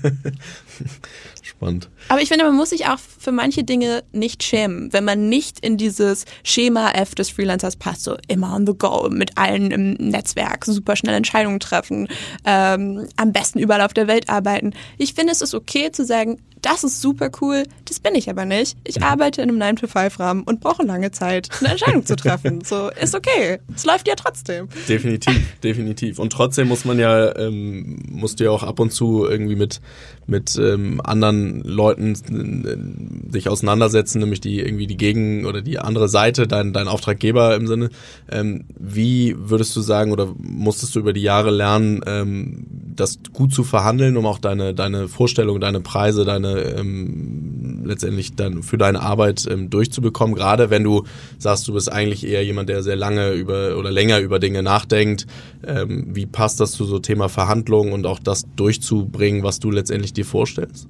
Spannend. 1.43 1.89
Aber 2.09 2.21
ich 2.21 2.29
finde, 2.29 2.45
man 2.45 2.57
muss 2.57 2.71
sich 2.71 2.87
auch 2.87 2.99
für 2.99 3.33
manche 3.33 3.65
Dinge 3.65 4.03
nicht 4.13 4.43
schämen, 4.43 4.93
wenn 4.93 5.05
man 5.05 5.29
nicht 5.29 5.61
in 5.61 5.77
dieses 5.77 6.25
Schema 6.43 6.91
F 6.91 7.15
des 7.15 7.31
Freelancers 7.31 7.77
passt, 7.77 8.03
so 8.03 8.17
immer 8.29 8.55
on 8.55 8.67
the 8.67 8.75
go, 8.77 9.09
mit 9.11 9.39
allen 9.39 9.71
im 9.71 9.93
Netzwerk, 9.95 10.65
super 10.65 10.97
schnell 10.97 11.15
Entscheidungen 11.15 11.61
treffen, 11.61 12.09
ähm, 12.45 13.07
am 13.17 13.33
besten 13.33 13.59
überall 13.59 13.83
auf 13.83 13.95
der 13.95 14.09
Welt 14.09 14.29
arbeiten. 14.29 14.73
Ich 14.99 15.15
finde, 15.15 15.33
es 15.33 15.41
ist 15.41 15.55
okay 15.55 15.91
zu 15.93 16.05
sagen, 16.05 16.39
das 16.63 16.83
ist 16.83 17.01
super 17.01 17.31
cool, 17.41 17.63
das 17.85 18.01
bin 18.01 18.15
ich 18.15 18.29
aber 18.29 18.45
nicht. 18.45 18.77
Ich 18.83 19.03
arbeite 19.03 19.41
in 19.41 19.51
einem 19.51 19.77
9-to-5-Rahmen 19.77 20.43
und 20.43 20.61
brauche 20.61 20.83
lange 20.85 21.13
Zeit, 21.13 21.49
eine 21.61 21.71
Entscheidung 21.71 22.05
zu 22.05 22.17
treffen. 22.17 22.37
So, 22.67 22.91
ist 22.91 23.15
okay. 23.15 23.59
Es 23.75 23.85
läuft 23.85 24.09
ja 24.09 24.15
trotzdem. 24.17 24.69
Definitiv, 24.89 25.41
definitiv. 25.63 26.19
Und 26.19 26.33
trotzdem 26.33 26.67
muss 26.67 26.85
man 26.85 26.99
ja, 26.99 27.37
ähm, 27.37 28.03
musst 28.09 28.41
du 28.41 28.45
ja 28.45 28.51
auch 28.51 28.65
ab 28.65 28.81
und 28.81 28.91
zu 28.91 29.25
irgendwie 29.25 29.46
mit, 29.55 29.81
mit 30.27 30.57
ähm, 30.57 31.01
anderen 31.05 31.63
Leuten 31.63 32.15
äh, 32.15 33.33
sich 33.33 33.49
auseinandersetzen, 33.49 34.19
nämlich 34.19 34.41
die 34.41 34.59
irgendwie 34.59 34.89
die 34.89 34.97
Gegen- 34.97 35.47
oder 35.47 35.63
die 35.63 35.79
andere 35.79 36.09
Seite, 36.09 36.49
dein, 36.49 36.73
dein 36.73 36.89
Auftraggeber 36.89 37.55
im 37.55 37.67
Sinne. 37.67 37.91
Ähm, 38.31 38.65
wie 38.79 39.37
würdest 39.39 39.77
du 39.77 39.81
sagen 39.81 40.11
oder 40.11 40.35
musstest 40.37 40.95
du 40.97 41.01
über 41.01 41.13
die 41.13 41.23
Jahre 41.23 41.51
lernen, 41.51 42.01
ähm, 42.07 42.67
das 42.97 43.19
gut 43.33 43.53
zu 43.53 43.63
verhandeln, 43.63 44.17
um 44.17 44.27
auch 44.27 44.39
deine, 44.39 44.75
deine 44.75 45.09
Vorstellung, 45.09 45.61
deine 45.61 45.81
Preise, 45.81 46.25
deine 46.25 46.61
ähm, 46.63 47.83
letztendlich 47.85 48.35
dann 48.35 48.63
für 48.63 48.79
deine 48.79 49.01
Arbeit 49.01 49.47
ähm, 49.51 49.71
durchzubekommen, 49.71 50.35
gerade 50.35 50.71
wenn 50.71 50.83
du 50.83 51.05
sagst, 51.39 51.69
du 51.69 51.75
bist 51.75 51.93
eigentlich 51.93 52.27
eher 52.27 52.45
jemand, 52.45 52.69
der 52.69 52.83
sehr 52.83 52.97
lange 52.97 53.33
über 53.33 53.77
oder 53.77 53.91
länger 53.91 54.19
über 54.21 54.39
Dinge 54.39 54.63
nachdenkt. 54.63 55.27
Ähm, 55.67 56.09
wie 56.13 56.27
passt 56.27 56.61
das 56.61 56.73
zu 56.73 56.85
so 56.85 56.99
Thema 56.99 57.29
Verhandlungen 57.29 57.93
und 57.93 58.07
auch 58.07 58.19
das 58.19 58.45
durchzubringen, 58.57 59.36
was 59.43 59.61
du 59.61 59.71
letztendlich 59.71 60.13
dir 60.13 60.25
vorstellst? 60.25 60.89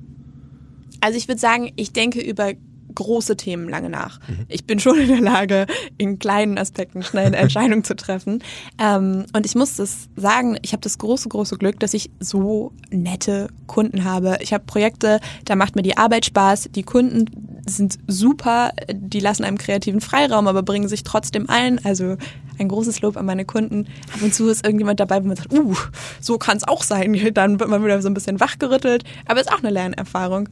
Also 1.00 1.18
ich 1.18 1.28
würde 1.28 1.40
sagen, 1.40 1.72
ich 1.76 1.92
denke 1.92 2.20
über 2.20 2.52
große 2.96 3.36
Themen 3.36 3.68
lange 3.68 3.90
nach. 3.90 4.18
Mhm. 4.26 4.46
Ich 4.48 4.64
bin 4.64 4.80
schon 4.80 4.98
in 4.98 5.08
der 5.08 5.20
Lage, 5.20 5.66
in 5.98 6.18
kleinen 6.18 6.58
Aspekten 6.58 7.04
schnell 7.04 7.26
eine 7.26 7.36
Entscheidung 7.46 7.84
zu 7.84 7.94
treffen. 7.94 8.42
Ähm, 8.80 9.26
und 9.32 9.46
ich 9.46 9.54
muss 9.54 9.76
das 9.76 10.08
sagen, 10.16 10.58
ich 10.62 10.72
habe 10.72 10.80
das 10.80 10.98
große, 10.98 11.28
große 11.28 11.58
Glück, 11.58 11.78
dass 11.78 11.94
ich 11.94 12.10
so 12.18 12.72
nette 12.90 13.48
Kunden 13.66 14.04
habe. 14.04 14.38
Ich 14.40 14.52
habe 14.52 14.64
Projekte, 14.64 15.20
da 15.44 15.54
macht 15.54 15.76
mir 15.76 15.82
die 15.82 15.96
Arbeit 15.96 16.24
Spaß. 16.24 16.70
Die 16.74 16.82
Kunden 16.82 17.26
sind 17.68 17.98
super, 18.06 18.72
die 18.92 19.20
lassen 19.20 19.44
einem 19.44 19.58
kreativen 19.58 20.00
Freiraum, 20.00 20.48
aber 20.48 20.62
bringen 20.62 20.88
sich 20.88 21.04
trotzdem 21.04 21.48
ein. 21.48 21.84
Also 21.84 22.16
ein 22.58 22.68
großes 22.68 23.00
Lob 23.00 23.16
an 23.16 23.26
meine 23.26 23.44
Kunden. 23.44 23.86
Ab 24.14 24.22
und 24.22 24.34
zu 24.34 24.48
ist 24.48 24.64
irgendjemand 24.64 25.00
dabei, 25.00 25.22
wo 25.22 25.26
man 25.28 25.36
sagt, 25.36 25.52
uh, 25.52 25.74
so 26.20 26.38
kann 26.38 26.56
es 26.56 26.64
auch 26.64 26.82
sein. 26.82 27.16
Dann 27.34 27.60
wird 27.60 27.68
man 27.68 27.84
wieder 27.84 28.00
so 28.02 28.08
ein 28.08 28.14
bisschen 28.14 28.40
wachgerüttelt. 28.40 29.04
Aber 29.26 29.40
ist 29.40 29.52
auch 29.52 29.58
eine 29.58 29.70
Lernerfahrung. 29.70 30.48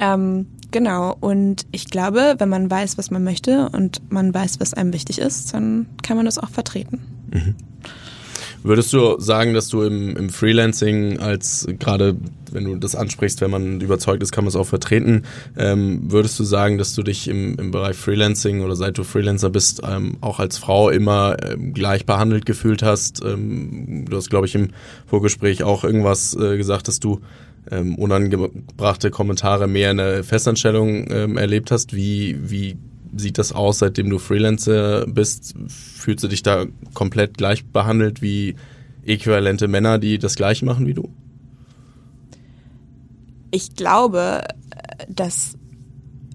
Ähm, 0.00 0.46
genau. 0.70 1.16
Und 1.20 1.66
ich 1.72 1.86
glaube, 1.86 2.34
wenn 2.38 2.48
man 2.48 2.70
weiß, 2.70 2.98
was 2.98 3.10
man 3.10 3.24
möchte 3.24 3.68
und 3.70 4.00
man 4.10 4.32
weiß, 4.32 4.60
was 4.60 4.74
einem 4.74 4.92
wichtig 4.92 5.18
ist, 5.18 5.54
dann 5.54 5.86
kann 6.02 6.16
man 6.16 6.26
das 6.26 6.38
auch 6.38 6.50
vertreten. 6.50 7.00
Mhm. 7.32 7.54
Würdest 8.64 8.94
du 8.94 9.20
sagen, 9.20 9.52
dass 9.52 9.68
du 9.68 9.82
im, 9.82 10.16
im 10.16 10.30
Freelancing 10.30 11.20
als 11.20 11.68
gerade, 11.78 12.16
wenn 12.50 12.64
du 12.64 12.76
das 12.76 12.96
ansprichst, 12.96 13.42
wenn 13.42 13.50
man 13.50 13.82
überzeugt 13.82 14.22
ist, 14.22 14.32
kann 14.32 14.44
man 14.44 14.48
es 14.48 14.56
auch 14.56 14.66
vertreten, 14.66 15.24
ähm, 15.58 16.10
würdest 16.10 16.40
du 16.40 16.44
sagen, 16.44 16.78
dass 16.78 16.94
du 16.94 17.02
dich 17.02 17.28
im, 17.28 17.56
im 17.56 17.70
Bereich 17.72 17.94
Freelancing 17.94 18.62
oder 18.62 18.74
seit 18.74 18.96
du 18.96 19.04
Freelancer 19.04 19.50
bist, 19.50 19.82
ähm, 19.86 20.16
auch 20.22 20.40
als 20.40 20.56
Frau 20.56 20.88
immer 20.88 21.36
ähm, 21.44 21.74
gleich 21.74 22.06
behandelt 22.06 22.46
gefühlt 22.46 22.82
hast? 22.82 23.22
Ähm, 23.22 24.06
du 24.08 24.16
hast, 24.16 24.30
glaube 24.30 24.46
ich, 24.46 24.54
im 24.54 24.70
Vorgespräch 25.04 25.62
auch 25.62 25.84
irgendwas 25.84 26.34
äh, 26.34 26.56
gesagt, 26.56 26.88
dass 26.88 27.00
du 27.00 27.20
ähm, 27.70 27.96
unangebrachte 27.96 29.10
Kommentare 29.10 29.68
mehr 29.68 29.90
in 29.90 29.98
der 29.98 30.24
Festanstellung 30.24 31.06
ähm, 31.10 31.36
erlebt 31.36 31.70
hast. 31.70 31.94
Wie, 31.94 32.38
wie 32.50 32.78
sieht 33.16 33.38
das 33.38 33.52
aus, 33.52 33.78
seitdem 33.78 34.10
du 34.10 34.18
Freelancer 34.18 35.06
bist? 35.06 35.54
Fühlst 35.68 36.24
du 36.24 36.28
dich 36.28 36.42
da 36.42 36.66
komplett 36.94 37.38
gleich 37.38 37.64
behandelt 37.64 38.22
wie 38.22 38.56
äquivalente 39.04 39.68
Männer, 39.68 39.98
die 39.98 40.18
das 40.18 40.34
gleiche 40.36 40.64
machen 40.64 40.86
wie 40.86 40.94
du? 40.94 41.12
Ich 43.50 43.74
glaube, 43.74 44.42
dass 45.08 45.56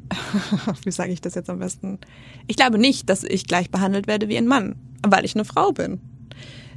wie 0.84 0.92
sage 0.92 1.12
ich 1.12 1.22
das 1.22 1.36
jetzt 1.36 1.50
am 1.50 1.60
besten? 1.60 2.00
Ich 2.48 2.56
glaube 2.56 2.78
nicht, 2.78 3.10
dass 3.10 3.24
ich 3.24 3.46
gleich 3.46 3.70
behandelt 3.70 4.08
werde 4.08 4.28
wie 4.28 4.38
ein 4.38 4.48
Mann, 4.48 4.76
weil 5.06 5.26
ich 5.26 5.36
eine 5.36 5.46
Frau 5.46 5.72
bin. 5.72 6.00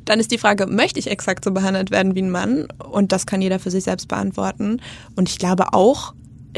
Dann 0.05 0.19
ist 0.19 0.33
die 0.33 0.38
Frage, 0.38 0.67
möchte 0.67 0.99
ich 0.99 1.11
exakt 1.11 1.45
so 1.45 1.53
behandelt 1.53 1.91
werden 1.91 2.15
wie 2.15 2.23
ein 2.23 2.31
Mann? 2.31 2.67
Und 2.91 3.12
das 3.12 3.27
kann 3.27 3.41
jeder 3.41 3.59
für 3.59 3.71
sich 3.71 3.85
selbst 3.85 4.09
beantworten. 4.09 4.81
Und 5.15 5.29
ich 5.29 5.38
glaube 5.38 5.73
auch, 5.73 6.15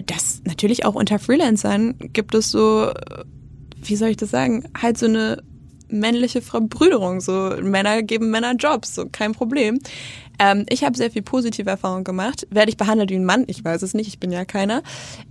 dass 0.07 0.43
natürlich 0.45 0.85
auch 0.85 0.95
unter 0.95 1.19
Freelancern 1.19 1.95
gibt 1.99 2.35
es 2.35 2.51
so 2.51 2.91
wie 3.85 3.97
soll 3.97 4.09
ich 4.09 4.17
das 4.17 4.31
sagen, 4.31 4.65
halt 4.81 4.99
so 4.99 5.07
eine 5.07 5.43
männliche 5.89 6.43
Verbrüderung. 6.43 7.21
So 7.21 7.55
Männer 7.63 8.03
geben 8.03 8.31
Männer 8.31 8.55
Jobs, 8.55 8.95
so 8.95 9.07
kein 9.11 9.33
Problem. 9.33 9.79
Ähm, 10.39 10.67
ich 10.69 10.83
habe 10.83 10.97
sehr 10.97 11.11
viel 11.11 11.23
positive 11.23 11.71
Erfahrungen 11.71 12.05
gemacht. 12.05 12.47
Werde 12.51 12.71
ich 12.71 12.77
behandelt 12.77 13.11
wie 13.11 13.17
ein 13.17 13.25
Mann? 13.25 13.45
Ich 13.47 13.65
weiß 13.65 13.83
es 13.83 13.95
nicht, 13.95 14.09
ich 14.09 14.19
bin 14.19 14.33
ja 14.33 14.45
keiner. 14.45 14.83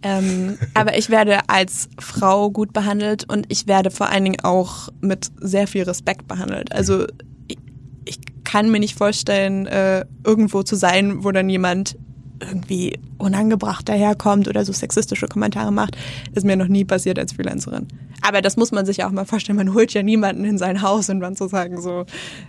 Ähm, 0.01 0.57
aber 0.73 0.97
ich 0.97 1.09
werde 1.09 1.49
als 1.49 1.89
Frau 1.99 2.49
gut 2.49 2.73
behandelt 2.73 3.29
und 3.29 3.45
ich 3.49 3.67
werde 3.67 3.91
vor 3.91 4.09
allen 4.09 4.23
Dingen 4.23 4.41
auch 4.41 4.89
mit 5.01 5.29
sehr 5.39 5.67
viel 5.67 5.83
Respekt 5.83 6.27
behandelt. 6.27 6.71
Also 6.71 7.05
ich, 7.47 7.57
ich 8.05 8.19
kann 8.43 8.71
mir 8.71 8.79
nicht 8.79 8.97
vorstellen, 8.97 9.65
äh, 9.67 10.05
irgendwo 10.23 10.63
zu 10.63 10.75
sein, 10.75 11.23
wo 11.23 11.31
dann 11.31 11.49
jemand 11.49 11.97
irgendwie 12.43 12.99
unangebracht 13.17 13.88
daherkommt 13.89 14.47
oder 14.47 14.65
so 14.65 14.73
sexistische 14.73 15.27
Kommentare 15.27 15.71
macht. 15.71 15.97
Ist 16.34 16.45
mir 16.45 16.56
noch 16.56 16.67
nie 16.67 16.86
passiert 16.86 17.19
als 17.19 17.34
Freelancerin. 17.34 17.88
Aber 18.21 18.41
das 18.41 18.58
muss 18.58 18.71
man 18.71 18.86
sich 18.86 18.97
ja 18.97 19.08
auch 19.08 19.12
mal 19.12 19.25
vorstellen. 19.25 19.58
Man 19.58 19.73
holt 19.73 19.93
ja 19.93 20.03
niemanden 20.03 20.45
in 20.45 20.58
sein 20.58 20.82
Haus 20.82 21.10
und 21.10 21.19
dann 21.19 21.36
zu 21.36 21.47
sagen 21.47 21.82
so, 21.82 22.06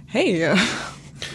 hey. 0.07 0.48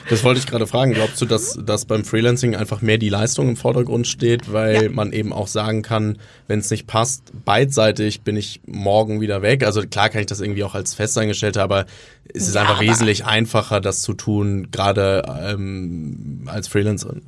Das 0.10 0.24
wollte 0.24 0.40
ich 0.40 0.48
gerade 0.48 0.68
fragen. 0.68 0.94
Glaubst 0.94 1.22
du, 1.22 1.26
dass, 1.26 1.60
dass 1.64 1.86
beim 1.86 2.04
Freelancing 2.04 2.56
einfach 2.56 2.82
mehr 2.82 2.98
die 2.98 3.10
Leistung 3.10 3.50
im 3.50 3.56
Vordergrund 3.56 4.08
steht, 4.08 4.52
weil 4.52 4.84
ja. 4.84 4.90
man 4.90 5.12
eben 5.14 5.34
auch 5.34 5.48
sagen 5.48 5.82
kann, 5.82 6.18
wenn 6.48 6.60
es 6.60 6.70
nicht 6.70 6.88
passt, 6.88 7.32
beidseitig 7.46 8.22
bin 8.22 8.38
ich 8.38 8.62
morgen 8.66 9.22
wieder 9.22 9.42
weg. 9.42 9.66
Also 9.66 9.82
klar 9.82 10.10
kann 10.10 10.22
ich 10.22 10.28
das 10.28 10.42
irgendwie 10.42 10.64
auch 10.64 10.76
als 10.76 10.94
Festangestellter, 10.94 11.64
aber 11.64 11.86
es 12.34 12.48
ist 12.48 12.56
ja, 12.56 12.62
einfach 12.62 12.82
wesentlich 12.82 13.26
einfacher, 13.26 13.82
das 13.82 14.02
zu 14.02 14.14
tun, 14.14 14.70
gerade 14.72 15.24
ähm, 15.44 16.44
als 16.46 16.68
Freelancerin. 16.68 17.22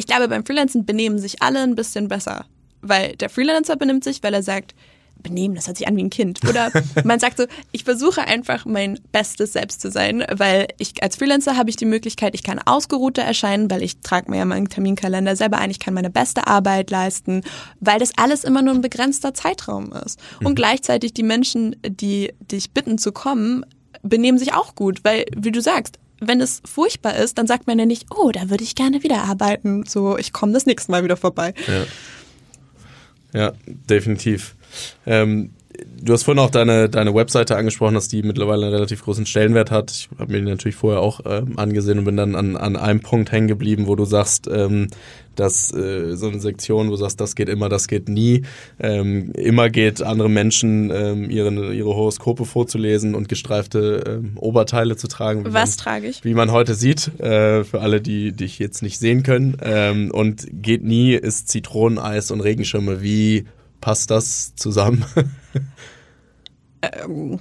Ich 0.00 0.06
glaube, 0.06 0.28
beim 0.28 0.46
Freelancen 0.46 0.86
benehmen 0.86 1.18
sich 1.18 1.42
alle 1.42 1.60
ein 1.60 1.74
bisschen 1.74 2.08
besser. 2.08 2.46
Weil 2.80 3.16
der 3.16 3.28
Freelancer 3.28 3.76
benimmt 3.76 4.02
sich, 4.02 4.22
weil 4.22 4.32
er 4.32 4.42
sagt, 4.42 4.74
benehmen, 5.22 5.54
das 5.54 5.66
hört 5.66 5.76
sich 5.76 5.86
an 5.86 5.94
wie 5.94 6.04
ein 6.04 6.08
Kind. 6.08 6.40
Oder 6.48 6.70
man 7.04 7.20
sagt 7.20 7.36
so, 7.36 7.44
ich 7.70 7.84
versuche 7.84 8.22
einfach 8.22 8.64
mein 8.64 8.98
bestes 9.12 9.52
Selbst 9.52 9.82
zu 9.82 9.90
sein, 9.90 10.24
weil 10.32 10.68
ich 10.78 11.02
als 11.02 11.16
Freelancer 11.16 11.58
habe 11.58 11.68
ich 11.68 11.76
die 11.76 11.84
Möglichkeit, 11.84 12.34
ich 12.34 12.42
kann 12.42 12.58
ausgeruhter 12.64 13.20
erscheinen, 13.20 13.70
weil 13.70 13.82
ich 13.82 14.00
trage 14.00 14.30
mir 14.30 14.38
ja 14.38 14.46
meinen 14.46 14.70
Terminkalender 14.70 15.36
selber 15.36 15.58
ein, 15.58 15.70
ich 15.70 15.80
kann 15.80 15.92
meine 15.92 16.08
beste 16.08 16.46
Arbeit 16.46 16.90
leisten, 16.90 17.42
weil 17.80 17.98
das 17.98 18.16
alles 18.16 18.44
immer 18.44 18.62
nur 18.62 18.72
ein 18.72 18.80
begrenzter 18.80 19.34
Zeitraum 19.34 19.92
ist. 19.92 20.18
Und 20.38 20.52
mhm. 20.52 20.54
gleichzeitig 20.54 21.12
die 21.12 21.24
Menschen, 21.24 21.76
die 21.86 22.32
dich 22.40 22.70
bitten 22.70 22.96
zu 22.96 23.12
kommen, 23.12 23.66
benehmen 24.02 24.38
sich 24.38 24.54
auch 24.54 24.74
gut, 24.74 25.00
weil, 25.02 25.26
wie 25.36 25.52
du 25.52 25.60
sagst, 25.60 25.98
wenn 26.20 26.40
es 26.40 26.62
furchtbar 26.64 27.16
ist, 27.16 27.38
dann 27.38 27.46
sagt 27.46 27.66
man 27.66 27.78
ja 27.78 27.86
nicht, 27.86 28.06
oh, 28.10 28.30
da 28.30 28.50
würde 28.50 28.62
ich 28.62 28.74
gerne 28.74 29.02
wieder 29.02 29.22
arbeiten. 29.24 29.84
So, 29.86 30.18
ich 30.18 30.32
komme 30.32 30.52
das 30.52 30.66
nächste 30.66 30.92
Mal 30.92 31.02
wieder 31.02 31.16
vorbei. 31.16 31.54
Ja, 33.32 33.40
ja 33.40 33.52
definitiv. 33.66 34.54
Ähm, 35.06 35.52
du 36.00 36.12
hast 36.12 36.24
vorhin 36.24 36.42
auch 36.42 36.50
deine, 36.50 36.88
deine 36.88 37.14
Webseite 37.14 37.56
angesprochen, 37.56 37.94
dass 37.94 38.08
die 38.08 38.22
mittlerweile 38.22 38.66
einen 38.66 38.74
relativ 38.74 39.04
großen 39.04 39.26
Stellenwert 39.26 39.70
hat. 39.70 39.90
Ich 39.90 40.08
habe 40.18 40.32
mir 40.32 40.38
die 40.38 40.46
natürlich 40.46 40.76
vorher 40.76 41.00
auch 41.00 41.20
ähm, 41.24 41.58
angesehen 41.58 41.98
und 41.98 42.04
bin 42.04 42.16
dann 42.16 42.34
an, 42.34 42.56
an 42.56 42.76
einem 42.76 43.00
Punkt 43.00 43.32
hängen 43.32 43.48
geblieben, 43.48 43.86
wo 43.86 43.96
du 43.96 44.04
sagst, 44.04 44.48
ähm, 44.52 44.88
dass 45.36 45.72
äh, 45.72 46.16
so 46.16 46.28
eine 46.28 46.40
Sektion, 46.40 46.88
wo 46.88 46.92
du 46.92 46.96
sagst, 46.96 47.20
das 47.20 47.34
geht 47.34 47.48
immer, 47.48 47.68
das 47.68 47.88
geht 47.88 48.08
nie. 48.08 48.42
Ähm, 48.78 49.32
immer 49.32 49.70
geht 49.70 50.02
andere 50.02 50.28
Menschen 50.28 50.90
ähm, 50.90 51.30
ihre, 51.30 51.72
ihre 51.72 51.94
Horoskope 51.94 52.44
vorzulesen 52.44 53.14
und 53.14 53.28
gestreifte 53.28 54.04
ähm, 54.06 54.32
Oberteile 54.36 54.96
zu 54.96 55.08
tragen. 55.08 55.44
Was 55.46 55.76
man, 55.76 55.78
trage 55.78 56.08
ich? 56.08 56.24
Wie 56.24 56.34
man 56.34 56.50
heute 56.52 56.74
sieht, 56.74 57.20
äh, 57.20 57.64
für 57.64 57.80
alle, 57.80 58.00
die 58.00 58.32
dich 58.32 58.58
jetzt 58.58 58.82
nicht 58.82 58.98
sehen 58.98 59.22
können. 59.22 59.56
Ähm, 59.62 60.10
und 60.10 60.46
geht 60.52 60.84
nie 60.84 61.14
ist 61.14 61.48
Zitroneneis 61.48 62.30
und 62.30 62.40
Regenschirme. 62.40 63.02
Wie 63.02 63.46
passt 63.80 64.10
das 64.10 64.54
zusammen? 64.56 65.04
ähm, 66.82 67.40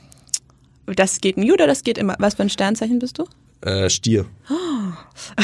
das 0.85 1.19
geht 1.21 1.37
nie 1.37 1.51
oder 1.51 1.67
das 1.67 1.83
geht 1.83 1.97
immer? 1.97 2.15
Was 2.19 2.35
für 2.35 2.43
ein 2.43 2.49
Sternzeichen 2.49 2.99
bist 2.99 3.19
du? 3.19 3.25
Äh, 3.61 3.89
Stier. 3.89 4.25
Oh. 4.49 5.43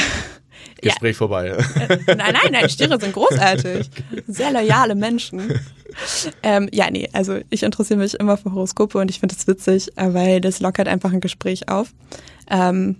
Gespräch 0.80 1.14
ja. 1.14 1.18
vorbei. 1.18 1.48
Äh, 1.48 1.96
nein, 2.06 2.16
nein, 2.32 2.52
nein, 2.52 2.68
Stiere 2.68 3.00
sind 3.00 3.12
großartig. 3.12 3.90
Sehr 4.26 4.52
loyale 4.52 4.94
Menschen. 4.94 5.60
Ähm, 6.42 6.68
ja, 6.72 6.90
nee, 6.90 7.08
also 7.12 7.38
ich 7.50 7.62
interessiere 7.62 7.98
mich 7.98 8.14
immer 8.14 8.36
für 8.36 8.52
Horoskope 8.52 8.98
und 8.98 9.10
ich 9.10 9.20
finde 9.20 9.34
es 9.38 9.46
witzig, 9.46 9.96
äh, 9.96 10.12
weil 10.12 10.40
das 10.40 10.60
lockert 10.60 10.88
einfach 10.88 11.12
ein 11.12 11.20
Gespräch 11.20 11.68
auf. 11.68 11.92
Ähm, 12.50 12.96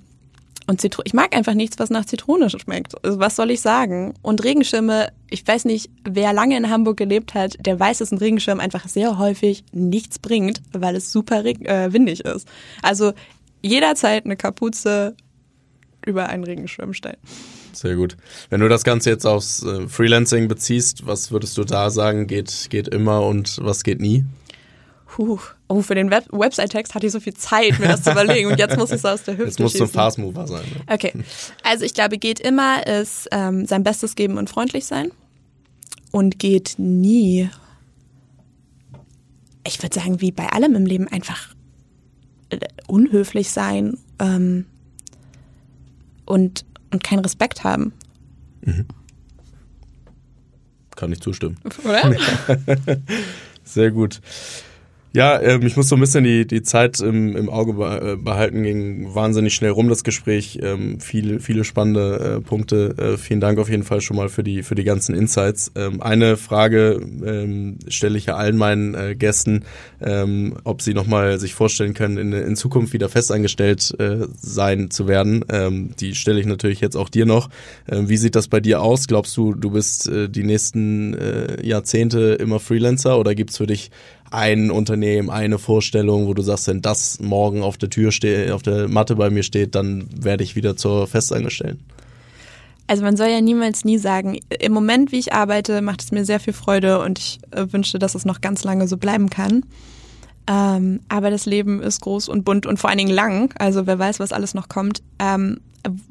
und 0.66 0.80
Zitro 0.80 1.02
ich 1.04 1.14
mag 1.14 1.34
einfach 1.34 1.54
nichts, 1.54 1.78
was 1.78 1.90
nach 1.90 2.04
Zitrone 2.04 2.50
schmeckt. 2.50 3.02
Also 3.04 3.18
was 3.18 3.36
soll 3.36 3.50
ich 3.50 3.60
sagen? 3.60 4.14
Und 4.22 4.42
Regenschirme, 4.42 5.12
ich 5.30 5.46
weiß 5.46 5.64
nicht, 5.64 5.90
wer 6.04 6.32
lange 6.32 6.56
in 6.56 6.70
Hamburg 6.70 6.96
gelebt 6.96 7.34
hat, 7.34 7.56
der 7.60 7.78
weiß, 7.78 7.98
dass 7.98 8.12
ein 8.12 8.18
Regenschirm 8.18 8.60
einfach 8.60 8.88
sehr 8.88 9.18
häufig 9.18 9.64
nichts 9.72 10.18
bringt, 10.18 10.62
weil 10.72 10.96
es 10.96 11.12
super 11.12 11.44
äh, 11.44 11.92
windig 11.92 12.24
ist. 12.24 12.48
Also 12.82 13.12
jederzeit 13.62 14.24
eine 14.24 14.36
Kapuze 14.36 15.14
über 16.04 16.28
einen 16.28 16.44
Regenschirm 16.44 16.94
stellen. 16.94 17.18
Sehr 17.72 17.94
gut. 17.94 18.16
Wenn 18.48 18.60
du 18.60 18.68
das 18.68 18.84
Ganze 18.84 19.10
jetzt 19.10 19.26
aufs 19.26 19.62
äh, 19.62 19.86
Freelancing 19.86 20.48
beziehst, 20.48 21.06
was 21.06 21.30
würdest 21.30 21.58
du 21.58 21.64
da 21.64 21.90
sagen, 21.90 22.26
geht, 22.26 22.68
geht 22.70 22.88
immer 22.88 23.22
und 23.26 23.58
was 23.62 23.84
geht 23.84 24.00
nie? 24.00 24.24
Puh. 25.16 25.38
Oh, 25.66 25.80
für 25.80 25.94
den 25.94 26.10
Web 26.10 26.26
Website-Text 26.30 26.94
hatte 26.94 27.06
ich 27.06 27.12
so 27.12 27.20
viel 27.20 27.32
Zeit, 27.32 27.78
mir 27.78 27.88
das 27.88 28.02
zu 28.02 28.10
überlegen. 28.10 28.50
Und 28.50 28.58
jetzt 28.58 28.76
muss 28.76 28.90
ich 28.90 28.96
es 28.96 29.04
aus 29.06 29.22
der 29.22 29.38
Hüfte 29.38 29.48
Jetzt 29.48 29.60
muss 29.60 29.72
du 29.72 29.84
ein 29.84 29.88
Fast-Mover 29.88 30.46
sein. 30.46 30.62
Ne? 30.62 30.92
Okay. 30.92 31.14
Also 31.62 31.86
ich 31.86 31.94
glaube, 31.94 32.18
geht 32.18 32.38
immer 32.38 32.86
ist 32.86 33.26
ähm, 33.32 33.64
sein 33.64 33.82
Bestes 33.82 34.14
geben 34.14 34.36
und 34.36 34.50
freundlich 34.50 34.84
sein. 34.84 35.10
Und 36.10 36.38
geht 36.38 36.74
nie. 36.76 37.48
Ich 39.66 39.82
würde 39.82 39.98
sagen, 39.98 40.20
wie 40.20 40.32
bei 40.32 40.48
allem 40.50 40.74
im 40.74 40.84
Leben 40.84 41.08
einfach 41.08 41.54
äh, 42.50 42.58
unhöflich 42.86 43.50
sein 43.50 43.96
ähm, 44.18 44.66
und, 46.26 46.66
und 46.92 47.02
keinen 47.02 47.20
Respekt 47.20 47.64
haben. 47.64 47.94
Mhm. 48.60 48.84
Kann 50.94 51.10
ich 51.10 51.22
zustimmen. 51.22 51.56
Oder? 51.84 52.14
Sehr 53.64 53.90
gut. 53.90 54.20
Ja, 55.16 55.40
ähm, 55.40 55.62
ich 55.62 55.78
muss 55.78 55.88
so 55.88 55.96
ein 55.96 56.00
bisschen 56.00 56.24
die, 56.24 56.46
die 56.46 56.60
Zeit 56.60 57.00
im, 57.00 57.34
im 57.34 57.48
Auge 57.48 57.72
äh, 57.72 58.16
behalten. 58.16 58.62
Ging 58.64 59.14
wahnsinnig 59.14 59.54
schnell 59.54 59.70
rum, 59.70 59.88
das 59.88 60.04
Gespräch. 60.04 60.58
Ähm, 60.62 61.00
viele, 61.00 61.40
viele 61.40 61.64
spannende 61.64 62.36
äh, 62.36 62.40
Punkte. 62.42 62.94
Äh, 62.98 63.16
vielen 63.16 63.40
Dank 63.40 63.58
auf 63.58 63.70
jeden 63.70 63.82
Fall 63.82 64.02
schon 64.02 64.18
mal 64.18 64.28
für 64.28 64.44
die, 64.44 64.62
für 64.62 64.74
die 64.74 64.84
ganzen 64.84 65.14
Insights. 65.14 65.72
Ähm, 65.74 66.02
eine 66.02 66.36
Frage 66.36 67.00
ähm, 67.24 67.78
stelle 67.88 68.18
ich 68.18 68.26
ja 68.26 68.36
allen 68.36 68.58
meinen 68.58 68.94
äh, 68.94 69.16
Gästen, 69.16 69.64
ähm, 70.02 70.58
ob 70.64 70.82
sie 70.82 70.92
nochmal 70.92 71.40
sich 71.40 71.54
vorstellen 71.54 71.94
können, 71.94 72.18
in, 72.18 72.34
in 72.34 72.54
Zukunft 72.54 72.92
wieder 72.92 73.08
festangestellt 73.08 73.98
äh, 73.98 74.26
sein 74.38 74.90
zu 74.90 75.08
werden. 75.08 75.46
Ähm, 75.50 75.94
die 75.98 76.14
stelle 76.14 76.40
ich 76.40 76.46
natürlich 76.46 76.82
jetzt 76.82 76.94
auch 76.94 77.08
dir 77.08 77.24
noch. 77.24 77.48
Ähm, 77.90 78.10
wie 78.10 78.18
sieht 78.18 78.34
das 78.34 78.48
bei 78.48 78.60
dir 78.60 78.82
aus? 78.82 79.06
Glaubst 79.06 79.34
du, 79.38 79.54
du 79.54 79.70
bist 79.70 80.10
äh, 80.10 80.28
die 80.28 80.44
nächsten 80.44 81.14
äh, 81.14 81.66
Jahrzehnte 81.66 82.34
immer 82.38 82.60
Freelancer 82.60 83.18
oder 83.18 83.34
gibt's 83.34 83.56
für 83.56 83.66
dich 83.66 83.90
ein 84.30 84.70
Unternehmen, 84.70 85.30
eine 85.30 85.58
Vorstellung, 85.58 86.26
wo 86.26 86.34
du 86.34 86.42
sagst, 86.42 86.68
wenn 86.68 86.82
das 86.82 87.20
morgen 87.20 87.62
auf 87.62 87.76
der 87.78 87.90
Tür 87.90 88.12
steht, 88.12 88.50
auf 88.50 88.62
der 88.62 88.88
Matte 88.88 89.16
bei 89.16 89.30
mir 89.30 89.42
steht, 89.42 89.74
dann 89.74 90.08
werde 90.14 90.44
ich 90.44 90.56
wieder 90.56 90.76
zur 90.76 91.06
Festangestellten? 91.06 91.84
Also 92.88 93.02
man 93.02 93.16
soll 93.16 93.28
ja 93.28 93.40
niemals 93.40 93.84
nie 93.84 93.98
sagen, 93.98 94.38
im 94.60 94.72
Moment, 94.72 95.10
wie 95.10 95.18
ich 95.18 95.32
arbeite, 95.32 95.82
macht 95.82 96.02
es 96.02 96.12
mir 96.12 96.24
sehr 96.24 96.38
viel 96.38 96.52
Freude 96.52 97.00
und 97.00 97.18
ich 97.18 97.38
äh, 97.50 97.66
wünschte, 97.72 97.98
dass 97.98 98.14
es 98.14 98.24
noch 98.24 98.40
ganz 98.40 98.62
lange 98.62 98.86
so 98.86 98.96
bleiben 98.96 99.28
kann. 99.28 99.64
Ähm, 100.48 101.00
aber 101.08 101.30
das 101.30 101.46
Leben 101.46 101.82
ist 101.82 102.00
groß 102.02 102.28
und 102.28 102.44
bunt 102.44 102.66
und 102.66 102.78
vor 102.78 102.90
allen 102.90 102.98
Dingen 102.98 103.14
lang. 103.14 103.52
Also 103.58 103.86
wer 103.86 103.98
weiß, 103.98 104.20
was 104.20 104.32
alles 104.32 104.54
noch 104.54 104.68
kommt. 104.68 105.02
Ähm, 105.18 105.60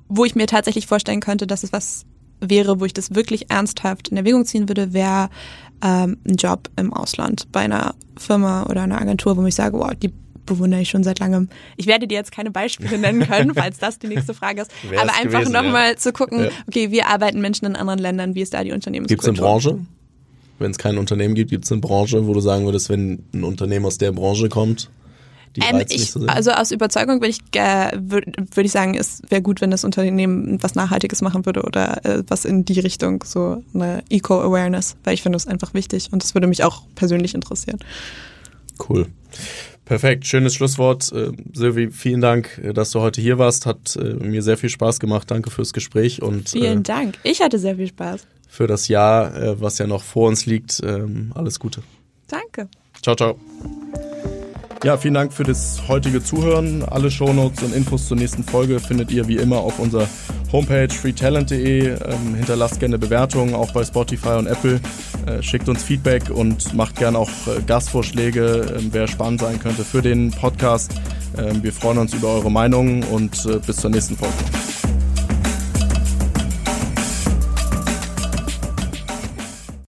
wo 0.07 0.25
ich 0.25 0.35
mir 0.35 0.47
tatsächlich 0.47 0.87
vorstellen 0.87 1.19
könnte, 1.19 1.47
dass 1.47 1.63
es 1.63 1.73
was 1.73 2.05
wäre, 2.41 2.79
wo 2.79 2.85
ich 2.85 2.93
das 2.93 3.15
wirklich 3.15 3.49
ernsthaft 3.49 4.09
in 4.09 4.17
Erwägung 4.17 4.45
ziehen 4.45 4.69
würde, 4.69 4.93
wäre 4.93 5.29
ähm, 5.85 6.17
ein 6.27 6.35
Job 6.35 6.69
im 6.77 6.91
Ausland 6.91 7.47
bei 7.51 7.61
einer 7.61 7.93
Firma 8.17 8.63
oder 8.63 8.81
einer 8.81 8.99
Agentur, 8.99 9.37
wo 9.37 9.45
ich 9.45 9.55
sage, 9.55 9.77
wow, 9.77 9.91
die 9.93 10.11
bewundere 10.45 10.81
ich 10.81 10.89
schon 10.89 11.03
seit 11.03 11.19
langem. 11.19 11.49
Ich 11.77 11.87
werde 11.87 12.07
dir 12.07 12.15
jetzt 12.15 12.31
keine 12.31 12.51
Beispiele 12.51 12.97
nennen 12.97 13.27
können, 13.27 13.53
falls 13.55 13.77
das 13.77 13.99
die 13.99 14.07
nächste 14.07 14.33
Frage 14.33 14.63
ist. 14.63 14.71
Wär's 14.89 15.01
aber 15.01 15.13
einfach 15.15 15.49
nochmal 15.49 15.91
ja. 15.91 15.97
zu 15.97 16.11
gucken, 16.11 16.45
ja. 16.45 16.49
okay, 16.67 16.91
wie 16.91 17.03
arbeiten 17.03 17.41
Menschen 17.41 17.65
in 17.65 17.75
anderen 17.75 17.99
Ländern, 17.99 18.35
wie 18.35 18.41
ist 18.41 18.53
da 18.53 18.63
die 18.63 18.71
Unternehmenskultur? 18.71 19.33
Gibt 19.33 19.37
es 19.37 19.43
eine 19.43 19.47
Branche? 19.47 19.79
Wenn 20.57 20.71
es 20.71 20.77
kein 20.77 20.97
Unternehmen 20.97 21.35
gibt, 21.35 21.51
gibt 21.51 21.65
es 21.65 21.71
eine 21.71 21.81
Branche, 21.81 22.25
wo 22.27 22.33
du 22.33 22.39
sagen 22.39 22.65
würdest, 22.65 22.89
wenn 22.89 23.23
ein 23.33 23.43
Unternehmen 23.43 23.85
aus 23.85 23.97
der 23.97 24.11
Branche 24.11 24.49
kommt, 24.49 24.89
die 25.55 25.61
ähm, 25.61 25.83
ich, 25.89 26.11
so 26.11 26.25
Also 26.27 26.51
aus 26.51 26.71
Überzeugung 26.71 27.21
würde 27.21 27.29
ich, 27.29 27.39
äh, 27.59 27.91
würde 27.95 28.31
würd 28.53 28.65
ich 28.65 28.71
sagen, 28.71 28.95
es 28.95 29.21
wäre 29.29 29.41
gut, 29.41 29.61
wenn 29.61 29.71
das 29.71 29.83
Unternehmen 29.83 30.61
was 30.61 30.75
Nachhaltiges 30.75 31.21
machen 31.21 31.45
würde 31.45 31.63
oder 31.63 32.05
äh, 32.05 32.23
was 32.27 32.45
in 32.45 32.65
die 32.65 32.79
Richtung, 32.79 33.23
so 33.25 33.63
eine 33.73 34.03
Eco-Awareness, 34.09 34.95
weil 35.03 35.13
ich 35.13 35.21
finde 35.21 35.35
das 35.37 35.47
einfach 35.47 35.73
wichtig 35.73 36.09
und 36.11 36.23
das 36.23 36.33
würde 36.33 36.47
mich 36.47 36.63
auch 36.63 36.83
persönlich 36.95 37.33
interessieren. 37.33 37.79
Cool. 38.89 39.07
Perfekt, 39.85 40.25
schönes 40.25 40.55
Schlusswort. 40.55 41.11
Äh, 41.11 41.31
Silvi, 41.53 41.91
vielen 41.91 42.19
Dank, 42.19 42.59
äh, 42.63 42.73
dass 42.73 42.89
du 42.91 43.01
heute 43.01 43.21
hier 43.21 43.37
warst. 43.37 43.67
Hat 43.67 43.95
äh, 43.95 44.15
mir 44.15 44.41
sehr 44.41 44.57
viel 44.57 44.69
Spaß 44.69 44.99
gemacht. 44.99 45.29
Danke 45.29 45.51
fürs 45.51 45.73
Gespräch 45.73 46.21
und 46.21 46.49
vielen 46.49 46.79
äh, 46.79 46.83
Dank. 46.83 47.19
Ich 47.23 47.41
hatte 47.41 47.59
sehr 47.59 47.75
viel 47.75 47.87
Spaß. 47.87 48.25
Für 48.49 48.67
das 48.67 48.87
Jahr, 48.87 49.35
äh, 49.35 49.61
was 49.61 49.77
ja 49.77 49.85
noch 49.85 50.01
vor 50.01 50.27
uns 50.27 50.47
liegt, 50.47 50.81
ähm, 50.83 51.31
alles 51.35 51.59
Gute. 51.59 51.83
Danke. 52.27 52.67
Ciao, 53.01 53.15
ciao. 53.15 53.39
Ja, 54.83 54.97
vielen 54.97 55.13
Dank 55.15 55.33
für 55.33 55.43
das 55.43 55.81
heutige 55.87 56.23
Zuhören. 56.23 56.83
Alle 56.83 57.09
Shownotes 57.09 57.63
und 57.63 57.73
Infos 57.73 58.07
zur 58.07 58.17
nächsten 58.17 58.43
Folge 58.43 58.79
findet 58.79 59.11
ihr 59.11 59.27
wie 59.27 59.37
immer 59.37 59.57
auf 59.57 59.79
unserer 59.79 60.07
Homepage 60.51 60.93
freetalent.de. 60.93 61.87
Ähm, 61.87 62.35
hinterlasst 62.35 62.79
gerne 62.79 62.99
Bewertungen, 62.99 63.55
auch 63.55 63.71
bei 63.71 63.83
Spotify 63.83 64.33
und 64.37 64.47
Apple. 64.47 64.79
Äh, 65.25 65.41
schickt 65.41 65.69
uns 65.69 65.83
Feedback 65.83 66.29
und 66.29 66.73
macht 66.73 66.97
gerne 66.97 67.17
auch 67.17 67.29
äh, 67.47 67.61
Gastvorschläge, 67.65 68.75
äh, 68.77 68.81
wer 68.91 69.07
spannend 69.07 69.41
sein 69.41 69.59
könnte 69.59 69.83
für 69.83 70.01
den 70.01 70.31
Podcast. 70.31 70.93
Ähm, 71.37 71.63
wir 71.63 71.73
freuen 71.73 71.97
uns 71.97 72.13
über 72.13 72.29
eure 72.29 72.51
Meinungen 72.51 73.03
und 73.03 73.45
äh, 73.45 73.59
bis 73.65 73.77
zur 73.77 73.89
nächsten 73.89 74.15
Folge. 74.15 74.35